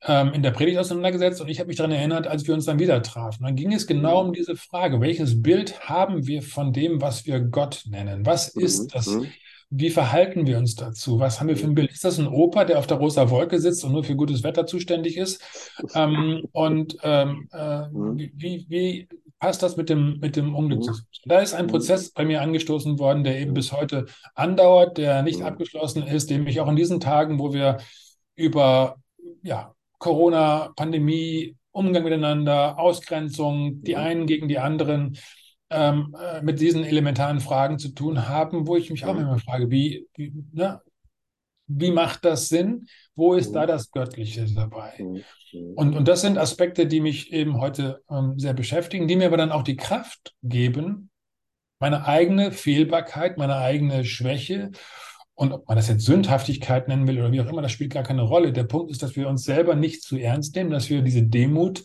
ähm, 0.03 0.33
in 0.33 0.43
der 0.43 0.53
Predigt 0.53 0.79
auseinandergesetzt 0.79 1.41
und 1.41 1.49
ich 1.49 1.59
habe 1.59 1.69
mich 1.69 1.77
daran 1.77 1.93
erinnert, 1.93 2.27
als 2.27 2.47
wir 2.47 2.55
uns 2.55 2.67
dann 2.67 2.79
wieder 2.79 3.03
trafen. 3.03 3.45
Dann 3.45 3.57
ging 3.57 3.73
es 3.73 3.87
genau 3.87 4.23
mhm. 4.23 4.29
um 4.29 4.35
diese 4.35 4.57
Frage, 4.57 5.01
welches 5.01 5.43
Bild 5.43 5.81
haben 5.89 6.27
wir 6.27 6.43
von 6.43 6.73
dem, 6.73 7.01
was 7.01 7.27
wir 7.27 7.41
Gott 7.41 7.85
nennen? 7.89 8.25
Was 8.25 8.55
mhm. 8.55 8.63
ist 8.63 8.95
das? 8.95 9.09
Mhm. 9.09 9.27
Wie 9.71 9.91
verhalten 9.91 10.47
wir 10.47 10.57
uns 10.57 10.77
dazu? 10.77 11.21
Was 11.21 11.41
haben 11.41 11.49
wir 11.49 11.57
für 11.57 11.67
ein 11.67 11.75
Bild? 11.75 11.91
Ist 11.91 12.05
das 12.05 12.19
ein 12.19 12.27
Opa, 12.27 12.65
der 12.65 12.79
auf 12.79 12.87
der 12.87 12.97
rosa 12.97 13.29
Wolke 13.29 13.59
sitzt 13.59 13.85
und 13.85 13.93
nur 13.93 14.03
für 14.03 14.17
gutes 14.17 14.43
Wetter 14.43 14.67
zuständig 14.67 15.19
ist? 15.19 15.43
Ähm, 15.95 16.47
und 16.53 16.97
ähm, 17.03 17.49
äh, 17.53 17.87
wie, 18.35 18.67
wie, 18.69 19.09
passt 19.39 19.63
das 19.63 19.77
mit 19.77 19.89
dem, 19.89 20.19
mit 20.21 20.37
dem 20.37 20.55
Unglück 20.55 20.85
zusammen? 20.85 21.07
Da 21.27 21.41
ist 21.41 21.55
ein 21.55 21.67
Prozess 21.67 22.11
bei 22.11 22.25
mir 22.25 22.41
angestoßen 22.41 22.99
worden, 22.99 23.25
der 23.25 23.39
eben 23.39 23.55
bis 23.55 23.73
heute 23.73 24.07
andauert, 24.35 24.97
der 24.97 25.23
nicht 25.23 25.43
abgeschlossen 25.43 26.03
ist, 26.07 26.31
dem 26.31 26.47
ich 26.47 26.61
auch 26.61 26.69
in 26.69 26.77
diesen 26.77 26.99
Tagen, 26.99 27.39
wo 27.39 27.53
wir 27.53 27.77
über 28.35 28.97
ja, 29.43 29.75
Corona, 29.99 30.73
Pandemie, 30.77 31.57
Umgang 31.73 32.05
miteinander, 32.05 32.79
Ausgrenzung, 32.79 33.83
die 33.83 33.97
einen 33.97 34.27
gegen 34.27 34.49
die 34.49 34.59
anderen, 34.59 35.19
ähm, 35.71 36.17
äh, 36.21 36.41
mit 36.43 36.61
diesen 36.61 36.85
elementaren 36.85 37.41
Fragen 37.41 37.79
zu 37.79 37.91
tun 37.91 38.29
haben, 38.29 38.67
wo 38.67 38.77
ich 38.77 38.91
mich 38.91 39.05
auch 39.05 39.17
immer 39.17 39.39
frage, 39.39 39.71
wie, 39.71 40.07
wie, 40.17 40.33
ne, 40.53 40.81
wie 41.67 41.91
macht 41.91 42.25
das 42.25 42.49
Sinn? 42.49 42.87
Wo 43.15 43.35
ist 43.35 43.53
da 43.53 43.67
das 43.67 43.91
Göttliche 43.91 44.47
dabei? 44.47 44.95
Und, 45.77 45.97
und 45.97 46.09
das 46.09 46.23
sind 46.23 46.39
Aspekte, 46.39 46.87
die 46.87 47.01
mich 47.01 47.33
eben 47.33 47.61
heute 47.61 48.03
ähm, 48.11 48.39
sehr 48.39 48.55
beschäftigen, 48.55 49.07
die 49.07 49.17
mir 49.17 49.27
aber 49.27 49.37
dann 49.37 49.53
auch 49.53 49.63
die 49.63 49.77
Kraft 49.77 50.35
geben, 50.43 51.11
meine 51.79 52.07
eigene 52.07 52.51
Fehlbarkeit, 52.51 53.37
meine 53.37 53.57
eigene 53.57 54.05
Schwäche 54.05 54.71
und 55.39 55.53
ob 55.53 55.69
man 55.69 55.77
das 55.77 55.87
jetzt 55.87 56.05
Sündhaftigkeit 56.05 56.89
nennen 56.89 57.07
will 57.07 57.21
oder 57.21 57.31
wie 57.31 57.41
auch 57.41 57.47
immer, 57.47 57.63
das 57.63 57.71
spielt 57.71 57.93
gar 57.93 58.03
keine 58.03 58.23
Rolle. 58.23 58.53
Der 58.53 58.65
Punkt 58.65 58.91
ist, 58.91 59.05
dass 59.05 59.15
wir 59.15 59.29
uns 59.29 59.45
selber 59.45 59.77
nicht 59.77 60.03
zu 60.03 60.17
ernst 60.17 60.57
nehmen, 60.57 60.71
dass 60.71 60.91
wir 60.91 61.01
diese 61.01 61.23
Demut 61.23 61.85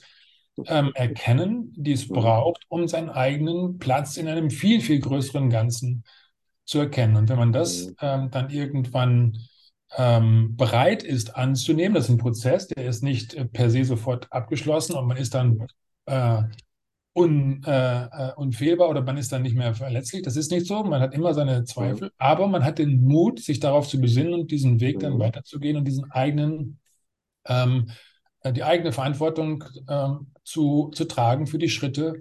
ähm, 0.65 0.91
erkennen, 0.95 1.71
die 1.75 1.91
es 1.91 2.07
braucht, 2.07 2.65
um 2.69 2.87
seinen 2.87 3.11
eigenen 3.11 3.77
Platz 3.77 4.17
in 4.17 4.27
einem 4.27 4.49
viel, 4.49 4.81
viel 4.81 4.99
größeren 4.99 5.51
Ganzen 5.51 6.03
zu 6.65 6.79
erkennen. 6.79 7.15
Und 7.15 7.29
wenn 7.29 7.37
man 7.37 7.53
das 7.53 7.85
mhm. 7.85 7.95
ähm, 8.01 8.31
dann 8.31 8.49
irgendwann 8.49 9.37
ähm, 9.97 10.55
bereit 10.57 11.03
ist 11.03 11.35
anzunehmen, 11.35 11.93
das 11.93 12.05
ist 12.05 12.09
ein 12.09 12.17
Prozess, 12.17 12.69
der 12.69 12.87
ist 12.87 13.03
nicht 13.03 13.35
äh, 13.35 13.45
per 13.45 13.69
se 13.69 13.85
sofort 13.85 14.31
abgeschlossen 14.31 14.95
und 14.95 15.05
man 15.05 15.17
ist 15.17 15.35
dann 15.35 15.67
äh, 16.07 16.41
un, 17.13 17.63
äh, 17.65 18.05
äh, 18.05 18.33
unfehlbar 18.35 18.89
oder 18.89 19.03
man 19.03 19.17
ist 19.17 19.31
dann 19.31 19.43
nicht 19.43 19.55
mehr 19.55 19.75
verletzlich. 19.75 20.23
Das 20.23 20.35
ist 20.35 20.51
nicht 20.51 20.65
so. 20.65 20.83
Man 20.83 21.01
hat 21.01 21.13
immer 21.13 21.33
seine 21.33 21.63
Zweifel, 21.63 22.07
mhm. 22.07 22.13
aber 22.17 22.47
man 22.47 22.63
hat 22.63 22.79
den 22.79 23.01
Mut, 23.03 23.39
sich 23.39 23.59
darauf 23.59 23.87
zu 23.87 24.01
besinnen 24.01 24.33
und 24.33 24.51
diesen 24.51 24.79
Weg 24.79 24.99
dann 24.99 25.13
mhm. 25.13 25.19
weiterzugehen 25.19 25.77
und 25.77 25.85
diesen 25.85 26.11
eigenen, 26.11 26.79
ähm, 27.45 27.89
äh, 28.41 28.51
die 28.51 28.63
eigene 28.63 28.91
Verantwortung 28.91 29.63
ähm, 29.87 30.31
zu, 30.43 30.91
zu 30.93 31.05
tragen 31.05 31.47
für 31.47 31.59
die 31.59 31.69
Schritte, 31.69 32.19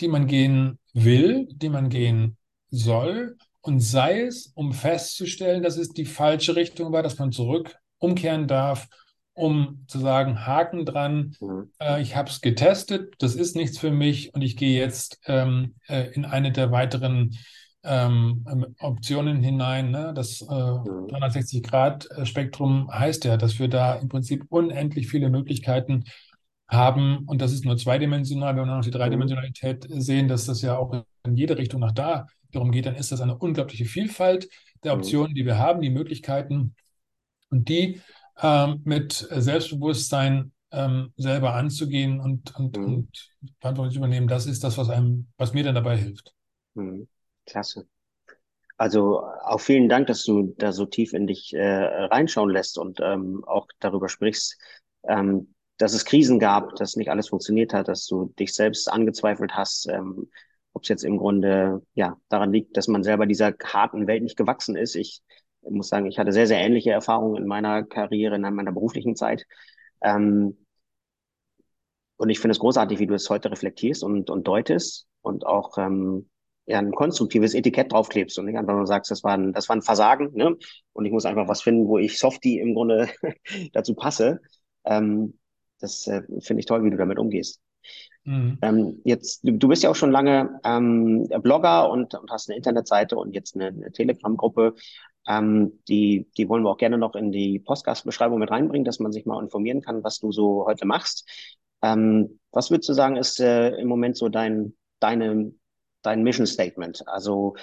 die 0.00 0.08
man 0.08 0.26
gehen 0.26 0.78
will, 0.92 1.48
die 1.50 1.70
man 1.70 1.88
gehen 1.88 2.36
soll. 2.70 3.36
Und 3.62 3.80
sei 3.80 4.22
es, 4.22 4.52
um 4.54 4.74
festzustellen, 4.74 5.62
dass 5.62 5.78
es 5.78 5.88
die 5.88 6.04
falsche 6.04 6.54
Richtung 6.54 6.92
war, 6.92 7.02
dass 7.02 7.18
man 7.18 7.32
zurück 7.32 7.76
umkehren 7.98 8.46
darf 8.46 8.88
um 9.34 9.84
zu 9.88 9.98
sagen, 9.98 10.46
Haken 10.46 10.86
dran, 10.86 11.36
mhm. 11.40 11.70
äh, 11.80 12.00
ich 12.00 12.14
habe 12.16 12.30
es 12.30 12.40
getestet, 12.40 13.14
das 13.18 13.34
ist 13.34 13.56
nichts 13.56 13.78
für 13.78 13.90
mich 13.90 14.32
und 14.32 14.42
ich 14.42 14.56
gehe 14.56 14.78
jetzt 14.78 15.20
ähm, 15.26 15.74
äh, 15.88 16.12
in 16.12 16.24
eine 16.24 16.52
der 16.52 16.70
weiteren 16.70 17.36
ähm, 17.82 18.46
ähm 18.50 18.74
Optionen 18.78 19.42
hinein. 19.42 19.90
Ne? 19.90 20.12
Das 20.14 20.40
äh, 20.40 20.44
360-Grad-Spektrum 20.44 22.88
heißt 22.90 23.24
ja, 23.24 23.36
dass 23.36 23.58
wir 23.58 23.68
da 23.68 23.94
im 23.94 24.08
Prinzip 24.08 24.46
unendlich 24.48 25.08
viele 25.08 25.28
Möglichkeiten 25.28 26.04
haben 26.68 27.24
und 27.26 27.42
das 27.42 27.52
ist 27.52 27.64
nur 27.64 27.76
zweidimensional. 27.76 28.56
Wenn 28.56 28.66
wir 28.66 28.76
noch 28.76 28.84
die 28.84 28.90
Dreidimensionalität 28.90 29.86
sehen, 29.90 30.28
dass 30.28 30.46
das 30.46 30.62
ja 30.62 30.78
auch 30.78 31.04
in 31.24 31.36
jede 31.36 31.58
Richtung 31.58 31.80
nach 31.80 31.92
da 31.92 32.26
darum 32.52 32.70
geht, 32.70 32.86
dann 32.86 32.94
ist 32.94 33.12
das 33.12 33.20
eine 33.20 33.36
unglaubliche 33.36 33.84
Vielfalt 33.84 34.48
der 34.82 34.94
mhm. 34.94 35.00
Optionen, 35.00 35.34
die 35.34 35.44
wir 35.44 35.58
haben, 35.58 35.80
die 35.80 35.90
Möglichkeiten 35.90 36.74
und 37.50 37.68
die 37.68 38.00
ähm, 38.42 38.80
mit 38.84 39.12
Selbstbewusstsein 39.12 40.52
ähm, 40.72 41.12
selber 41.16 41.54
anzugehen 41.54 42.20
und, 42.20 42.54
und, 42.56 42.76
mhm. 42.76 42.84
und 42.84 43.30
Verantwortung 43.60 43.92
zu 43.92 43.98
übernehmen, 43.98 44.28
das 44.28 44.46
ist 44.46 44.64
das, 44.64 44.76
was 44.76 44.90
einem, 44.90 45.28
was 45.36 45.54
mir 45.54 45.64
dann 45.64 45.74
dabei 45.74 45.96
hilft. 45.96 46.34
Mhm. 46.74 47.08
Klasse. 47.46 47.86
Also 48.76 49.24
auch 49.44 49.60
vielen 49.60 49.88
Dank, 49.88 50.08
dass 50.08 50.24
du 50.24 50.54
da 50.58 50.72
so 50.72 50.84
tief 50.84 51.12
in 51.12 51.26
dich 51.28 51.54
äh, 51.54 51.84
reinschauen 51.84 52.50
lässt 52.50 52.76
und 52.76 52.98
ähm, 53.00 53.44
auch 53.46 53.68
darüber 53.78 54.08
sprichst, 54.08 54.58
ähm, 55.04 55.54
dass 55.76 55.94
es 55.94 56.04
Krisen 56.04 56.38
gab, 56.40 56.74
dass 56.76 56.96
nicht 56.96 57.10
alles 57.10 57.28
funktioniert 57.28 57.72
hat, 57.72 57.88
dass 57.88 58.06
du 58.06 58.32
dich 58.38 58.52
selbst 58.52 58.90
angezweifelt 58.90 59.52
hast, 59.52 59.88
ähm, 59.88 60.28
ob 60.72 60.82
es 60.82 60.88
jetzt 60.88 61.04
im 61.04 61.18
Grunde 61.18 61.82
ja 61.94 62.16
daran 62.28 62.52
liegt, 62.52 62.76
dass 62.76 62.88
man 62.88 63.04
selber 63.04 63.26
dieser 63.26 63.54
harten 63.62 64.08
Welt 64.08 64.24
nicht 64.24 64.36
gewachsen 64.36 64.76
ist. 64.76 64.96
Ich 64.96 65.22
ich 65.64 65.70
muss 65.72 65.88
sagen, 65.88 66.06
ich 66.06 66.18
hatte 66.18 66.32
sehr, 66.32 66.46
sehr 66.46 66.60
ähnliche 66.60 66.90
Erfahrungen 66.90 67.36
in 67.36 67.46
meiner 67.46 67.84
Karriere, 67.84 68.36
in 68.36 68.42
meiner 68.42 68.72
beruflichen 68.72 69.16
Zeit. 69.16 69.46
Ähm, 70.02 70.56
und 72.16 72.30
ich 72.30 72.38
finde 72.38 72.52
es 72.52 72.58
großartig, 72.58 72.98
wie 72.98 73.06
du 73.06 73.14
es 73.14 73.28
heute 73.28 73.50
reflektierst 73.50 74.04
und, 74.04 74.30
und 74.30 74.46
deutest 74.46 75.06
und 75.22 75.46
auch 75.46 75.78
ähm, 75.78 76.28
ja, 76.66 76.78
ein 76.78 76.92
konstruktives 76.92 77.54
Etikett 77.54 77.92
draufklebst 77.92 78.38
und 78.38 78.46
nicht 78.46 78.56
einfach 78.56 78.74
nur 78.74 78.86
sagst, 78.86 79.10
das 79.10 79.22
war 79.24 79.34
ein, 79.34 79.52
das 79.52 79.68
war 79.68 79.76
ein 79.76 79.82
Versagen, 79.82 80.32
ne? 80.34 80.56
Und 80.92 81.04
ich 81.04 81.12
muss 81.12 81.26
einfach 81.26 81.48
was 81.48 81.62
finden, 81.62 81.86
wo 81.86 81.98
ich 81.98 82.18
Softie 82.18 82.58
im 82.58 82.74
Grunde 82.74 83.08
dazu 83.72 83.94
passe. 83.94 84.40
Ähm, 84.84 85.38
das 85.80 86.06
äh, 86.06 86.22
finde 86.40 86.60
ich 86.60 86.66
toll, 86.66 86.84
wie 86.84 86.90
du 86.90 86.96
damit 86.96 87.18
umgehst. 87.18 87.60
Mhm. 88.24 88.58
Ähm, 88.62 89.00
jetzt, 89.04 89.46
du, 89.46 89.52
du 89.52 89.68
bist 89.68 89.82
ja 89.82 89.90
auch 89.90 89.96
schon 89.96 90.10
lange 90.10 90.58
ähm, 90.64 91.28
Blogger 91.42 91.90
und, 91.90 92.14
und 92.14 92.30
hast 92.30 92.48
eine 92.48 92.56
Internetseite 92.56 93.16
und 93.16 93.34
jetzt 93.34 93.54
eine, 93.54 93.66
eine 93.66 93.92
Telegram-Gruppe. 93.92 94.74
Ähm, 95.26 95.80
die, 95.88 96.28
die 96.36 96.48
wollen 96.48 96.62
wir 96.62 96.70
auch 96.70 96.78
gerne 96.78 96.98
noch 96.98 97.14
in 97.14 97.32
die 97.32 97.58
Podcast-Beschreibung 97.58 98.38
mit 98.38 98.50
reinbringen, 98.50 98.84
dass 98.84 99.00
man 99.00 99.12
sich 99.12 99.26
mal 99.26 99.42
informieren 99.42 99.80
kann, 99.80 100.04
was 100.04 100.20
du 100.20 100.32
so 100.32 100.66
heute 100.66 100.86
machst. 100.86 101.28
Ähm, 101.82 102.40
was 102.52 102.70
würdest 102.70 102.88
du 102.88 102.94
sagen, 102.94 103.16
ist 103.16 103.40
äh, 103.40 103.70
im 103.76 103.88
Moment 103.88 104.16
so 104.16 104.28
dein, 104.28 104.74
deine, 105.00 105.52
dein 106.02 106.22
Mission 106.22 106.46
Statement? 106.46 107.06
Also 107.06 107.54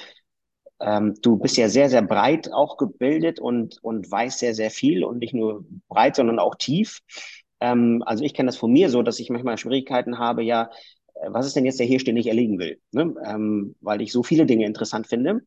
ähm, 0.80 1.16
du 1.22 1.38
bist 1.38 1.58
ja 1.58 1.70
sehr, 1.70 1.90
sehr 1.90 2.02
breit 2.02 2.52
auch 2.52 2.78
gebildet 2.78 3.40
und, 3.40 3.78
und 3.84 4.10
weißt 4.10 4.40
sehr, 4.40 4.56
sehr 4.56 4.72
viel 4.72 5.04
und 5.04 5.20
nicht 5.20 5.34
nur 5.34 5.66
breit, 5.88 6.16
sondern 6.16 6.40
auch 6.40 6.56
tief. 6.56 7.00
Ähm, 7.60 8.04
also 8.06 8.24
ich 8.24 8.34
kenne 8.34 8.48
das 8.48 8.58
von 8.58 8.72
mir 8.72 8.90
so, 8.90 9.04
dass 9.04 9.20
ich 9.20 9.30
manchmal 9.30 9.58
Schwierigkeiten 9.58 10.18
habe, 10.18 10.44
ja, 10.44 10.72
äh, 11.16 11.28
was 11.30 11.46
ist 11.46 11.56
denn 11.56 11.66
jetzt 11.66 11.80
der 11.80 11.88
Hirsch, 11.88 12.04
den 12.04 12.18
ich 12.18 12.28
erlegen 12.28 12.60
will? 12.60 12.80
Ne? 12.92 13.14
Ähm, 13.24 13.76
weil 13.82 14.02
ich 14.02 14.12
so 14.12 14.24
viele 14.24 14.46
Dinge 14.46 14.66
interessant 14.66 15.08
finde. 15.08 15.42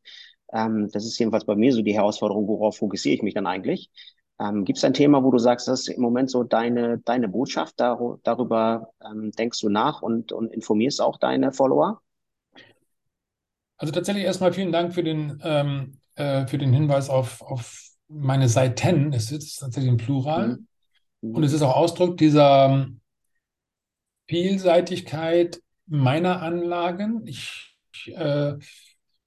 Ähm, 0.52 0.88
das 0.92 1.04
ist 1.04 1.18
jedenfalls 1.18 1.44
bei 1.44 1.56
mir 1.56 1.72
so 1.72 1.82
die 1.82 1.94
Herausforderung, 1.94 2.46
worauf 2.48 2.76
fokussiere 2.78 3.14
ich 3.14 3.22
mich 3.22 3.34
dann 3.34 3.46
eigentlich? 3.46 3.90
Ähm, 4.40 4.64
Gibt 4.64 4.78
es 4.78 4.84
ein 4.84 4.94
Thema, 4.94 5.22
wo 5.24 5.30
du 5.30 5.38
sagst, 5.38 5.68
das 5.68 5.80
ist 5.82 5.88
im 5.88 6.02
Moment 6.02 6.30
so 6.30 6.42
deine, 6.44 6.98
deine 6.98 7.28
Botschaft, 7.28 7.78
dar 7.80 8.18
darüber 8.24 8.90
ähm, 9.04 9.30
denkst 9.32 9.60
du 9.60 9.68
nach 9.68 10.02
und, 10.02 10.32
und 10.32 10.52
informierst 10.52 11.00
auch 11.00 11.18
deine 11.18 11.52
Follower? 11.52 12.00
Also 13.76 13.92
tatsächlich 13.92 14.24
erstmal 14.24 14.52
vielen 14.52 14.72
Dank 14.72 14.94
für 14.94 15.02
den, 15.02 15.40
ähm, 15.44 15.98
äh, 16.14 16.46
für 16.46 16.58
den 16.58 16.72
Hinweis 16.72 17.08
auf, 17.10 17.42
auf 17.42 17.80
meine 18.08 18.48
Seiten, 18.48 19.12
es 19.12 19.32
ist 19.32 19.56
tatsächlich 19.56 19.90
im 19.90 19.96
Plural, 19.98 20.58
Mhm. 20.58 20.66
und 21.32 21.42
Mhm. 21.42 21.44
es 21.44 21.54
ist 21.54 21.62
auch 21.62 21.76
Ausdruck 21.76 22.16
dieser 22.18 22.88
Vielseitigkeit 24.28 25.60
meiner 25.86 26.42
Anlagen. 26.42 27.26
Ich, 27.26 27.76
ich 27.92 28.14
äh, 28.16 28.56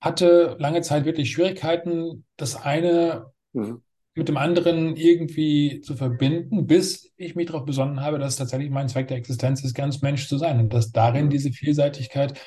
hatte 0.02 0.56
lange 0.60 0.82
Zeit 0.82 1.06
wirklich 1.06 1.32
Schwierigkeiten, 1.32 2.26
das 2.38 2.56
eine 2.56 3.28
Mhm. 3.54 3.82
mit 4.16 4.28
dem 4.28 4.38
anderen 4.38 4.96
irgendwie 4.96 5.82
zu 5.82 5.96
verbinden, 5.96 6.66
bis 6.68 7.14
ich 7.18 7.36
mich 7.36 7.48
darauf 7.48 7.66
besonnen 7.66 8.02
habe, 8.02 8.20
dass 8.20 8.36
tatsächlich 8.36 8.72
mein 8.72 8.90
Zweck 8.90 9.08
der 9.08 9.18
Existenz 9.18 9.64
ist, 9.64 9.76
ganz 9.76 10.02
Mensch 10.02 10.28
zu 10.28 10.38
sein 10.38 10.60
und 10.60 10.74
dass 10.74 10.92
darin 10.92 11.26
Mhm. 11.26 11.30
diese 11.30 11.52
Vielseitigkeit 11.52 12.40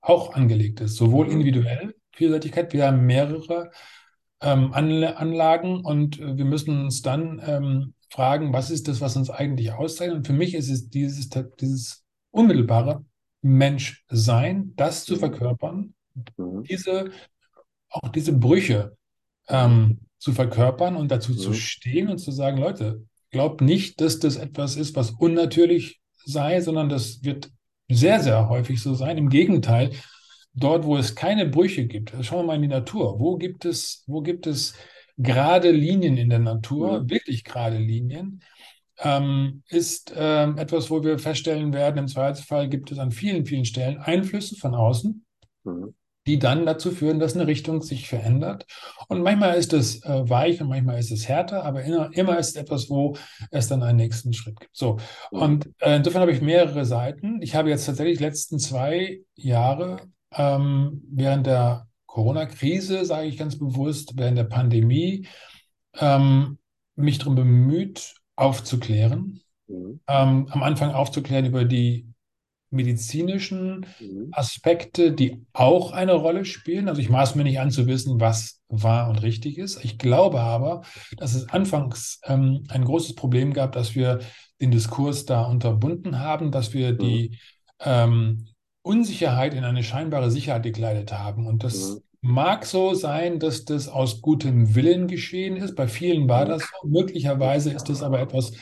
auch 0.00 0.34
angelegt 0.34 0.80
ist, 0.80 0.96
sowohl 0.96 1.26
Mhm. 1.26 1.32
individuell 1.32 1.94
Vielseitigkeit, 2.14 2.72
wir 2.72 2.86
haben 2.86 3.06
mehrere 3.06 3.70
ähm, 4.40 4.72
Anla- 4.74 5.14
Anlagen 5.14 5.84
und 5.84 6.20
äh, 6.20 6.36
wir 6.36 6.44
müssen 6.44 6.84
uns 6.84 7.02
dann 7.02 7.42
ähm, 7.44 7.94
fragen, 8.10 8.52
was 8.52 8.70
ist 8.70 8.86
das, 8.88 9.00
was 9.00 9.16
uns 9.16 9.30
eigentlich 9.30 9.72
auszeichnet? 9.72 10.18
Und 10.18 10.26
für 10.26 10.32
mich 10.32 10.54
ist 10.54 10.70
es 10.70 10.90
dieses, 10.90 11.28
dieses 11.60 12.04
unmittelbare 12.30 13.04
Menschsein, 13.42 14.74
das 14.76 15.04
zu 15.04 15.14
Mhm. 15.14 15.20
verkörpern, 15.20 15.94
Mhm. 16.36 16.64
diese, 16.64 17.10
auch 17.90 18.08
diese 18.10 18.32
Brüche 18.32 18.96
ähm, 19.48 20.00
zu 20.18 20.32
verkörpern 20.32 20.96
und 20.96 21.10
dazu 21.10 21.34
zu 21.34 21.50
Mhm. 21.50 21.54
stehen 21.54 22.08
und 22.08 22.18
zu 22.18 22.32
sagen, 22.32 22.58
Leute, 22.58 23.04
glaubt 23.30 23.60
nicht, 23.60 24.00
dass 24.00 24.18
das 24.18 24.36
etwas 24.36 24.76
ist, 24.76 24.96
was 24.96 25.12
unnatürlich 25.12 26.00
sei, 26.24 26.60
sondern 26.60 26.88
das 26.88 27.22
wird 27.24 27.50
sehr, 27.88 28.20
sehr 28.20 28.48
häufig 28.48 28.82
so 28.82 28.94
sein. 28.94 29.18
Im 29.18 29.28
Gegenteil, 29.28 29.92
dort, 30.54 30.84
wo 30.84 30.96
es 30.96 31.14
keine 31.14 31.46
Brüche 31.46 31.86
gibt, 31.86 32.12
also 32.12 32.22
schauen 32.24 32.40
wir 32.40 32.46
mal 32.48 32.56
in 32.56 32.62
die 32.62 32.68
Natur. 32.68 33.20
Wo 33.20 33.36
gibt 33.36 33.64
es, 33.64 34.02
wo 34.06 34.22
gibt 34.22 34.46
es 34.46 34.74
gerade 35.18 35.70
Linien 35.70 36.16
in 36.16 36.30
der 36.30 36.38
Natur, 36.40 37.02
Mhm. 37.02 37.10
wirklich 37.10 37.44
gerade 37.44 37.78
Linien? 37.78 38.42
Ähm, 38.98 39.62
ist 39.68 40.12
ähm, 40.16 40.56
etwas, 40.56 40.90
wo 40.90 41.04
wir 41.04 41.18
feststellen 41.18 41.74
werden, 41.74 41.98
im 41.98 42.08
Zweifelsfall 42.08 42.68
gibt 42.70 42.90
es 42.90 42.98
an 42.98 43.12
vielen, 43.12 43.44
vielen 43.44 43.66
Stellen 43.66 43.98
Einflüsse 43.98 44.56
von 44.56 44.74
außen, 44.74 45.24
Mhm. 45.64 45.94
Die 46.26 46.38
dann 46.38 46.66
dazu 46.66 46.90
führen, 46.90 47.18
dass 47.18 47.34
eine 47.34 47.46
Richtung 47.46 47.82
sich 47.82 48.08
verändert. 48.08 48.66
Und 49.08 49.22
manchmal 49.22 49.56
ist 49.56 49.72
es 49.72 50.02
äh, 50.04 50.28
weich 50.28 50.60
und 50.60 50.68
manchmal 50.68 50.98
ist 50.98 51.10
es 51.12 51.28
härter, 51.28 51.64
aber 51.64 51.82
immer, 51.84 52.10
immer 52.12 52.38
ist 52.38 52.48
es 52.50 52.56
etwas, 52.56 52.90
wo 52.90 53.16
es 53.50 53.68
dann 53.68 53.82
einen 53.82 53.96
nächsten 53.98 54.32
Schritt 54.32 54.58
gibt. 54.60 54.76
So, 54.76 54.98
Mhm. 55.30 55.42
und 55.42 55.70
äh, 55.80 55.96
insofern 55.96 56.22
habe 56.22 56.32
ich 56.32 56.40
mehrere 56.40 56.84
Seiten. 56.84 57.40
Ich 57.42 57.54
habe 57.54 57.70
jetzt 57.70 57.86
tatsächlich 57.86 58.18
die 58.18 58.24
letzten 58.24 58.58
zwei 58.58 59.20
Jahre 59.34 59.98
ähm, 60.34 61.02
während 61.10 61.46
der 61.46 61.86
Corona-Krise, 62.06 63.04
sage 63.04 63.26
ich 63.28 63.36
ganz 63.36 63.58
bewusst, 63.58 64.12
während 64.16 64.38
der 64.38 64.44
Pandemie, 64.44 65.26
ähm, 65.98 66.58
mich 66.96 67.18
darum 67.18 67.34
bemüht, 67.34 68.14
aufzuklären. 68.36 69.40
Mhm. 69.68 70.00
Ähm, 70.08 70.48
am 70.50 70.62
Anfang 70.62 70.92
aufzuklären 70.92 71.46
über 71.46 71.64
die 71.64 72.06
medizinischen 72.70 73.86
Mhm. 74.00 74.28
Aspekte, 74.32 75.12
die 75.12 75.46
auch 75.52 75.92
eine 75.92 76.12
Rolle 76.14 76.44
spielen. 76.44 76.88
Also 76.88 77.00
ich 77.00 77.08
maß 77.08 77.34
mir 77.36 77.44
nicht 77.44 77.60
an 77.60 77.70
zu 77.70 77.86
wissen, 77.86 78.20
was 78.20 78.60
wahr 78.68 79.08
und 79.08 79.22
richtig 79.22 79.56
ist. 79.58 79.82
Ich 79.84 79.98
glaube 79.98 80.40
aber, 80.40 80.82
dass 81.16 81.34
es 81.34 81.48
anfangs 81.48 82.20
ähm, 82.24 82.64
ein 82.68 82.84
großes 82.84 83.14
Problem 83.14 83.52
gab, 83.52 83.72
dass 83.72 83.94
wir 83.94 84.20
den 84.60 84.70
Diskurs 84.70 85.24
da 85.26 85.44
unterbunden 85.44 86.18
haben, 86.18 86.50
dass 86.50 86.72
wir 86.74 86.92
Mhm. 86.98 86.98
die 86.98 87.38
ähm, 87.80 88.46
Unsicherheit 88.82 89.54
in 89.54 89.64
eine 89.64 89.82
scheinbare 89.82 90.30
Sicherheit 90.30 90.62
gekleidet 90.62 91.12
haben. 91.12 91.46
Und 91.46 91.64
das 91.64 92.00
Mhm. 92.22 92.30
mag 92.30 92.64
so 92.66 92.94
sein, 92.94 93.38
dass 93.38 93.64
das 93.64 93.88
aus 93.88 94.20
gutem 94.22 94.74
Willen 94.74 95.06
geschehen 95.08 95.56
ist. 95.56 95.74
Bei 95.76 95.88
vielen 95.88 96.28
war 96.28 96.44
Mhm. 96.44 96.48
das 96.48 96.62
so. 96.62 96.88
Möglicherweise 96.88 97.72
ist 97.72 97.88
es 97.90 98.02
aber 98.02 98.20
etwas, 98.20 98.52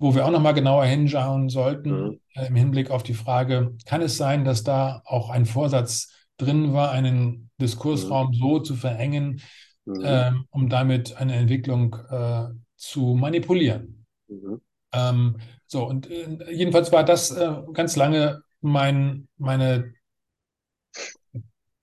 wo 0.00 0.14
wir 0.16 0.26
auch 0.26 0.32
noch 0.32 0.40
mal 0.40 0.52
genauer 0.52 0.86
hinschauen 0.86 1.48
sollten 1.50 1.90
Mhm. 1.90 2.20
äh, 2.34 2.46
im 2.48 2.56
Hinblick 2.56 2.90
auf 2.90 3.04
die 3.04 3.14
Frage, 3.14 3.76
kann 3.86 4.02
es 4.02 4.16
sein, 4.16 4.44
dass 4.44 4.64
da 4.64 5.02
auch 5.04 5.30
ein 5.30 5.46
Vorsatz 5.46 6.12
drin 6.38 6.72
war, 6.72 6.90
einen 6.90 7.50
Diskursraum 7.60 8.32
so 8.34 8.58
zu 8.60 8.74
verengen, 8.74 9.42
Mhm. 9.86 10.02
ähm, 10.04 10.44
um 10.50 10.68
damit 10.68 11.16
eine 11.18 11.34
Entwicklung 11.36 11.96
äh, 12.10 12.46
zu 12.76 13.14
manipulieren? 13.14 14.06
Mhm. 14.28 14.60
Ähm, 14.92 15.36
so, 15.66 15.86
und 15.86 16.10
äh, 16.10 16.52
jedenfalls 16.52 16.92
war 16.92 17.04
das 17.04 17.30
äh, 17.30 17.52
ganz 17.72 17.96
lange 17.96 18.42
mein, 18.60 19.28
meine 19.38 19.94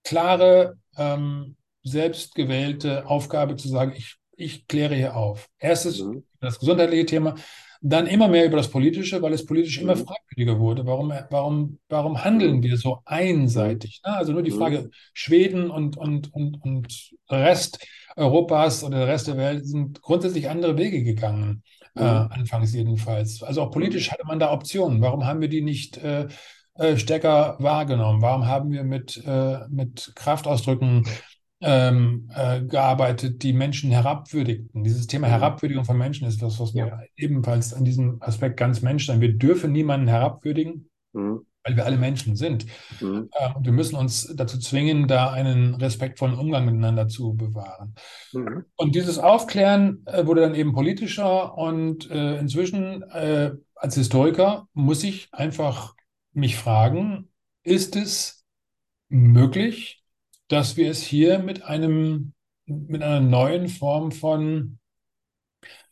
klare, 0.03 0.77
ähm, 0.97 1.55
selbstgewählte 1.83 3.05
Aufgabe 3.07 3.55
zu 3.55 3.67
sagen, 3.69 3.93
ich, 3.95 4.17
ich 4.35 4.67
kläre 4.67 4.95
hier 4.95 5.15
auf. 5.15 5.49
Erstes 5.59 5.99
Mhm. 6.01 6.23
das 6.41 6.59
gesundheitliche 6.59 7.05
Thema, 7.05 7.35
dann 7.81 8.07
immer 8.07 8.27
mehr 8.27 8.45
über 8.45 8.57
das 8.57 8.69
Politische, 8.69 9.21
weil 9.21 9.33
es 9.33 9.45
politisch 9.45 9.79
immer 9.79 9.95
Mhm. 9.95 10.05
fragwürdiger 10.05 10.59
wurde. 10.59 10.85
Warum, 10.85 11.13
warum, 11.29 11.79
warum 11.89 12.23
handeln 12.23 12.63
wir 12.63 12.77
so 12.77 12.99
einseitig? 13.05 14.01
Ne? 14.05 14.13
Also 14.15 14.33
nur 14.33 14.43
die 14.43 14.51
Mhm. 14.51 14.55
Frage, 14.57 14.89
Schweden 15.13 15.69
und, 15.69 15.97
und, 15.97 16.33
und, 16.33 16.63
und 16.63 17.11
Rest 17.29 17.85
Europas 18.15 18.83
oder 18.83 18.99
der 18.99 19.07
Rest 19.07 19.27
der 19.27 19.37
Welt 19.37 19.65
sind 19.67 20.01
grundsätzlich 20.01 20.49
andere 20.49 20.77
Wege 20.77 21.03
gegangen, 21.03 21.63
äh, 21.95 22.01
Mhm. 22.03 22.27
anfangs 22.31 22.73
jedenfalls. 22.73 23.43
Also 23.43 23.61
auch 23.61 23.71
politisch 23.71 24.11
hatte 24.11 24.25
man 24.25 24.39
da 24.39 24.51
Optionen. 24.51 25.01
Warum 25.01 25.25
haben 25.25 25.41
wir 25.41 25.49
die 25.49 25.61
nicht 25.61 25.97
äh, 25.97 26.27
äh, 26.75 26.97
stärker 26.97 27.57
wahrgenommen? 27.59 28.21
Warum 28.21 28.47
haben 28.47 28.71
wir 28.71 28.83
mit, 28.83 29.21
äh, 29.25 29.59
mit 29.69 30.11
Kraftausdrücken 30.15 31.05
ähm, 31.61 32.29
äh, 32.35 32.61
gearbeitet, 32.61 33.43
die 33.43 33.53
Menschen 33.53 33.91
herabwürdigten? 33.91 34.83
Dieses 34.83 35.07
Thema 35.07 35.27
Mhm. 35.27 35.31
Herabwürdigung 35.31 35.85
von 35.85 35.97
Menschen 35.97 36.27
ist 36.27 36.41
was, 36.41 36.59
was 36.59 36.73
Ja. 36.73 36.85
mir 36.85 37.07
ebenfalls 37.15 37.73
an 37.73 37.85
diesem 37.85 38.21
Aspekt 38.21 38.57
ganz 38.57 38.81
Mensch 38.81 39.05
sein. 39.07 39.21
Wir 39.21 39.33
dürfen 39.37 39.71
niemanden 39.71 40.07
herabwürdigen, 40.07 40.89
Mhm. 41.13 41.41
weil 41.63 41.75
wir 41.75 41.85
alle 41.85 41.97
Menschen 41.97 42.35
sind. 42.35 42.65
Mhm. 43.01 43.29
Äh, 43.33 43.53
und 43.55 43.65
wir 43.65 43.73
müssen 43.73 43.95
uns 43.95 44.33
dazu 44.35 44.59
zwingen, 44.59 45.07
da 45.07 45.31
einen 45.31 45.75
respektvollen 45.75 46.35
Umgang 46.37 46.65
miteinander 46.65 47.07
zu 47.07 47.33
bewahren. 47.33 47.95
Mhm. 48.33 48.65
Und 48.75 48.95
dieses 48.95 49.17
Aufklären 49.19 50.03
äh, 50.05 50.25
wurde 50.25 50.41
dann 50.41 50.55
eben 50.55 50.73
politischer 50.73 51.57
und 51.57 52.09
äh, 52.11 52.37
inzwischen 52.39 53.03
äh, 53.11 53.51
als 53.75 53.95
Historiker 53.95 54.67
muss 54.73 55.03
ich 55.03 55.29
einfach 55.31 55.95
mich 56.33 56.55
fragen, 56.55 57.29
ist 57.63 57.95
es 57.95 58.45
möglich, 59.09 60.03
dass 60.49 60.77
wir 60.77 60.89
es 60.91 61.03
hier 61.03 61.39
mit 61.39 61.63
einem, 61.63 62.33
mit 62.65 63.01
einer 63.03 63.21
neuen 63.21 63.67
Form 63.69 64.11
von 64.11 64.79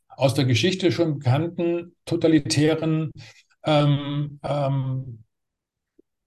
aus 0.09 0.33
der 0.33 0.45
Geschichte 0.45 0.91
schon 0.91 1.19
bekannten 1.19 1.95
totalitären 2.05 3.11
ähm, 3.63 4.39
ähm, 4.43 5.23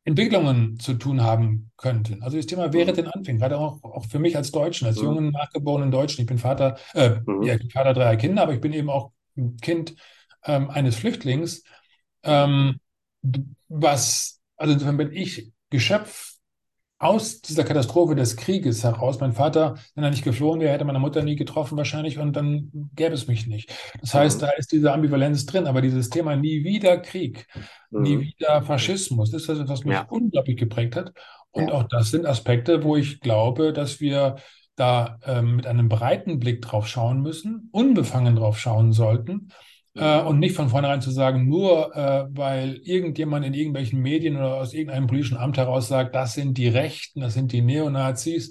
Entwicklungen 0.04 0.78
zu 0.80 0.94
tun 0.94 1.22
haben 1.22 1.70
könnten. 1.76 2.22
Also 2.22 2.36
das 2.38 2.46
Thema 2.46 2.72
wäre 2.72 2.92
Mhm. 2.92 2.94
den 2.94 3.08
Anfängen, 3.08 3.38
gerade 3.40 3.58
auch, 3.58 3.82
auch 3.82 4.06
für 4.06 4.18
mich 4.18 4.36
als 4.36 4.50
Deutschen, 4.52 4.86
als 4.86 5.00
Mhm. 5.00 5.00
jungen, 5.00 5.30
nachgeborenen 5.32 5.90
Deutschen. 5.90 6.22
Ich 6.22 6.26
bin 6.26 6.38
Vater, 6.38 6.78
äh, 6.94 7.20
Mhm. 7.26 7.42
ja, 7.42 7.54
ich 7.54 7.60
bin 7.60 7.70
Vater 7.70 7.92
dreier 7.92 8.16
Kinder, 8.16 8.42
aber 8.42 8.54
ich 8.54 8.60
bin 8.60 8.72
eben 8.72 8.88
auch 8.88 9.12
Kind 9.60 9.94
ähm, 10.44 10.70
eines 10.70 10.96
Flüchtlings. 10.96 11.62
Ähm, 12.22 12.80
was, 13.68 14.40
also 14.56 14.72
insofern 14.72 14.96
bin 14.96 15.12
ich 15.12 15.52
Geschöpf 15.70 16.36
aus 17.00 17.40
dieser 17.42 17.62
Katastrophe 17.64 18.14
des 18.16 18.36
Krieges 18.36 18.82
heraus. 18.82 19.20
Mein 19.20 19.32
Vater, 19.32 19.76
wenn 19.94 20.02
er 20.04 20.10
nicht 20.10 20.24
geflohen 20.24 20.60
wäre, 20.60 20.72
hätte 20.72 20.84
meine 20.84 20.98
Mutter 20.98 21.22
nie 21.22 21.36
getroffen 21.36 21.76
wahrscheinlich 21.78 22.18
und 22.18 22.34
dann 22.34 22.70
gäbe 22.96 23.14
es 23.14 23.28
mich 23.28 23.46
nicht. 23.46 23.72
Das 24.00 24.14
heißt, 24.14 24.40
Mhm. 24.40 24.46
da 24.46 24.50
ist 24.50 24.72
diese 24.72 24.92
Ambivalenz 24.92 25.46
drin, 25.46 25.66
aber 25.66 25.80
dieses 25.80 26.10
Thema 26.10 26.34
nie 26.36 26.64
wieder 26.64 26.98
Krieg, 26.98 27.46
nie 27.90 28.16
Mhm. 28.16 28.20
wieder 28.20 28.62
Faschismus, 28.62 29.30
das 29.30 29.42
ist 29.42 29.48
das, 29.60 29.68
was 29.68 29.84
mich 29.84 29.94
Ja. 29.94 30.06
unglaublich 30.08 30.56
geprägt 30.56 30.96
hat. 30.96 31.12
Und 31.52 31.68
Ja. 31.68 31.74
auch 31.74 31.84
das 31.84 32.10
sind 32.10 32.26
Aspekte, 32.26 32.82
wo 32.82 32.96
ich 32.96 33.20
glaube, 33.20 33.72
dass 33.72 34.00
wir 34.00 34.36
da 34.76 35.18
ähm, 35.24 35.56
mit 35.56 35.66
einem 35.66 35.88
breiten 35.88 36.38
Blick 36.38 36.62
drauf 36.62 36.86
schauen 36.86 37.20
müssen, 37.20 37.68
unbefangen 37.72 38.36
drauf 38.36 38.58
schauen 38.58 38.92
sollten. 38.92 39.48
Äh, 39.98 40.20
und 40.22 40.38
nicht 40.38 40.54
von 40.54 40.68
vornherein 40.68 41.00
zu 41.00 41.10
sagen, 41.10 41.48
nur 41.48 41.94
äh, 41.96 42.26
weil 42.30 42.80
irgendjemand 42.84 43.44
in 43.44 43.54
irgendwelchen 43.54 44.00
Medien 44.00 44.36
oder 44.36 44.54
aus 44.54 44.72
irgendeinem 44.74 45.06
politischen 45.06 45.36
Amt 45.38 45.56
heraus 45.58 45.88
sagt, 45.88 46.14
das 46.14 46.34
sind 46.34 46.56
die 46.58 46.68
Rechten, 46.68 47.20
das 47.20 47.34
sind 47.34 47.52
die 47.52 47.62
Neonazis, 47.62 48.50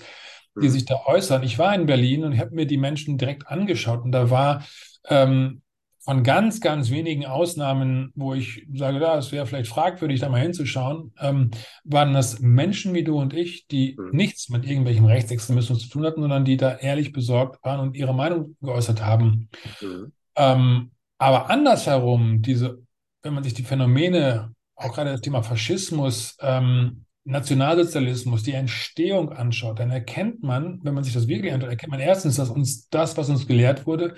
die 0.62 0.68
Mhm. 0.68 0.70
sich 0.70 0.86
da 0.86 0.96
äußern. 1.06 1.44
Ich 1.44 1.60
war 1.60 1.74
in 1.76 1.86
Berlin 1.86 2.24
und 2.24 2.34
ich 2.34 2.40
habe 2.40 2.56
mir 2.56 2.66
die 2.66 2.78
Menschen 2.78 3.18
direkt 3.18 3.48
angeschaut 3.48 4.04
und 4.04 4.12
da 4.12 4.30
war 4.30 4.66
ähm, 5.10 5.62
von 6.00 6.24
ganz, 6.24 6.62
ganz 6.62 6.90
wenigen 6.90 7.26
Ausnahmen, 7.26 8.12
wo 8.16 8.34
ich 8.34 8.66
sage, 8.74 9.00
ja, 9.00 9.18
es 9.18 9.32
wäre 9.34 9.46
vielleicht 9.46 9.70
fragwürdig, 9.70 10.22
da 10.22 10.30
mal 10.30 10.42
hinzuschauen, 10.42 11.14
ähm, 11.20 11.52
waren 11.84 12.14
das 12.14 12.40
Menschen 12.40 12.94
wie 12.94 13.04
du 13.04 13.20
und 13.20 13.34
ich, 13.34 13.68
die 13.68 13.96
Mhm. 14.00 14.10
nichts 14.16 14.50
mit 14.50 14.66
irgendwelchem 14.66 15.06
Rechtsextremismus 15.06 15.80
zu 15.82 15.90
tun 15.90 16.06
hatten, 16.06 16.22
sondern 16.22 16.46
die 16.46 16.56
da 16.58 16.76
ehrlich 16.78 17.12
besorgt 17.12 17.64
waren 17.66 17.82
und 17.82 17.96
ihre 17.98 18.16
Meinung 18.16 18.56
geäußert 18.62 19.04
haben. 19.06 19.50
Mhm. 19.82 20.12
Ähm, 20.38 20.92
aber 21.18 21.50
andersherum, 21.50 22.42
diese, 22.42 22.80
wenn 23.22 23.34
man 23.34 23.44
sich 23.44 23.54
die 23.54 23.64
Phänomene, 23.64 24.54
auch 24.76 24.94
gerade 24.94 25.12
das 25.12 25.22
Thema 25.22 25.44
Faschismus, 25.44 26.38
ähm, 26.42 27.06
Nationalsozialismus, 27.24 28.44
die 28.44 28.54
Entstehung 28.54 29.34
anschaut, 29.34 29.80
dann 29.80 29.92
erkennt 29.92 30.44
man, 30.44 30.80
wenn 30.84 30.94
man 30.94 31.04
sich 31.04 31.14
das 31.14 31.28
wirklich 31.28 31.52
anschaut, 31.52 31.70
erkennt 31.70 31.92
man 31.92 32.00
erstens, 32.00 32.38
dass 32.38 32.50
uns 32.50 32.88
das, 32.90 33.18
was 33.18 33.30
uns 33.30 33.48
gelehrt 33.48 33.86
wurde, 33.86 34.16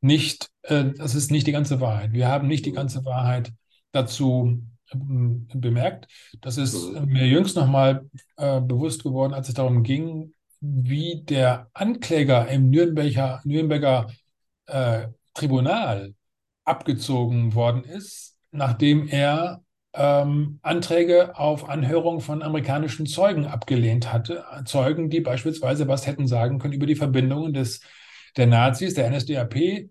nicht, 0.00 0.48
äh, 0.62 0.86
das 0.96 1.14
ist 1.14 1.30
nicht 1.30 1.46
die 1.46 1.52
ganze 1.52 1.80
Wahrheit. 1.80 2.12
Wir 2.12 2.28
haben 2.28 2.48
nicht 2.48 2.64
die 2.64 2.72
ganze 2.72 3.04
Wahrheit 3.04 3.52
dazu 3.92 4.62
ähm, 4.92 5.48
bemerkt. 5.52 6.08
Das 6.40 6.56
ist 6.56 6.92
mir 7.04 7.26
jüngst 7.26 7.56
nochmal 7.56 8.08
äh, 8.36 8.60
bewusst 8.60 9.02
geworden, 9.02 9.34
als 9.34 9.48
es 9.48 9.54
darum 9.54 9.82
ging, 9.82 10.32
wie 10.60 11.22
der 11.24 11.68
Ankläger 11.74 12.48
im 12.48 12.70
Nürnberger, 12.70 13.40
Nürnberger 13.44 14.10
äh, 14.66 15.08
Tribunal 15.34 16.14
abgezogen 16.70 17.54
worden 17.54 17.84
ist, 17.84 18.38
nachdem 18.52 19.08
er 19.08 19.62
ähm, 19.92 20.60
Anträge 20.62 21.36
auf 21.36 21.68
Anhörung 21.68 22.20
von 22.20 22.42
amerikanischen 22.42 23.06
Zeugen 23.06 23.46
abgelehnt 23.46 24.12
hatte. 24.12 24.44
Zeugen, 24.64 25.10
die 25.10 25.20
beispielsweise 25.20 25.88
was 25.88 26.06
hätten 26.06 26.26
sagen 26.26 26.58
können 26.58 26.74
über 26.74 26.86
die 26.86 26.94
Verbindungen 26.94 27.52
des, 27.52 27.80
der 28.36 28.46
Nazis, 28.46 28.94
der 28.94 29.10
NSDAP 29.10 29.90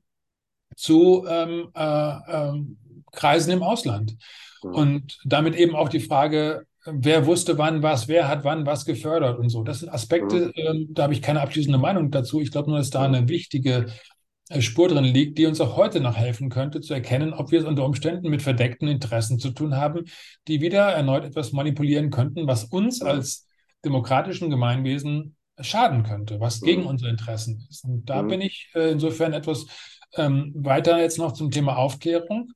zu 0.75 1.25
ähm, 1.27 1.69
äh, 1.75 2.13
ähm, 2.31 2.77
Kreisen 3.11 3.51
im 3.51 3.63
Ausland. 3.63 4.15
Mhm. 4.63 4.73
Und 4.73 5.19
damit 5.25 5.55
eben 5.55 5.75
auch 5.75 5.89
die 5.89 5.99
Frage, 5.99 6.65
wer 6.85 7.25
wusste 7.25 7.57
wann 7.57 7.83
was, 7.83 8.07
wer 8.07 8.27
hat 8.27 8.43
wann 8.45 8.65
was 8.65 8.85
gefördert 8.85 9.37
und 9.37 9.49
so. 9.49 9.63
Das 9.63 9.79
sind 9.79 9.89
Aspekte, 9.89 10.47
mhm. 10.47 10.51
ähm, 10.55 10.87
da 10.91 11.03
habe 11.03 11.13
ich 11.13 11.21
keine 11.21 11.41
abschließende 11.41 11.77
Meinung 11.77 12.11
dazu. 12.11 12.39
Ich 12.39 12.51
glaube 12.51 12.69
nur, 12.69 12.79
dass 12.79 12.89
da 12.89 13.07
mhm. 13.07 13.15
eine 13.15 13.29
wichtige 13.29 13.73
äh, 13.73 13.91
Spur 14.57 14.88
drin 14.88 15.03
liegt, 15.03 15.38
die 15.38 15.45
uns 15.45 15.62
auch 15.62 15.77
heute 15.77 15.99
noch 15.99 16.17
helfen 16.17 16.49
könnte, 16.49 16.81
zu 16.81 16.93
erkennen, 16.93 17.33
ob 17.33 17.51
wir 17.51 17.59
es 17.59 17.65
unter 17.65 17.85
Umständen 17.85 18.29
mit 18.29 18.41
verdeckten 18.41 18.88
Interessen 18.88 19.38
zu 19.39 19.51
tun 19.51 19.75
haben, 19.75 20.05
die 20.47 20.59
wieder 20.62 20.91
erneut 20.91 21.23
etwas 21.23 21.51
manipulieren 21.51 22.09
könnten, 22.09 22.47
was 22.47 22.65
uns 22.65 23.01
als 23.01 23.47
demokratischen 23.85 24.49
Gemeinwesen 24.49 25.35
schaden 25.59 26.03
könnte, 26.03 26.39
was 26.39 26.62
gegen 26.62 26.85
unsere 26.85 27.12
Interessen 27.12 27.65
ist. 27.69 27.83
Und 27.83 28.09
da 28.09 28.21
bin 28.21 28.41
ich 28.41 28.71
äh, 28.73 28.91
insofern 28.91 29.33
etwas 29.33 29.67
ähm, 30.15 30.51
weiter 30.55 30.99
jetzt 30.99 31.17
noch 31.17 31.33
zum 31.33 31.51
Thema 31.51 31.77
Aufklärung. 31.77 32.51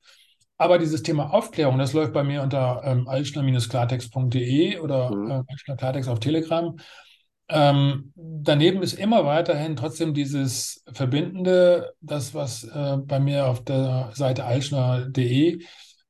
Aber 0.57 0.77
dieses 0.77 1.03
Thema 1.03 1.33
Aufklärung, 1.33 1.77
das 1.77 1.93
läuft 1.93 2.13
bei 2.13 2.23
mir 2.23 2.41
unter 2.41 2.81
ähm, 2.85 3.07
altschner-klartext.de 3.07 4.79
oder 4.79 5.13
mhm. 5.13 5.45
äh, 5.47 5.75
Klartext 5.75 6.09
auf 6.09 6.19
Telegram. 6.19 6.75
Ähm, 7.49 8.13
daneben 8.15 8.81
ist 8.81 8.93
immer 8.93 9.25
weiterhin 9.25 9.75
trotzdem 9.75 10.13
dieses 10.13 10.83
Verbindende, 10.91 11.93
das, 12.01 12.33
was 12.33 12.63
äh, 12.63 12.97
bei 12.97 13.19
mir 13.19 13.47
auf 13.47 13.63
der 13.63 14.11
Seite 14.13 14.45
altschner.de 14.45 15.63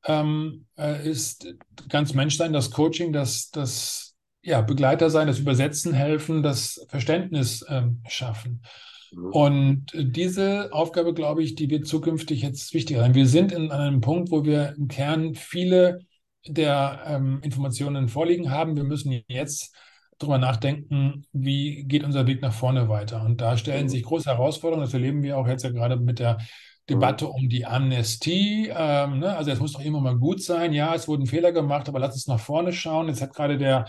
ähm, 0.05 0.65
äh, 0.77 1.09
ist, 1.09 1.47
ganz 1.89 2.13
Menschsein, 2.13 2.53
das 2.53 2.71
Coaching, 2.71 3.13
das, 3.13 3.49
das 3.49 4.15
ja, 4.41 4.61
Begleiter 4.61 5.09
sein, 5.09 5.27
das 5.27 5.39
Übersetzen 5.39 5.93
helfen, 5.93 6.43
das 6.43 6.85
Verständnis 6.89 7.65
ähm, 7.69 8.01
schaffen. 8.07 8.61
Mhm. 9.11 9.31
Und 9.31 9.85
diese 9.95 10.71
Aufgabe, 10.71 11.13
glaube 11.13 11.43
ich, 11.43 11.55
die 11.55 11.69
wird 11.69 11.87
zukünftig 11.87 12.41
jetzt 12.41 12.73
wichtiger 12.73 13.01
sein. 13.01 13.15
Wir 13.15 13.27
sind 13.27 13.51
in 13.51 13.71
einem 13.71 14.01
Punkt, 14.01 14.31
wo 14.31 14.43
wir 14.43 14.75
im 14.77 14.87
Kern 14.87 15.35
viele 15.35 15.99
der 16.45 17.03
ähm, 17.07 17.39
Informationen 17.41 18.09
vorliegen 18.09 18.51
haben. 18.51 18.75
Wir 18.75 18.83
müssen 18.83 19.23
jetzt 19.27 19.73
darüber 20.19 20.37
nachdenken, 20.37 21.25
wie 21.31 21.83
geht 21.85 22.03
unser 22.03 22.27
Weg 22.27 22.41
nach 22.41 22.53
vorne 22.53 22.89
weiter. 22.89 23.23
Und 23.23 23.41
da 23.41 23.57
stellen 23.57 23.85
mhm. 23.85 23.89
sich 23.89 24.03
große 24.03 24.29
Herausforderungen. 24.29 24.85
Das 24.85 24.93
erleben 24.93 25.23
wir 25.23 25.37
auch 25.37 25.47
jetzt 25.47 25.63
ja 25.63 25.71
gerade 25.71 25.97
mit 25.97 26.19
der 26.19 26.37
Debatte 26.89 27.27
um 27.27 27.49
die 27.49 27.65
Amnestie. 27.65 28.71
Ähm, 28.75 29.19
ne? 29.19 29.35
Also 29.35 29.51
es 29.51 29.59
muss 29.59 29.73
doch 29.73 29.81
immer 29.81 30.01
mal 30.01 30.17
gut 30.17 30.41
sein. 30.41 30.73
Ja, 30.73 30.93
es 30.93 31.07
wurden 31.07 31.25
Fehler 31.25 31.51
gemacht, 31.51 31.87
aber 31.87 31.99
lass 31.99 32.15
uns 32.15 32.27
nach 32.27 32.39
vorne 32.39 32.73
schauen. 32.73 33.07
Jetzt 33.07 33.21
hat 33.21 33.33
gerade 33.33 33.57
der 33.57 33.85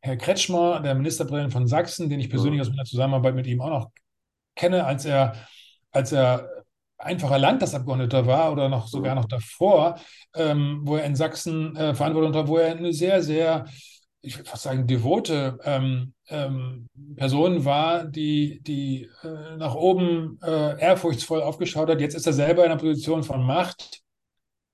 Herr 0.00 0.16
Kretschmer, 0.16 0.80
der 0.80 0.94
Ministerpräsident 0.94 1.52
von 1.52 1.66
Sachsen, 1.66 2.10
den 2.10 2.20
ich 2.20 2.28
persönlich 2.28 2.60
aus 2.60 2.68
meiner 2.68 2.84
Zusammenarbeit 2.84 3.34
mit 3.34 3.46
ihm 3.46 3.62
auch 3.62 3.70
noch 3.70 3.90
kenne, 4.54 4.84
als 4.84 5.06
er, 5.06 5.34
als 5.90 6.12
er 6.12 6.48
einfacher 6.98 7.38
Landtagsabgeordneter 7.38 8.26
war 8.26 8.52
oder 8.52 8.68
noch 8.68 8.88
sogar 8.88 9.14
noch 9.14 9.24
davor, 9.24 9.98
ähm, 10.34 10.80
wo 10.84 10.96
er 10.96 11.04
in 11.04 11.16
Sachsen 11.16 11.74
äh, 11.76 11.94
Verantwortung 11.94 12.34
hat, 12.34 12.48
wo 12.48 12.58
er 12.58 12.76
eine 12.76 12.92
sehr, 12.92 13.22
sehr, 13.22 13.66
ich 14.24 14.38
würde 14.38 14.48
fast 14.48 14.62
sagen, 14.62 14.86
devote 14.86 15.58
ähm, 15.64 16.14
ähm, 16.28 16.88
Person 17.16 17.64
war, 17.64 18.04
die, 18.04 18.60
die 18.62 19.08
äh, 19.22 19.56
nach 19.56 19.74
oben 19.74 20.38
äh, 20.42 20.80
ehrfurchtsvoll 20.80 21.42
aufgeschaut 21.42 21.90
hat. 21.90 22.00
Jetzt 22.00 22.14
ist 22.14 22.26
er 22.26 22.32
selber 22.32 22.64
in 22.64 22.70
einer 22.70 22.80
Position 22.80 23.22
von 23.22 23.44
Macht 23.44 24.00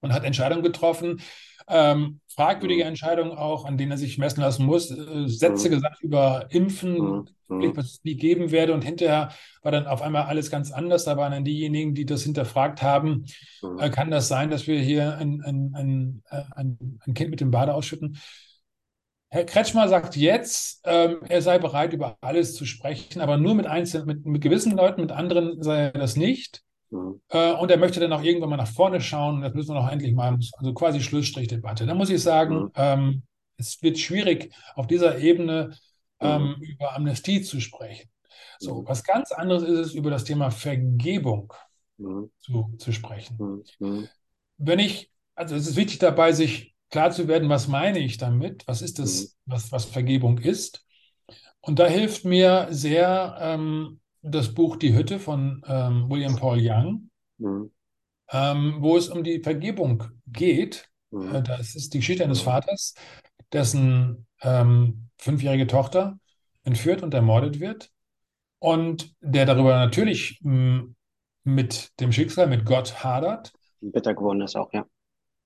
und 0.00 0.12
hat 0.12 0.24
Entscheidungen 0.24 0.62
getroffen, 0.62 1.20
ähm, 1.68 2.20
fragwürdige 2.34 2.84
Entscheidungen 2.84 3.32
auch, 3.32 3.64
an 3.64 3.78
denen 3.78 3.92
er 3.92 3.98
sich 3.98 4.18
messen 4.18 4.40
lassen 4.40 4.66
muss. 4.66 4.90
Äh, 4.90 5.28
Sätze 5.28 5.68
mhm. 5.68 5.72
gesagt 5.72 6.02
über 6.02 6.46
Impfen, 6.50 7.28
mhm. 7.48 7.76
was 7.76 7.86
es 7.86 8.04
nie 8.04 8.16
geben 8.16 8.50
werde. 8.50 8.74
Und 8.74 8.82
hinterher 8.82 9.30
war 9.62 9.70
dann 9.70 9.86
auf 9.86 10.02
einmal 10.02 10.24
alles 10.24 10.50
ganz 10.50 10.72
anders. 10.72 11.04
Da 11.04 11.16
waren 11.16 11.32
dann 11.32 11.44
diejenigen, 11.44 11.94
die 11.94 12.06
das 12.06 12.24
hinterfragt 12.24 12.82
haben. 12.82 13.26
Mhm. 13.62 13.78
Äh, 13.78 13.90
kann 13.90 14.10
das 14.10 14.26
sein, 14.26 14.50
dass 14.50 14.66
wir 14.66 14.80
hier 14.80 15.16
ein, 15.18 15.42
ein, 15.42 15.72
ein, 15.74 16.22
äh, 16.30 16.42
ein, 16.56 16.98
ein 17.06 17.14
Kind 17.14 17.30
mit 17.30 17.40
dem 17.40 17.50
Bade 17.50 17.74
ausschütten? 17.74 18.18
Herr 19.33 19.45
Kretschmer 19.45 19.88
sagt 19.88 20.16
jetzt, 20.16 20.81
ähm, 20.85 21.21
er 21.29 21.40
sei 21.40 21.59
bereit, 21.59 21.93
über 21.93 22.19
alles 22.21 22.55
zu 22.55 22.66
sprechen, 22.66 23.21
aber 23.21 23.37
nur 23.37 23.55
mit 23.55 23.66
einzelnen, 23.66 24.07
mit, 24.07 24.27
mit 24.27 24.43
gewissen 24.43 24.77
Leuten, 24.77 25.01
mit 25.01 25.12
anderen 25.12 25.62
sei 25.62 25.85
er 25.85 25.93
das 25.93 26.16
nicht. 26.16 26.62
Mhm. 26.90 27.21
Äh, 27.29 27.53
und 27.53 27.71
er 27.71 27.79
möchte 27.79 28.01
dann 28.01 28.12
auch 28.12 28.23
irgendwann 28.23 28.51
mal 28.51 28.57
nach 28.57 28.66
vorne 28.66 29.01
schauen. 29.01 29.43
Das 29.43 29.55
müssen 29.55 29.71
wir 29.71 29.81
noch 29.81 29.90
endlich 29.90 30.14
mal, 30.14 30.37
also 30.57 30.75
quasi 30.75 31.01
Schlussstrichdebatte. 31.01 31.87
Da 31.87 31.95
muss 31.95 32.11
ich 32.11 32.21
sagen, 32.21 32.57
mhm. 32.57 32.71
ähm, 32.75 33.23
es 33.57 33.81
wird 33.83 33.99
schwierig, 33.99 34.53
auf 34.75 34.88
dieser 34.88 35.19
Ebene 35.19 35.77
ähm, 36.19 36.57
mhm. 36.59 36.62
über 36.62 36.97
Amnestie 36.97 37.43
zu 37.43 37.61
sprechen. 37.61 38.11
So, 38.59 38.83
mhm. 38.83 38.88
was 38.88 39.05
ganz 39.05 39.31
anderes 39.31 39.62
ist 39.62 39.79
es, 39.79 39.95
über 39.95 40.11
das 40.11 40.25
Thema 40.25 40.51
Vergebung 40.51 41.53
mhm. 41.99 42.31
zu, 42.40 42.75
zu 42.79 42.93
sprechen. 42.93 43.62
Mhm. 43.79 44.09
Wenn 44.59 44.81
ich, 44.81 45.12
also 45.37 45.55
es 45.55 45.69
ist 45.69 45.77
wichtig 45.77 46.01
dabei, 46.01 46.33
sich 46.33 46.75
klar 46.90 47.11
zu 47.11 47.29
werden, 47.29 47.48
was 47.48 47.68
meine 47.68 47.98
ich 47.98 48.18
damit? 48.18 48.66
Was 48.66 48.83
ist 48.83 48.98
das, 48.98 49.37
was, 49.46 49.72
was 49.72 49.85
Vergebung 49.85 50.38
ist? 50.38 50.85
Und 51.61 51.79
da 51.79 51.87
hilft 51.87 52.24
mir 52.24 52.68
sehr 52.70 53.37
ähm, 53.40 54.00
das 54.22 54.55
Buch 54.55 54.76
Die 54.76 54.94
Hütte 54.94 55.18
von 55.18 55.62
ähm, 55.66 56.11
William 56.11 56.37
Paul 56.37 56.59
Young, 56.61 57.11
mhm. 57.38 57.70
ähm, 58.31 58.76
wo 58.81 58.96
es 58.96 59.09
um 59.09 59.24
die 59.24 59.40
Vergebung 59.40 60.05
geht. 60.26 60.88
Mhm. 61.11 61.35
Äh, 61.35 61.42
das 61.42 61.74
ist 61.74 61.94
die 61.94 61.98
Geschichte 61.98 62.24
eines 62.24 62.40
Vaters, 62.40 62.94
dessen 63.53 64.26
ähm, 64.42 65.09
fünfjährige 65.18 65.66
Tochter 65.66 66.18
entführt 66.62 67.03
und 67.03 67.14
ermordet 67.14 67.61
wird 67.61 67.90
und 68.59 69.14
der 69.20 69.46
darüber 69.46 69.76
natürlich 69.76 70.40
mit 70.42 72.00
dem 72.00 72.12
Schicksal, 72.12 72.46
mit 72.46 72.64
Gott 72.64 73.03
hadert. 73.03 73.53
Bitter 73.81 74.14
geworden 74.14 74.42
ist 74.42 74.57
auch, 74.57 74.72
ja. 74.72 74.87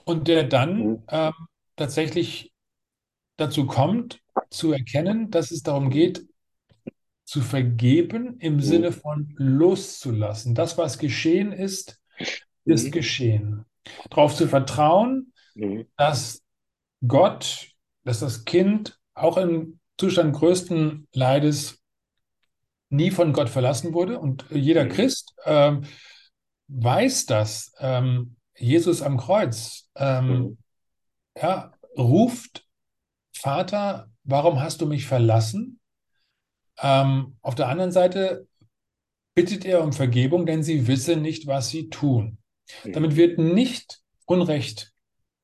Und 0.04 0.28
der 0.28 0.44
dann 0.44 1.02
ähm, 1.08 1.32
tatsächlich 1.76 2.52
dazu 3.36 3.66
kommt, 3.66 4.20
zu 4.50 4.72
erkennen, 4.72 5.30
dass 5.30 5.50
es 5.50 5.62
darum 5.62 5.90
geht, 5.90 6.26
zu 7.24 7.40
vergeben 7.40 8.38
im 8.38 8.56
mhm. 8.56 8.60
Sinne 8.60 8.92
von 8.92 9.34
loszulassen. 9.36 10.54
Das, 10.54 10.76
was 10.78 10.98
geschehen 10.98 11.52
ist, 11.52 12.00
ist 12.64 12.86
mhm. 12.86 12.90
geschehen. 12.90 13.64
Darauf 14.10 14.34
zu 14.34 14.46
vertrauen, 14.46 15.32
dass 15.96 16.42
Gott, 17.06 17.68
dass 18.04 18.20
das 18.20 18.44
Kind 18.44 18.98
auch 19.14 19.36
im 19.36 19.78
Zustand 19.98 20.34
größten 20.34 21.08
Leides 21.12 21.82
nie 22.88 23.10
von 23.10 23.32
Gott 23.32 23.48
verlassen 23.48 23.92
wurde. 23.92 24.18
Und 24.18 24.46
jeder. 24.50 24.86
Christ 24.86 25.34
ähm, 25.44 25.84
weiß 26.68 27.26
das. 27.26 27.72
Ähm, 27.78 28.36
Jesus 28.64 29.02
am 29.02 29.18
Kreuz 29.18 29.90
ähm, 29.94 30.28
mhm. 30.28 30.58
ja, 31.40 31.72
ruft, 31.96 32.66
Vater, 33.36 34.10
warum 34.24 34.60
hast 34.60 34.80
du 34.80 34.86
mich 34.86 35.06
verlassen? 35.06 35.80
Ähm, 36.80 37.36
auf 37.42 37.54
der 37.54 37.68
anderen 37.68 37.92
Seite 37.92 38.46
bittet 39.34 39.64
er 39.64 39.82
um 39.82 39.92
Vergebung, 39.92 40.46
denn 40.46 40.62
sie 40.62 40.86
wissen 40.86 41.22
nicht, 41.22 41.46
was 41.46 41.68
sie 41.68 41.90
tun. 41.90 42.38
Mhm. 42.84 42.92
Damit 42.92 43.16
wird 43.16 43.38
nicht 43.38 44.00
Unrecht 44.26 44.92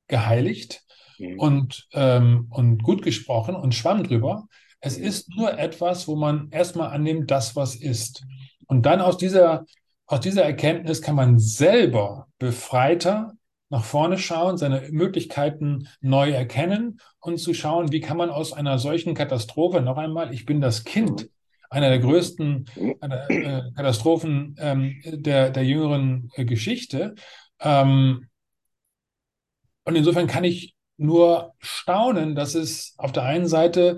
geheiligt 0.07 0.83
mhm. 1.19 1.39
und, 1.39 1.87
ähm, 1.93 2.47
und 2.49 2.81
gut 2.81 3.03
gesprochen 3.03 3.55
und 3.55 3.75
schwamm 3.75 4.03
drüber. 4.03 4.47
Es 4.79 4.97
ist 4.97 5.29
nur 5.35 5.59
etwas, 5.59 6.07
wo 6.07 6.15
man 6.15 6.49
erstmal 6.49 6.89
annimmt, 6.89 7.29
das, 7.29 7.55
was 7.55 7.75
ist. 7.75 8.25
Und 8.65 8.87
dann 8.87 8.99
aus 8.99 9.17
dieser, 9.17 9.65
aus 10.11 10.19
dieser 10.19 10.43
Erkenntnis 10.43 11.01
kann 11.01 11.15
man 11.15 11.39
selber 11.39 12.27
befreiter 12.37 13.33
nach 13.69 13.85
vorne 13.85 14.17
schauen, 14.17 14.57
seine 14.57 14.89
Möglichkeiten 14.91 15.87
neu 16.01 16.31
erkennen 16.31 16.99
und 17.21 17.37
zu 17.37 17.53
schauen, 17.53 17.93
wie 17.93 18.01
kann 18.01 18.17
man 18.17 18.29
aus 18.29 18.51
einer 18.51 18.77
solchen 18.77 19.13
Katastrophe, 19.13 19.79
noch 19.79 19.97
einmal, 19.97 20.33
ich 20.33 20.45
bin 20.45 20.59
das 20.59 20.83
Kind 20.83 21.29
einer 21.69 21.87
der 21.87 21.99
größten 21.99 22.65
äh, 22.99 23.61
Katastrophen 23.73 24.57
ähm, 24.59 25.01
der, 25.05 25.49
der 25.51 25.63
jüngeren 25.63 26.29
äh, 26.35 26.43
Geschichte. 26.43 27.15
Ähm, 27.61 28.27
und 29.85 29.95
insofern 29.95 30.27
kann 30.27 30.43
ich 30.43 30.75
nur 30.97 31.53
staunen, 31.59 32.35
dass 32.35 32.55
es 32.55 32.95
auf 32.97 33.13
der 33.13 33.23
einen 33.23 33.47
Seite 33.47 33.97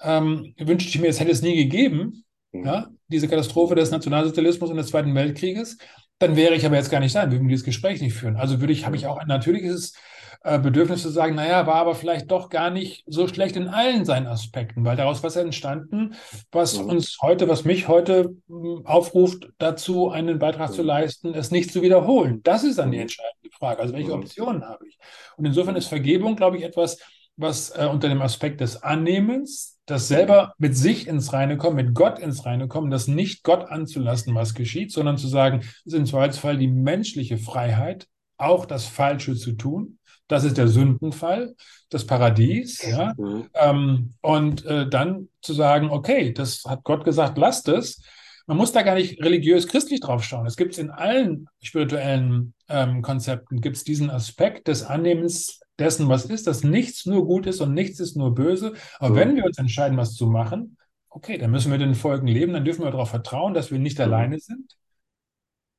ähm, 0.00 0.54
wünschte 0.56 0.90
ich 0.90 1.00
mir, 1.00 1.08
es 1.08 1.18
hätte 1.18 1.32
es 1.32 1.42
nie 1.42 1.56
gegeben. 1.56 2.24
Ja, 2.52 2.88
diese 3.08 3.28
Katastrophe 3.28 3.74
des 3.74 3.90
Nationalsozialismus 3.90 4.70
und 4.70 4.76
des 4.76 4.88
Zweiten 4.88 5.14
Weltkrieges. 5.14 5.78
Dann 6.18 6.36
wäre 6.36 6.54
ich 6.54 6.66
aber 6.66 6.76
jetzt 6.76 6.90
gar 6.90 7.00
nicht 7.00 7.14
da, 7.14 7.26
wir 7.26 7.32
würden 7.38 7.48
dieses 7.48 7.64
Gespräch 7.64 8.00
nicht 8.00 8.14
führen. 8.14 8.36
Also 8.36 8.60
würde 8.60 8.72
ich, 8.72 8.84
habe 8.86 8.96
ich 8.96 9.06
auch 9.06 9.18
ein 9.18 9.28
natürliches 9.28 9.94
äh, 10.42 10.58
Bedürfnis 10.58 11.02
zu 11.02 11.10
sagen, 11.10 11.34
naja, 11.34 11.66
war 11.66 11.76
aber 11.76 11.94
vielleicht 11.94 12.30
doch 12.30 12.48
gar 12.48 12.70
nicht 12.70 13.04
so 13.06 13.26
schlecht 13.26 13.56
in 13.56 13.68
allen 13.68 14.04
seinen 14.04 14.26
Aspekten, 14.26 14.84
weil 14.84 14.96
daraus 14.96 15.22
was 15.22 15.36
entstanden, 15.36 16.14
was 16.52 16.80
mhm. 16.80 16.90
uns 16.90 17.18
heute, 17.20 17.48
was 17.48 17.64
mich 17.64 17.88
heute 17.88 18.36
hm, 18.48 18.82
aufruft, 18.84 19.48
dazu 19.58 20.10
einen 20.10 20.38
Beitrag 20.38 20.72
zu 20.72 20.82
mhm. 20.82 20.88
leisten, 20.88 21.34
es 21.34 21.50
nicht 21.50 21.72
zu 21.72 21.82
wiederholen. 21.82 22.40
Das 22.42 22.64
ist 22.64 22.78
dann 22.78 22.92
die 22.92 22.98
entscheidende 22.98 23.50
Frage. 23.50 23.82
Also 23.82 23.94
welche 23.94 24.12
Optionen 24.12 24.64
habe 24.64 24.86
ich? 24.86 24.98
Und 25.36 25.44
insofern 25.44 25.76
ist 25.76 25.86
Vergebung, 25.86 26.36
glaube 26.36 26.56
ich, 26.56 26.62
etwas, 26.62 26.98
was 27.36 27.70
äh, 27.70 27.88
unter 27.90 28.08
dem 28.08 28.22
Aspekt 28.22 28.60
des 28.60 28.82
Annehmens, 28.82 29.77
das 29.88 30.06
selber 30.06 30.52
mit 30.58 30.76
sich 30.76 31.08
ins 31.08 31.32
Reine 31.32 31.56
kommen, 31.56 31.76
mit 31.76 31.94
Gott 31.94 32.18
ins 32.18 32.46
Reine 32.46 32.68
kommen, 32.68 32.90
das 32.90 33.08
nicht 33.08 33.42
Gott 33.42 33.68
anzulassen, 33.68 34.34
was 34.34 34.54
geschieht, 34.54 34.92
sondern 34.92 35.18
zu 35.18 35.26
sagen, 35.26 35.60
es 35.60 35.86
ist 35.86 35.94
im 35.94 36.06
Zweifelsfall 36.06 36.58
die 36.58 36.68
menschliche 36.68 37.38
Freiheit, 37.38 38.06
auch 38.36 38.66
das 38.66 38.84
Falsche 38.84 39.34
zu 39.34 39.52
tun 39.52 39.98
das 40.28 40.44
ist 40.44 40.58
der 40.58 40.68
Sündenfall, 40.68 41.54
das 41.88 42.06
Paradies. 42.06 42.82
Ja? 42.82 43.14
Mhm. 43.16 43.48
Ähm, 43.54 44.14
und 44.20 44.64
äh, 44.66 44.88
dann 44.88 45.28
zu 45.40 45.54
sagen, 45.54 45.90
okay, 45.90 46.32
das 46.32 46.62
hat 46.66 46.84
Gott 46.84 47.04
gesagt, 47.04 47.38
lasst 47.38 47.68
es. 47.68 48.02
Man 48.46 48.56
muss 48.56 48.72
da 48.72 48.82
gar 48.82 48.94
nicht 48.94 49.22
religiös-christlich 49.22 50.00
drauf 50.00 50.22
schauen. 50.22 50.46
Es 50.46 50.56
gibt 50.56 50.78
in 50.78 50.90
allen 50.90 51.48
spirituellen 51.62 52.54
ähm, 52.68 53.02
Konzepten 53.02 53.60
gibt 53.60 53.76
es 53.76 53.84
diesen 53.84 54.10
Aspekt 54.10 54.68
des 54.68 54.82
Annehmens 54.82 55.60
dessen, 55.78 56.08
was 56.08 56.24
ist, 56.24 56.46
dass 56.46 56.64
nichts 56.64 57.06
nur 57.06 57.26
gut 57.26 57.46
ist 57.46 57.60
und 57.60 57.74
nichts 57.74 58.00
ist 58.00 58.16
nur 58.16 58.34
böse. 58.34 58.74
Aber 58.98 59.10
mhm. 59.10 59.16
wenn 59.16 59.36
wir 59.36 59.44
uns 59.44 59.58
entscheiden, 59.58 59.96
was 59.96 60.14
zu 60.14 60.26
machen, 60.26 60.76
okay, 61.08 61.38
dann 61.38 61.50
müssen 61.50 61.70
wir 61.70 61.78
den 61.78 61.94
Folgen 61.94 62.26
leben, 62.26 62.52
dann 62.52 62.64
dürfen 62.64 62.84
wir 62.84 62.90
darauf 62.90 63.10
vertrauen, 63.10 63.54
dass 63.54 63.70
wir 63.70 63.78
nicht 63.78 64.00
alleine 64.00 64.38
sind 64.38 64.76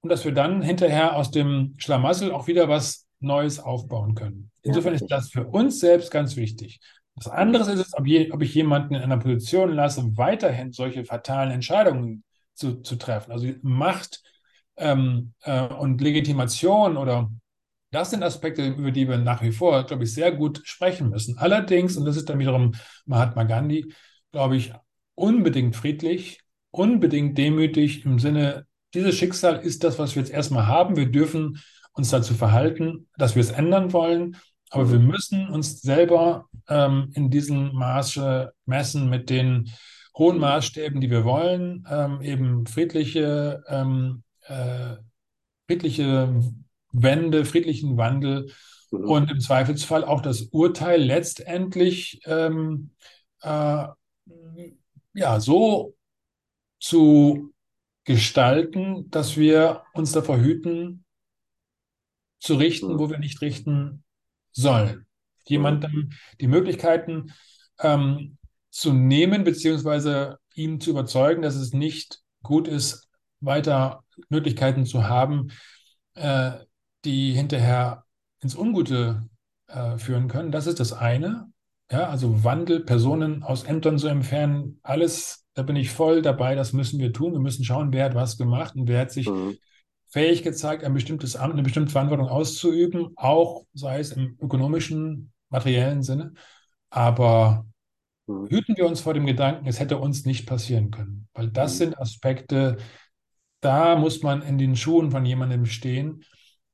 und 0.02 0.10
dass 0.10 0.26
wir 0.26 0.34
dann 0.34 0.62
hinterher 0.62 1.16
aus 1.16 1.32
dem 1.32 1.76
Schlamassel 1.78 2.32
auch 2.32 2.48
wieder 2.48 2.70
was 2.70 3.08
Neues 3.20 3.60
aufbauen 3.60 4.16
können. 4.16 4.52
Insofern 4.62 4.94
ist 4.94 5.08
das 5.10 5.30
für 5.30 5.46
uns 5.46 5.80
selbst 5.80 6.10
ganz 6.12 6.36
wichtig. 6.36 6.80
Das 7.16 7.28
andere 7.28 7.70
ist 7.72 7.80
es, 7.80 7.94
ob, 7.98 8.08
je, 8.08 8.32
ob 8.32 8.42
ich 8.42 8.54
jemanden 8.54 8.96
in 8.96 9.02
einer 9.02 9.18
Position 9.18 9.74
lasse, 9.74 10.18
weiterhin 10.18 10.72
solche 10.72 11.04
fatalen 11.04 11.52
Entscheidungen 11.52 12.24
zu, 12.54 12.82
zu 12.82 12.96
treffen. 12.96 13.32
Also 13.32 13.48
Macht 13.62 14.24
ähm, 14.78 15.34
äh, 15.42 15.68
und 15.68 16.00
Legitimation 16.00 16.96
oder 16.96 17.30
das 17.92 18.12
sind 18.12 18.24
Aspekte, 18.24 18.68
über 18.68 18.92
die 18.92 19.08
wir 19.08 19.18
nach 19.18 19.42
wie 19.42 19.52
vor, 19.52 19.84
glaube 19.86 20.04
ich, 20.04 20.14
sehr 20.14 20.32
gut 20.32 20.62
sprechen 20.64 21.10
müssen. 21.10 21.38
Allerdings, 21.38 21.98
und 21.98 22.06
das 22.06 22.18
ist 22.18 22.30
dann 22.30 22.40
wiederum 22.40 22.74
Mahatma 23.06 23.44
Gandhi, 23.44 23.94
glaube 24.32 24.58
ich, 24.58 24.74
unbedingt 25.16 25.76
friedlich, 25.76 26.40
unbedingt 26.72 27.38
demütig 27.38 28.06
im 28.06 28.20
Sinne, 28.20 28.68
dieses 28.94 29.16
Schicksal 29.16 29.60
ist 29.60 29.84
das, 29.84 30.00
was 30.00 30.16
wir 30.16 30.22
jetzt 30.22 30.32
erstmal 30.32 30.68
haben. 30.68 30.96
Wir 30.96 31.12
dürfen 31.12 31.60
uns 31.94 32.10
dazu 32.10 32.34
verhalten, 32.34 33.08
dass 33.18 33.36
wir 33.36 33.42
es 33.42 33.52
ändern 33.52 33.94
wollen. 33.94 34.38
Aber 34.72 34.92
wir 34.92 35.00
müssen 35.00 35.50
uns 35.50 35.82
selber 35.82 36.48
ähm, 36.68 37.12
in 37.16 37.30
diesem 37.30 37.74
Maße 37.74 38.52
messen 38.66 39.10
mit 39.10 39.30
den 39.30 39.70
hohen 40.18 40.38
Maßstäben, 40.38 41.02
die 41.02 41.10
wir 41.10 41.24
wollen, 41.24 41.88
ähm, 41.90 42.22
eben 42.22 42.66
friedliche, 42.68 43.64
ähm, 43.68 44.24
äh, 44.44 44.96
friedliche 45.68 46.42
Wende, 46.92 47.46
friedlichen 47.46 47.98
Wandel 47.98 48.52
mhm. 48.92 49.10
und 49.10 49.32
im 49.32 49.40
Zweifelsfall 49.40 50.04
auch 50.04 50.22
das 50.22 50.44
Urteil 50.52 51.02
letztendlich 51.02 52.22
ähm, 52.26 52.92
äh, 53.42 53.88
ja, 55.14 55.40
so 55.40 55.96
zu 56.80 57.54
gestalten, 58.06 59.10
dass 59.10 59.38
wir 59.38 59.84
uns 59.94 60.12
davor 60.12 60.40
hüten, 60.40 61.06
zu 62.40 62.56
richten, 62.56 62.98
wo 62.98 63.10
wir 63.10 63.20
nicht 63.20 63.42
richten 63.42 64.04
sollen. 64.52 65.06
Jemandem 65.46 66.12
die 66.40 66.48
Möglichkeiten 66.48 67.34
ähm, 67.80 68.38
zu 68.70 68.94
nehmen, 68.94 69.44
beziehungsweise 69.44 70.38
ihm 70.54 70.80
zu 70.80 70.92
überzeugen, 70.92 71.42
dass 71.42 71.56
es 71.56 71.74
nicht 71.74 72.20
gut 72.44 72.68
ist, 72.68 73.08
weiter 73.42 74.04
Möglichkeiten 74.30 74.86
zu 74.86 75.08
haben, 75.08 75.52
äh, 76.16 76.52
die 77.06 77.34
hinterher 77.34 78.06
ins 78.42 78.56
Ungute 78.56 79.28
äh, 79.68 79.98
führen 79.98 80.28
können. 80.28 80.52
Das 80.52 80.68
ist 80.68 80.80
das 80.80 80.94
eine. 80.94 81.52
Ja, 81.92 82.10
also 82.10 82.44
Wandel, 82.44 82.82
Personen 82.82 83.44
aus 83.44 83.64
Ämtern 83.64 83.98
zu 83.98 84.08
entfernen, 84.08 84.80
alles, 84.84 85.46
da 85.56 85.64
bin 85.64 85.76
ich 85.76 85.90
voll 85.90 86.22
dabei, 86.22 86.54
das 86.54 86.72
müssen 86.72 87.00
wir 87.00 87.12
tun. 87.14 87.34
Wir 87.34 87.40
müssen 87.40 87.66
schauen, 87.66 87.92
wer 87.92 88.06
hat 88.06 88.16
was 88.16 88.38
gemacht 88.38 88.76
und 88.76 88.88
wer 88.88 89.02
hat 89.02 89.12
sich 89.12 89.28
mhm 89.28 89.58
fähig 90.10 90.44
gezeigt, 90.44 90.84
ein 90.84 90.94
bestimmtes 90.94 91.36
Amt, 91.36 91.54
eine 91.54 91.64
bestimmte 91.64 91.92
Verantwortung 91.92 92.28
auszuüben, 92.28 93.14
auch 93.16 93.66
sei 93.74 94.00
es 94.00 94.12
im 94.12 94.38
ökonomischen, 94.42 95.32
materiellen 95.50 96.04
Sinne. 96.04 96.34
Aber 96.90 97.66
mhm. 98.28 98.48
hüten 98.50 98.76
wir 98.76 98.88
uns 98.88 99.02
vor 99.02 99.14
dem 99.14 99.26
Gedanken, 99.26 99.68
es 99.68 99.80
hätte 99.80 99.98
uns 99.98 100.26
nicht 100.26 100.48
passieren 100.48 100.92
können. 100.92 101.28
Weil 101.34 101.50
das 101.50 101.76
mhm. 101.76 101.78
sind 101.78 102.00
Aspekte, 102.00 102.78
da 103.62 103.96
muss 103.96 104.24
man 104.24 104.42
in 104.42 104.58
den 104.58 104.76
Schuhen 104.76 105.12
von 105.12 105.26
jemandem 105.26 105.66
stehen, 105.66 106.24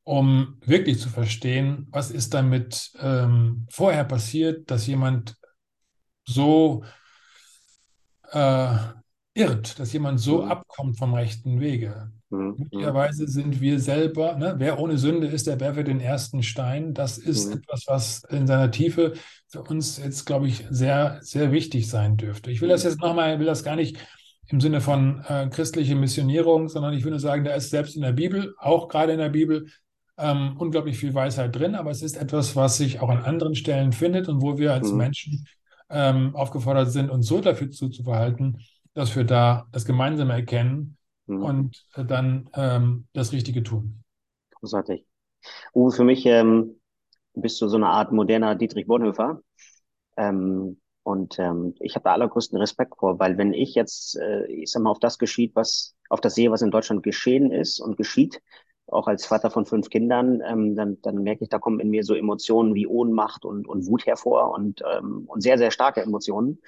um 0.06 0.58
wirklich 0.64 1.00
zu 1.00 1.10
verstehen, 1.10 1.88
was 1.90 2.12
ist 2.12 2.34
damit 2.34 2.92
ähm, 3.02 3.66
vorher 3.70 4.06
passiert, 4.06 4.70
dass 4.70 4.86
jemand 4.88 5.36
so 6.26 6.84
äh, 8.32 8.78
irrt, 9.34 9.80
dass 9.80 9.92
jemand 9.94 10.20
so 10.20 10.44
mhm. 10.44 10.52
abkommt 10.52 10.98
vom 11.00 11.16
rechten 11.16 11.60
Wege. 11.60 12.12
Mhm. 12.30 12.56
Möglicherweise 12.58 13.28
sind 13.28 13.60
wir 13.62 13.80
selber, 13.80 14.36
ne, 14.36 14.54
wer 14.60 14.80
ohne 14.80 15.00
Sünde 15.00 15.26
ist, 15.26 15.48
der 15.48 15.60
werfe 15.60 15.84
den 15.84 16.00
ersten 16.00 16.44
Stein. 16.44 16.94
Das 16.94 17.18
ist 17.18 17.48
mhm. 17.48 17.58
etwas, 17.58 17.86
was 17.88 18.24
in 18.26 18.46
seiner 18.46 18.70
Tiefe 18.70 19.14
für 19.48 19.64
uns 19.64 19.98
jetzt, 19.98 20.26
glaube 20.26 20.48
ich, 20.48 20.66
sehr, 20.70 21.18
sehr 21.22 21.52
wichtig 21.52 21.90
sein 21.90 22.16
dürfte. 22.16 22.52
Ich 22.52 22.62
will 22.62 22.70
das 22.70 22.84
mhm. 22.84 22.92
jetzt 22.92 23.02
nochmal, 23.02 23.40
will 23.40 23.48
das 23.48 23.64
gar 23.64 23.76
nicht 23.76 23.98
im 24.50 24.62
Sinne 24.62 24.82
von 24.82 25.24
äh, 25.28 25.50
christliche 25.50 25.96
Missionierung, 25.96 26.70
sondern 26.70 26.94
ich 26.94 27.04
würde 27.04 27.20
sagen, 27.20 27.44
da 27.44 27.56
ist 27.56 27.72
selbst 27.72 27.96
in 27.96 28.04
der 28.04 28.12
Bibel, 28.12 28.54
auch 28.60 28.88
gerade 28.88 29.14
in 29.14 29.18
der 29.18 29.30
Bibel, 29.30 29.66
ähm, 30.18 30.56
unglaublich 30.58 30.98
viel 30.98 31.14
Weisheit 31.14 31.56
drin, 31.56 31.76
aber 31.76 31.92
es 31.92 32.02
ist 32.02 32.18
etwas, 32.18 32.56
was 32.56 32.78
sich 32.78 33.00
auch 33.02 33.10
an 33.10 33.24
anderen 33.24 33.56
Stellen 33.56 33.92
findet 33.92 34.30
und 34.30 34.42
wo 34.42 34.58
wir 34.58 34.74
als 34.74 34.92
mhm. 34.92 34.98
Menschen 34.98 35.48
ähm, 35.90 36.36
aufgefordert 36.36 36.92
sind, 36.92 37.10
uns 37.10 37.28
so 37.28 37.42
dafür 37.42 37.70
zu, 37.70 37.90
zu 37.90 38.04
verhalten, 38.04 38.60
dass 38.94 39.16
wir 39.16 39.24
da 39.24 39.68
das 39.72 39.86
Gemeinsame 39.86 40.34
erkennen 40.34 40.98
mhm. 41.28 41.44
und 41.44 41.86
äh, 41.96 42.06
dann 42.06 42.50
ähm, 42.54 43.08
das 43.14 43.32
Richtige 43.32 43.64
tun. 43.64 44.04
Großartig. 44.52 45.06
Uwe, 45.74 45.92
für 45.92 46.04
mich 46.04 46.26
ähm, 46.26 46.80
bist 47.34 47.62
du 47.62 47.68
so 47.68 47.78
eine 47.78 47.88
Art 47.88 48.12
moderner 48.12 48.56
Dietrich 48.56 48.88
Bonhoeffer. 48.88 49.42
Ähm, 50.18 50.80
und 51.04 51.38
ähm, 51.38 51.76
ich 51.80 51.96
habe 51.96 52.06
da 52.06 52.14
allergrößten 52.14 52.58
Respekt 52.58 52.96
vor, 52.98 53.20
weil 53.20 53.38
wenn 53.38 53.54
ich 53.54 53.76
jetzt, 53.76 54.18
äh, 54.18 54.48
ich 54.48 54.72
sag 54.72 54.82
mal, 54.82 54.90
auf 54.90 55.00
das 55.00 55.20
geschieht, 55.20 55.56
was, 55.56 55.96
auf 56.10 56.20
das 56.20 56.34
sehe, 56.34 56.50
was 56.50 56.64
in 56.64 56.72
Deutschland 56.72 57.04
geschehen 57.04 57.52
ist 57.52 57.80
und 57.80 57.96
geschieht, 57.96 58.42
auch 58.88 59.08
als 59.08 59.26
Vater 59.26 59.50
von 59.50 59.66
fünf 59.66 59.90
Kindern, 59.90 60.42
ähm, 60.46 60.76
dann, 60.76 61.02
dann 61.02 61.24
merke 61.24 61.44
ich, 61.44 61.50
da 61.50 61.60
kommen 61.60 61.80
in 61.80 61.90
mir 61.90 62.04
so 62.04 62.14
Emotionen 62.14 62.76
wie 62.76 62.88
Ohnmacht 62.88 63.46
und, 63.46 63.68
und 63.68 63.88
Wut 63.88 64.06
hervor 64.06 64.52
und, 64.52 64.82
ähm, 64.90 65.26
und 65.28 65.42
sehr, 65.42 65.58
sehr 65.58 65.72
starke 65.72 66.02
Emotionen. 66.02 66.62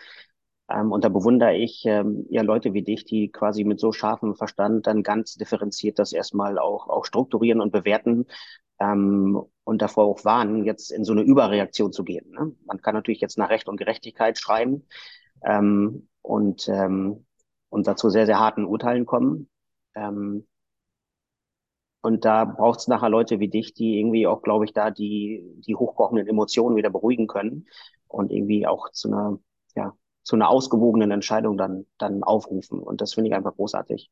Ähm, 0.70 0.92
und 0.92 1.04
da 1.04 1.10
bewundere 1.10 1.56
ich 1.56 1.84
ähm, 1.86 2.26
ja 2.30 2.42
Leute 2.42 2.74
wie 2.74 2.84
dich, 2.84 3.06
die 3.06 3.32
quasi 3.32 3.64
mit 3.64 3.80
so 3.80 3.92
scharfem 3.92 4.36
Verstand 4.36 4.88
dann 4.88 5.04
ganz 5.04 5.36
differenziert 5.36 6.00
das 6.00 6.12
erstmal 6.12 6.60
auch, 6.60 6.90
auch 6.90 7.06
strukturieren 7.06 7.62
und 7.62 7.72
bewerten 7.72 8.26
ähm, 8.80 9.42
und 9.64 9.82
davor 9.82 10.06
auch 10.06 10.26
warnen, 10.26 10.66
jetzt 10.66 10.92
in 10.92 11.04
so 11.04 11.14
eine 11.14 11.22
Überreaktion 11.22 11.92
zu 11.92 12.04
gehen. 12.04 12.32
Ne? 12.32 12.56
Man 12.66 12.82
kann 12.82 12.96
natürlich 12.96 13.22
jetzt 13.22 13.38
nach 13.38 13.50
Recht 13.50 13.68
und 13.70 13.78
Gerechtigkeit 13.78 14.38
schreiben 14.40 14.88
ähm, 15.44 16.08
und, 16.22 16.68
ähm, 16.68 17.26
und 17.70 17.88
dazu 17.88 18.10
sehr, 18.10 18.26
sehr 18.26 18.40
harten 18.40 18.66
Urteilen 18.66 19.06
kommen. 19.06 19.50
Ähm, 19.96 20.48
und 22.08 22.24
da 22.24 22.46
braucht 22.46 22.80
es 22.80 22.88
nachher 22.88 23.10
Leute 23.10 23.42
wie 23.42 23.50
dich, 23.50 23.74
die 23.74 24.00
irgendwie 24.00 24.28
auch, 24.28 24.42
glaube 24.42 24.64
ich, 24.64 24.72
da 24.72 24.92
die, 24.92 25.44
die 25.68 25.76
hochkochenden 25.76 26.26
Emotionen 26.26 26.78
wieder 26.78 26.90
beruhigen 26.90 27.28
können 27.28 27.68
und 28.08 28.32
irgendwie 28.32 28.66
auch 28.66 28.90
zu 28.92 29.10
einer, 29.10 29.40
ja, 29.76 29.94
zu 30.24 30.38
einer 30.38 30.48
ausgewogenen 30.48 31.12
Entscheidung 31.12 31.58
dann, 31.58 31.86
dann 31.98 32.24
aufrufen. 32.24 32.80
Und 32.80 33.02
das 33.02 33.14
finde 33.14 33.30
ich 33.30 33.36
einfach 33.36 33.54
großartig. 33.54 34.10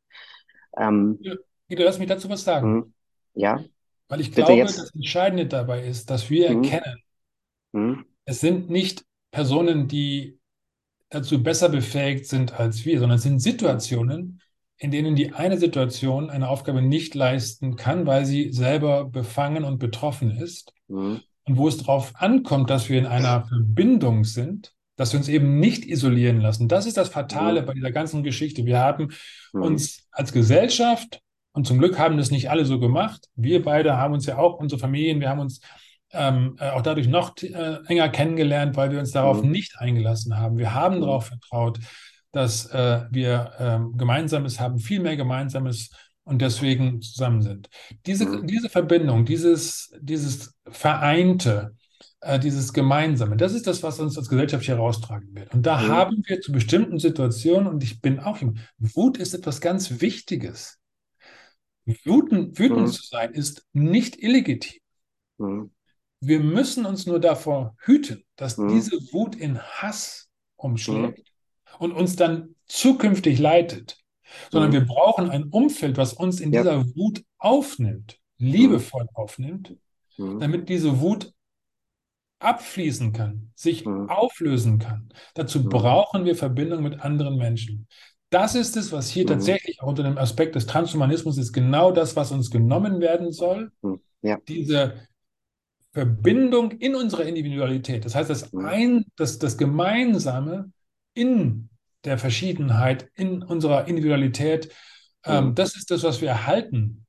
Ähm, 0.75 1.21
Guido, 1.69 1.83
lass 1.85 1.97
mich 1.97 2.09
dazu 2.09 2.27
was 2.27 2.43
sagen. 2.43 2.73
Mhm. 2.73 2.93
Ja. 3.33 3.63
Weil 4.09 4.19
ich 4.19 4.33
glaube, 4.33 4.51
jetzt. 4.51 4.77
das 4.77 4.93
Entscheidende 4.93 5.45
dabei 5.45 5.87
ist, 5.87 6.09
dass 6.09 6.29
wir 6.29 6.51
mhm. 6.51 6.63
erkennen, 6.65 6.97
mhm. 7.71 8.05
es 8.25 8.41
sind 8.41 8.69
nicht 8.69 9.05
Personen, 9.31 9.87
die 9.87 10.37
dazu 11.07 11.41
besser 11.41 11.69
befähigt 11.69 12.25
sind 12.25 12.59
als 12.59 12.83
wir, 12.83 12.99
sondern 12.99 13.19
es 13.19 13.23
sind 13.23 13.39
Situationen, 13.39 14.41
in 14.77 14.91
denen 14.91 15.15
die 15.15 15.33
eine 15.33 15.57
Situation 15.57 16.29
eine 16.29 16.49
Aufgabe 16.49 16.81
nicht 16.81 17.15
leisten 17.15 17.75
kann, 17.75 18.05
weil 18.05 18.25
sie 18.25 18.51
selber 18.51 19.05
befangen 19.05 19.63
und 19.63 19.79
betroffen 19.79 20.31
ist. 20.31 20.71
Mhm. 20.87 21.21
und 21.47 21.57
wo 21.57 21.67
es 21.67 21.77
darauf 21.77 22.13
ankommt, 22.15 22.69
dass 22.71 22.89
wir 22.89 22.97
in 22.97 23.05
einer 23.05 23.45
Verbindung 23.45 24.23
sind, 24.23 24.73
dass 24.95 25.13
wir 25.13 25.19
uns 25.19 25.27
eben 25.27 25.59
nicht 25.59 25.85
isolieren 25.85 26.41
lassen. 26.41 26.67
Das 26.67 26.87
ist 26.87 26.97
das 26.97 27.09
Fatale 27.09 27.61
Mhm. 27.61 27.65
bei 27.67 27.73
dieser 27.75 27.91
ganzen 27.91 28.23
Geschichte. 28.23 28.65
Wir 28.65 28.79
haben 28.79 29.09
Mhm. 29.53 29.61
uns 29.61 30.07
als 30.11 30.31
Gesellschaft, 30.33 31.19
und 31.53 31.67
zum 31.67 31.77
Glück 31.77 31.99
haben 31.99 32.17
das 32.17 32.31
nicht 32.31 32.49
alle 32.49 32.65
so 32.65 32.79
gemacht, 32.79 33.27
wir 33.35 33.61
beide 33.63 33.95
haben 33.95 34.13
uns 34.15 34.25
ja 34.25 34.37
auch, 34.37 34.55
unsere 34.59 34.79
Familien, 34.79 35.19
wir 35.19 35.29
haben 35.29 35.39
uns 35.39 35.59
ähm, 36.13 36.55
äh, 36.59 36.69
auch 36.69 36.81
dadurch 36.81 37.07
noch 37.07 37.35
äh, 37.43 37.77
enger 37.87 38.09
kennengelernt, 38.09 38.75
weil 38.75 38.91
wir 38.91 38.99
uns 38.99 39.11
darauf 39.11 39.43
Mhm. 39.43 39.51
nicht 39.51 39.77
eingelassen 39.79 40.37
haben. 40.37 40.57
Wir 40.57 40.73
haben 40.73 40.99
darauf 41.01 41.27
vertraut, 41.27 41.79
dass 42.35 42.65
äh, 42.67 43.05
wir 43.11 43.53
ähm, 43.59 43.97
Gemeinsames 43.97 44.59
haben, 44.59 44.77
viel 44.79 44.99
mehr 44.99 45.15
Gemeinsames 45.15 45.89
und 46.25 46.41
deswegen 46.41 47.01
zusammen 47.01 47.41
sind. 47.41 47.69
Diese, 48.05 48.25
Mhm. 48.25 48.47
diese 48.47 48.69
Verbindung, 48.69 49.25
dieses, 49.25 49.93
dieses 50.01 50.53
Vereinte, 50.67 51.75
äh, 52.21 52.39
dieses 52.39 52.73
Gemeinsame, 52.73 53.37
das 53.37 53.53
ist 53.53 53.67
das, 53.67 53.83
was 53.83 53.99
uns 53.99 54.17
als 54.17 54.27
Gesellschaft 54.27 54.65
hier 54.65 54.75
raustragen 54.75 55.33
wird. 55.35 55.53
Und 55.53 55.65
da 55.65 55.79
Mhm. 55.79 55.91
haben 55.91 56.23
wir 56.25 56.41
zu 56.41 56.51
bestimmten 56.51 56.99
Situationen, 56.99 57.67
und 57.67 57.83
ich 57.83 58.01
bin 58.01 58.19
auch 58.19 58.41
im 58.41 58.57
Wut 58.79 59.17
ist 59.17 59.33
etwas 59.33 59.61
ganz 59.61 60.01
Wichtiges. 60.01 60.79
Wütend, 61.85 62.57
wütend 62.59 62.87
Mhm. 62.87 62.91
zu 62.91 63.03
sein 63.03 63.33
ist 63.33 63.65
nicht 63.73 64.21
illegitim. 64.21 64.79
Mhm. 65.37 65.69
Wir 66.19 66.39
müssen 66.39 66.85
uns 66.85 67.05
nur 67.05 67.19
davor 67.19 67.75
hüten, 67.79 68.23
dass 68.35 68.57
Mhm. 68.57 68.69
diese 68.69 68.97
Wut 69.13 69.35
in 69.35 69.59
Hass 69.61 70.27
umschlägt 70.55 71.31
und 71.79 71.91
uns 71.91 72.15
dann 72.15 72.55
zukünftig 72.67 73.39
leitet, 73.39 73.97
sondern 74.51 74.69
Mhm. 74.69 74.73
wir 74.73 74.85
brauchen 74.85 75.29
ein 75.29 75.45
Umfeld, 75.45 75.97
was 75.97 76.13
uns 76.13 76.39
in 76.39 76.51
Ja. 76.53 76.61
dieser 76.61 76.85
Wut 76.95 77.23
aufnimmt, 77.37 78.19
liebevoll 78.37 79.07
aufnimmt, 79.13 79.75
Mhm. 80.17 80.39
damit 80.39 80.69
diese 80.69 80.99
Wut 81.01 81.31
abfließen 82.39 83.13
kann, 83.13 83.51
sich 83.55 83.85
Mhm. 83.85 84.09
auflösen 84.09 84.79
kann. 84.79 85.09
Dazu 85.33 85.63
brauchen 85.67 86.25
wir 86.25 86.35
Verbindung 86.35 86.83
mit 86.83 86.99
anderen 87.01 87.37
Menschen. 87.37 87.87
Das 88.29 88.55
ist 88.55 88.75
es, 88.75 88.91
was 88.91 89.09
hier 89.09 89.25
tatsächlich 89.25 89.81
auch 89.81 89.87
unter 89.87 90.03
dem 90.03 90.17
Aspekt 90.17 90.55
des 90.55 90.65
Transhumanismus 90.65 91.37
ist, 91.37 91.53
genau 91.53 91.91
das, 91.91 92.15
was 92.15 92.31
uns 92.31 92.51
genommen 92.51 92.99
werden 92.99 93.31
soll. 93.31 93.71
Ja. 94.21 94.39
diese 94.47 94.95
Verbindung 95.93 96.71
in 96.71 96.95
unserer 96.95 97.23
Individualität. 97.25 98.03
Das 98.05 98.15
heißt, 98.15 98.29
das, 98.29 98.53
ein, 98.55 99.05
das, 99.15 99.37
das 99.39 99.57
Gemeinsame 99.57 100.71
in 101.15 101.69
der 102.05 102.19
Verschiedenheit, 102.19 103.09
in 103.15 103.43
unserer 103.43 103.87
Individualität, 103.87 104.71
ähm, 105.25 105.49
Mhm. 105.49 105.55
das 105.55 105.75
ist 105.75 105.91
das, 105.91 106.03
was 106.03 106.21
wir 106.21 106.29
erhalten 106.29 107.07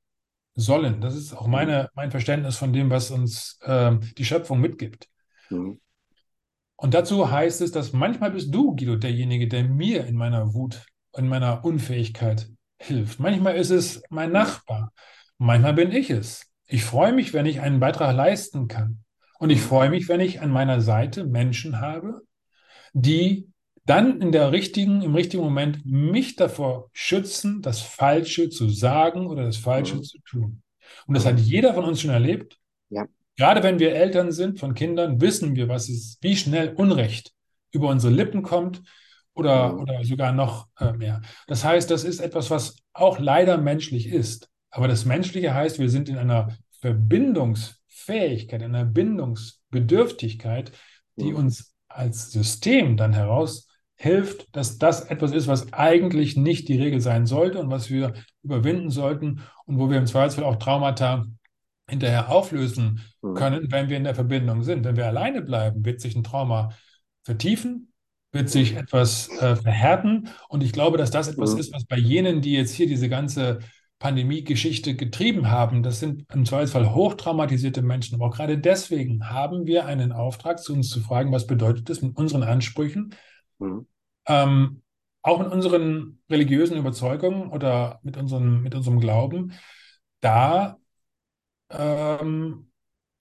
sollen. 0.55 1.01
Das 1.03 1.17
ist 1.17 1.35
auch 1.35 1.49
meine, 1.49 1.91
mein 1.95 2.11
Verständnis 2.11 2.57
von 2.57 2.73
dem, 2.73 2.91
was 2.91 3.11
uns 3.11 3.59
ähm, 3.65 4.01
die 4.19 4.25
Schöpfung 4.25 4.61
mitgibt. 4.61 5.09
Mhm. 5.51 5.81
Und 6.77 6.95
dazu 6.95 7.31
heißt 7.31 7.61
es, 7.63 7.73
dass 7.73 7.93
manchmal 7.93 8.31
bist 8.31 8.55
du, 8.55 8.77
Guido, 8.77 8.97
derjenige, 8.97 9.49
der 9.49 9.65
mir 9.65 10.07
in 10.07 10.17
meiner 10.17 10.55
Wut, 10.55 10.85
in 11.17 11.29
meiner 11.29 11.65
Unfähigkeit 11.65 12.51
hilft. 12.79 13.19
Manchmal 13.21 13.57
ist 13.57 13.71
es 13.71 14.03
mein 14.11 14.33
Nachbar. 14.33 14.93
Manchmal 15.39 15.75
bin 15.75 15.93
ich 15.93 16.11
es. 16.11 16.47
Ich 16.67 16.85
freue 16.85 17.13
mich, 17.13 17.33
wenn 17.33 17.47
ich 17.47 17.61
einen 17.61 17.81
Beitrag 17.81 18.15
leisten 18.15 18.69
kann. 18.69 19.05
Und 19.39 19.51
ich 19.51 19.61
Mhm. 19.61 19.65
freue 19.65 19.91
mich, 19.91 20.09
wenn 20.09 20.21
ich 20.21 20.41
an 20.41 20.51
meiner 20.51 20.81
Seite 20.81 21.25
Menschen 21.25 21.81
habe, 21.81 22.23
die 22.95 23.49
dann 23.87 24.21
in 24.21 24.33
der 24.33 24.53
richtigen, 24.53 25.03
im 25.03 25.15
richtigen 25.15 25.43
Moment 25.43 25.87
mich 25.87 26.37
davor 26.37 26.91
schützen, 26.93 27.63
das 27.63 27.81
Falsche 27.81 28.51
zu 28.51 28.69
sagen 28.69 29.27
oder 29.29 29.45
das 29.45 29.57
Falsche 29.57 29.97
Mhm. 29.97 30.03
zu 30.03 30.19
tun. 30.21 30.63
Und 31.07 31.15
das 31.17 31.25
hat 31.27 31.39
jeder 31.41 31.75
von 31.75 31.85
uns 31.85 32.01
schon 32.01 32.11
erlebt. 32.11 32.59
Ja. 32.91 33.07
Gerade 33.37 33.63
wenn 33.63 33.79
wir 33.79 33.95
Eltern 33.95 34.33
sind 34.33 34.59
von 34.61 34.75
Kindern, 34.75 35.21
wissen 35.21 35.57
wir, 35.57 35.69
was 35.69 35.89
ist, 35.89 36.19
wie 36.23 36.37
schnell 36.37 36.75
Unrecht 36.75 37.33
über 37.71 37.89
unsere 37.89 38.13
Lippen 38.13 38.43
kommt 38.43 38.83
oder, 39.35 39.73
Mhm. 39.73 39.81
oder 39.81 40.05
sogar 40.05 40.33
noch 40.33 40.69
äh, 40.79 40.93
mehr. 40.93 41.23
Das 41.47 41.65
heißt, 41.65 41.91
das 41.91 42.05
ist 42.05 42.21
etwas, 42.21 42.51
was 42.51 42.77
auch 42.93 43.19
leider 43.19 43.59
menschlich 43.59 44.07
ist. 44.07 44.49
Aber 44.71 44.89
das 44.89 45.05
Menschliche 45.05 45.55
heißt, 45.55 45.79
wir 45.79 45.91
sind 45.91 46.09
in 46.09 46.17
einer 46.19 46.57
Verbindungsfähigkeit, 46.81 48.63
in 48.63 48.75
einer 48.75 48.85
Bindungsbedürftigkeit, 48.85 50.73
die 51.17 51.31
Mhm. 51.31 51.37
uns 51.37 51.75
als 51.89 52.31
System 52.33 52.97
dann 52.97 53.13
heraus 53.13 53.69
hilft, 53.97 54.55
dass 54.55 54.79
das 54.79 55.03
etwas 55.03 55.33
ist, 55.33 55.49
was 55.49 55.73
eigentlich 55.73 56.37
nicht 56.37 56.69
die 56.69 56.79
Regel 56.81 57.01
sein 57.01 57.27
sollte 57.27 57.59
und 57.59 57.71
was 57.71 57.91
wir 57.91 58.13
überwinden 58.43 58.91
sollten 58.91 59.41
und 59.65 59.79
wo 59.79 59.91
wir 59.91 59.99
im 59.99 60.07
Zweifelsfall 60.07 60.45
auch 60.45 60.57
Traumata 60.57 61.25
hinterher 61.89 62.31
auflösen 62.31 63.01
Mhm. 63.23 63.35
können, 63.35 63.73
wenn 63.73 63.89
wir 63.89 63.97
in 63.97 64.05
der 64.05 64.15
Verbindung 64.15 64.63
sind. 64.63 64.85
Wenn 64.85 64.97
wir 64.97 65.07
alleine 65.07 65.43
bleiben, 65.43 65.85
wird 65.85 66.01
sich 66.01 66.17
ein 66.17 66.25
Trauma 66.25 66.71
vertiefen, 67.25 67.93
wird 68.33 68.51
sich 68.51 68.75
etwas 68.77 69.29
äh, 69.41 69.57
verhärten. 69.57 70.29
Und 70.49 70.63
ich 70.63 70.73
glaube, 70.73 70.99
dass 70.99 71.11
das 71.11 71.29
etwas 71.29 71.55
Mhm. 71.55 71.61
ist, 71.61 71.73
was 71.73 71.85
bei 71.85 71.97
jenen, 71.97 72.41
die 72.43 72.53
jetzt 72.53 72.75
hier 72.75 72.87
diese 72.87 73.09
ganze 73.09 73.61
Pandemie-Geschichte 73.99 74.95
getrieben 74.95 75.51
haben, 75.51 75.83
das 75.83 76.01
sind 76.01 76.25
im 76.33 76.45
Zweifelsfall 76.45 76.95
hochtraumatisierte 76.95 77.81
Menschen. 77.83 78.17
Aber 78.17 78.27
auch 78.27 78.37
gerade 78.37 78.59
deswegen 78.59 79.31
haben 79.31 79.67
wir 79.67 79.87
einen 79.87 80.13
Auftrag, 80.13 80.59
zu 80.61 80.75
uns 80.75 80.91
zu 80.91 81.01
fragen, 81.01 81.33
was 81.33 81.47
bedeutet 81.47 81.89
das 81.89 82.03
mit 82.03 82.17
unseren 82.17 82.43
Ansprüchen, 82.43 83.15
Mhm. 83.61 83.87
ähm, 84.27 84.83
auch 85.23 85.39
mit 85.41 85.53
unseren 85.53 86.21
religiösen 86.31 86.77
Überzeugungen 86.77 87.51
oder 87.51 88.01
mit 88.03 88.17
unserem, 88.17 88.63
mit 88.63 88.75
unserem 88.75 89.01
Glauben, 89.01 89.53
da 90.21 90.79
ähm, 91.71 92.71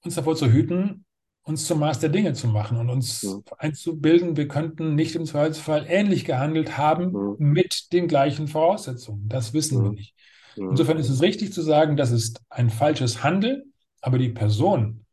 uns 0.03 0.15
davor 0.15 0.35
zu 0.35 0.51
hüten, 0.51 1.05
uns 1.43 1.67
zum 1.67 1.79
Maß 1.79 1.99
der 1.99 2.09
Dinge 2.09 2.33
zu 2.33 2.47
machen 2.47 2.77
und 2.77 2.89
uns 2.89 3.23
Mhm. 3.23 3.43
einzubilden, 3.57 4.37
wir 4.37 4.47
könnten 4.47 4.95
nicht 4.95 5.15
im 5.15 5.25
Zweifelsfall 5.25 5.85
ähnlich 5.89 6.25
gehandelt 6.25 6.77
haben 6.77 7.11
Mhm. 7.13 7.37
mit 7.37 7.93
den 7.93 8.07
gleichen 8.07 8.47
Voraussetzungen. 8.47 9.29
Das 9.29 9.53
wissen 9.53 9.83
wir 9.83 9.89
Mhm. 9.89 9.95
nicht. 9.95 10.15
Mhm. 10.57 10.69
Insofern 10.69 10.97
ist 10.97 11.09
es 11.09 11.21
richtig 11.21 11.53
zu 11.53 11.61
sagen, 11.61 11.97
das 11.97 12.11
ist 12.11 12.41
ein 12.49 12.69
falsches 12.71 13.23
Handeln, 13.23 13.73
aber 14.01 14.17
die 14.17 14.29
Person 14.29 15.05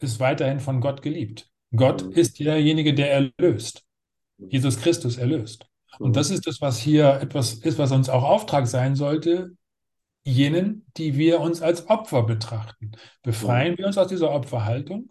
ist 0.00 0.20
weiterhin 0.20 0.60
von 0.60 0.80
Gott 0.82 1.02
geliebt. 1.02 1.50
Gott 1.76 2.02
Mhm. 2.02 2.12
ist 2.12 2.40
derjenige, 2.40 2.94
der 2.94 3.12
erlöst. 3.12 3.85
Jesus 4.38 4.78
Christus 4.78 5.16
erlöst. 5.18 5.66
Und 6.00 6.12
Mhm. 6.12 6.14
das 6.14 6.30
ist 6.30 6.46
das, 6.46 6.60
was 6.60 6.78
hier 6.78 7.20
etwas 7.20 7.54
ist, 7.54 7.78
was 7.78 7.92
uns 7.92 8.08
auch 8.08 8.22
Auftrag 8.24 8.66
sein 8.66 8.96
sollte, 8.96 9.56
jenen, 10.24 10.86
die 10.96 11.16
wir 11.16 11.40
uns 11.40 11.62
als 11.62 11.88
Opfer 11.88 12.24
betrachten. 12.24 12.92
Befreien 13.22 13.78
wir 13.78 13.86
uns 13.86 13.98
aus 13.98 14.08
dieser 14.08 14.32
Opferhaltung? 14.32 15.10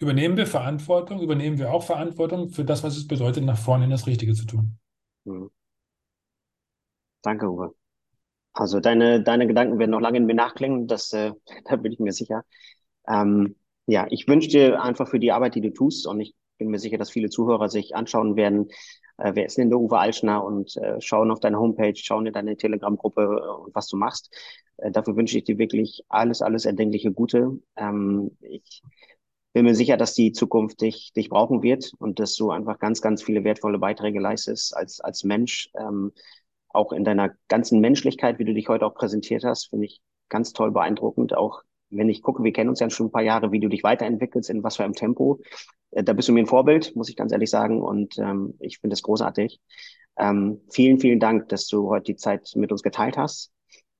Übernehmen 0.00 0.36
wir 0.36 0.46
Verantwortung? 0.46 1.20
Übernehmen 1.22 1.58
wir 1.58 1.72
auch 1.72 1.84
Verantwortung 1.84 2.50
für 2.50 2.64
das, 2.64 2.82
was 2.84 2.96
es 2.96 3.08
bedeutet, 3.08 3.44
nach 3.44 3.58
vorne 3.58 3.84
in 3.84 3.90
das 3.90 4.06
Richtige 4.06 4.34
zu 4.34 4.46
tun? 4.46 4.78
Mhm. 5.24 5.48
Danke, 7.22 7.46
Uwe. 7.50 7.74
Also 8.54 8.80
deine, 8.80 9.22
deine 9.22 9.46
Gedanken 9.46 9.78
werden 9.78 9.90
noch 9.92 10.00
lange 10.00 10.18
in 10.18 10.26
mir 10.26 10.34
nachklingen, 10.34 10.86
das, 10.88 11.12
äh, 11.12 11.32
da 11.66 11.76
bin 11.76 11.92
ich 11.92 12.00
mir 12.00 12.12
sicher. 12.12 12.44
Ähm, 13.08 13.56
ja, 13.86 14.06
ich 14.10 14.28
wünsche 14.28 14.48
dir 14.50 14.82
einfach 14.82 15.08
für 15.08 15.20
die 15.20 15.32
Arbeit, 15.32 15.54
die 15.56 15.62
du 15.62 15.72
tust, 15.72 16.06
und 16.06 16.20
ich 16.20 16.34
bin 16.60 16.68
mir 16.68 16.78
sicher, 16.78 16.98
dass 16.98 17.10
viele 17.10 17.30
Zuhörer 17.30 17.68
sich 17.68 17.96
anschauen 17.96 18.36
werden, 18.36 18.68
äh, 19.18 19.32
wer 19.34 19.46
ist 19.46 19.58
denn 19.58 19.70
der 19.70 19.80
Uwe 19.80 19.98
Altschner 19.98 20.44
und 20.44 20.76
äh, 20.76 21.00
schauen 21.00 21.32
auf 21.32 21.40
deine 21.40 21.58
Homepage, 21.58 21.96
schauen 21.96 22.26
in 22.26 22.32
deine 22.32 22.56
Telegram-Gruppe 22.56 23.22
äh, 23.22 23.64
und 23.64 23.74
was 23.74 23.88
du 23.88 23.96
machst. 23.96 24.30
Äh, 24.76 24.92
dafür 24.92 25.16
wünsche 25.16 25.38
ich 25.38 25.44
dir 25.44 25.58
wirklich 25.58 26.04
alles, 26.08 26.42
alles 26.42 26.64
erdenkliche 26.64 27.10
Gute. 27.12 27.58
Ähm, 27.76 28.36
ich 28.40 28.82
bin 29.52 29.64
mir 29.64 29.74
sicher, 29.74 29.96
dass 29.96 30.14
die 30.14 30.32
Zukunft 30.32 30.80
dich, 30.80 31.12
dich 31.12 31.28
brauchen 31.28 31.62
wird 31.62 31.92
und 31.98 32.20
dass 32.20 32.36
du 32.36 32.50
einfach 32.50 32.78
ganz, 32.78 33.02
ganz 33.02 33.22
viele 33.22 33.42
wertvolle 33.42 33.78
Beiträge 33.78 34.20
leistest 34.20 34.76
als, 34.76 35.00
als 35.00 35.24
Mensch. 35.24 35.70
Ähm, 35.76 36.12
auch 36.68 36.92
in 36.92 37.04
deiner 37.04 37.30
ganzen 37.48 37.80
Menschlichkeit, 37.80 38.38
wie 38.38 38.44
du 38.44 38.54
dich 38.54 38.68
heute 38.68 38.86
auch 38.86 38.94
präsentiert 38.94 39.42
hast, 39.42 39.70
finde 39.70 39.86
ich 39.86 40.00
ganz 40.28 40.52
toll 40.52 40.70
beeindruckend. 40.70 41.36
Auch 41.36 41.62
wenn 41.90 42.08
ich 42.08 42.22
gucke, 42.22 42.42
wir 42.42 42.52
kennen 42.52 42.70
uns 42.70 42.80
ja 42.80 42.90
schon 42.90 43.06
ein 43.06 43.12
paar 43.12 43.22
Jahre, 43.22 43.52
wie 43.52 43.60
du 43.60 43.68
dich 43.68 43.82
weiterentwickelst, 43.82 44.50
in 44.50 44.62
was 44.62 44.76
für 44.76 44.84
einem 44.84 44.94
Tempo. 44.94 45.40
Äh, 45.90 46.04
da 46.04 46.12
bist 46.12 46.28
du 46.28 46.32
mir 46.32 46.40
ein 46.40 46.46
Vorbild, 46.46 46.94
muss 46.96 47.08
ich 47.08 47.16
ganz 47.16 47.32
ehrlich 47.32 47.50
sagen. 47.50 47.82
Und 47.82 48.18
ähm, 48.18 48.54
ich 48.60 48.78
finde 48.78 48.94
es 48.94 49.02
großartig. 49.02 49.60
Ähm, 50.18 50.60
vielen, 50.70 51.00
vielen 51.00 51.20
Dank, 51.20 51.48
dass 51.48 51.66
du 51.66 51.88
heute 51.88 52.04
die 52.04 52.16
Zeit 52.16 52.50
mit 52.54 52.72
uns 52.72 52.82
geteilt 52.82 53.16
hast. 53.16 53.52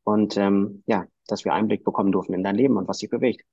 Und 0.05 0.37
ähm, 0.37 0.83
ja, 0.87 1.07
dass 1.27 1.45
wir 1.45 1.53
Einblick 1.53 1.85
bekommen 1.85 2.13
durften 2.13 2.35
in 2.35 2.43
dein 2.43 2.57
Leben 2.57 2.77
und 2.77 2.89
was 2.89 2.99
dich 2.99 3.11
bewegt. 3.11 3.45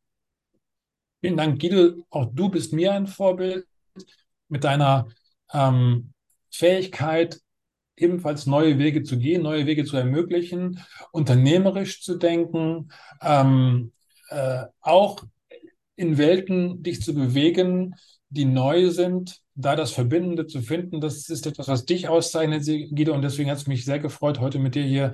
Vielen 1.21 1.37
Dank, 1.37 1.59
Guido. 1.59 2.03
Auch 2.09 2.27
du 2.31 2.49
bist 2.49 2.73
mir 2.73 2.93
ein 2.93 3.07
Vorbild 3.07 3.65
mit 4.49 4.63
deiner 4.63 5.07
ähm, 5.53 6.13
Fähigkeit, 6.51 7.39
ebenfalls 7.95 8.45
neue 8.45 8.77
Wege 8.77 9.03
zu 9.03 9.17
gehen, 9.17 9.41
neue 9.41 9.65
Wege 9.65 9.83
zu 9.83 9.97
ermöglichen, 9.97 10.79
unternehmerisch 11.11 12.03
zu 12.03 12.17
denken, 12.17 12.91
ähm, 13.21 13.91
äh, 14.29 14.65
auch 14.81 15.23
in 15.95 16.17
Welten 16.17 16.83
dich 16.83 17.01
zu 17.01 17.13
bewegen, 17.13 17.95
die 18.29 18.45
neu 18.45 18.89
sind, 18.89 19.41
da 19.55 19.75
das 19.75 19.91
Verbindende 19.91 20.45
zu 20.47 20.61
finden. 20.61 21.01
Das 21.01 21.29
ist 21.29 21.47
etwas, 21.47 21.67
was 21.67 21.85
dich 21.85 22.07
auszeichnet, 22.07 22.65
Guido, 22.65 23.13
und 23.13 23.21
deswegen 23.21 23.49
hat 23.49 23.57
es 23.57 23.67
mich 23.67 23.85
sehr 23.85 23.99
gefreut, 23.99 24.39
heute 24.39 24.59
mit 24.59 24.75
dir 24.75 24.83
hier 24.83 25.13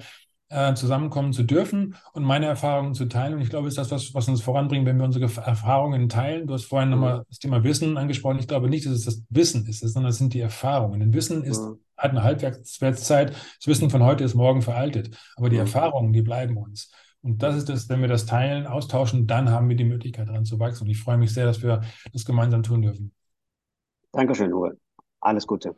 äh, 0.49 0.73
zusammenkommen 0.75 1.33
zu 1.33 1.43
dürfen 1.43 1.95
und 2.13 2.23
meine 2.23 2.45
Erfahrungen 2.45 2.93
zu 2.93 3.05
teilen. 3.05 3.35
Und 3.35 3.41
ich 3.41 3.49
glaube, 3.49 3.67
es 3.67 3.73
ist 3.73 3.77
das, 3.77 3.91
was, 3.91 4.13
was 4.13 4.27
uns 4.27 4.41
voranbringt, 4.41 4.85
wenn 4.85 4.97
wir 4.97 5.05
unsere 5.05 5.25
Erfahrungen 5.25 6.09
teilen. 6.09 6.47
Du 6.47 6.53
hast 6.53 6.65
vorhin 6.65 6.89
mhm. 6.89 6.95
nochmal 6.95 7.23
das 7.29 7.39
Thema 7.39 7.63
Wissen 7.63 7.97
angesprochen. 7.97 8.39
Ich 8.39 8.47
glaube 8.47 8.69
nicht, 8.69 8.85
dass 8.85 8.93
es 8.93 9.05
das 9.05 9.23
Wissen 9.29 9.65
ist, 9.67 9.79
sondern 9.79 10.11
es 10.11 10.17
sind 10.17 10.33
die 10.33 10.41
Erfahrungen. 10.41 10.99
Denn 10.99 11.13
Wissen 11.13 11.43
ist, 11.43 11.61
mhm. 11.61 11.79
hat 11.97 12.11
eine 12.11 12.23
Halbwertszeit. 12.23 13.31
Das 13.31 13.67
Wissen 13.67 13.89
von 13.89 14.03
heute 14.03 14.23
ist 14.23 14.35
morgen 14.35 14.61
veraltet. 14.61 15.17
Aber 15.35 15.49
die 15.49 15.55
mhm. 15.55 15.61
Erfahrungen, 15.61 16.13
die 16.13 16.21
bleiben 16.21 16.57
uns. 16.57 16.91
Und 17.23 17.41
das 17.41 17.55
ist 17.55 17.69
das, 17.69 17.87
wenn 17.87 18.01
wir 18.01 18.09
das 18.09 18.25
teilen, 18.25 18.67
austauschen, 18.67 19.27
dann 19.27 19.49
haben 19.49 19.69
wir 19.69 19.77
die 19.77 19.85
Möglichkeit 19.85 20.27
daran 20.27 20.43
zu 20.43 20.59
wachsen. 20.59 20.83
Und 20.83 20.89
ich 20.89 20.99
freue 20.99 21.17
mich 21.17 21.33
sehr, 21.33 21.45
dass 21.45 21.63
wir 21.63 21.81
das 22.11 22.25
gemeinsam 22.25 22.63
tun 22.63 22.81
dürfen. 22.81 23.13
Dankeschön, 24.11 24.53
Uwe. 24.53 24.77
Alles 25.21 25.47
Gute. 25.47 25.73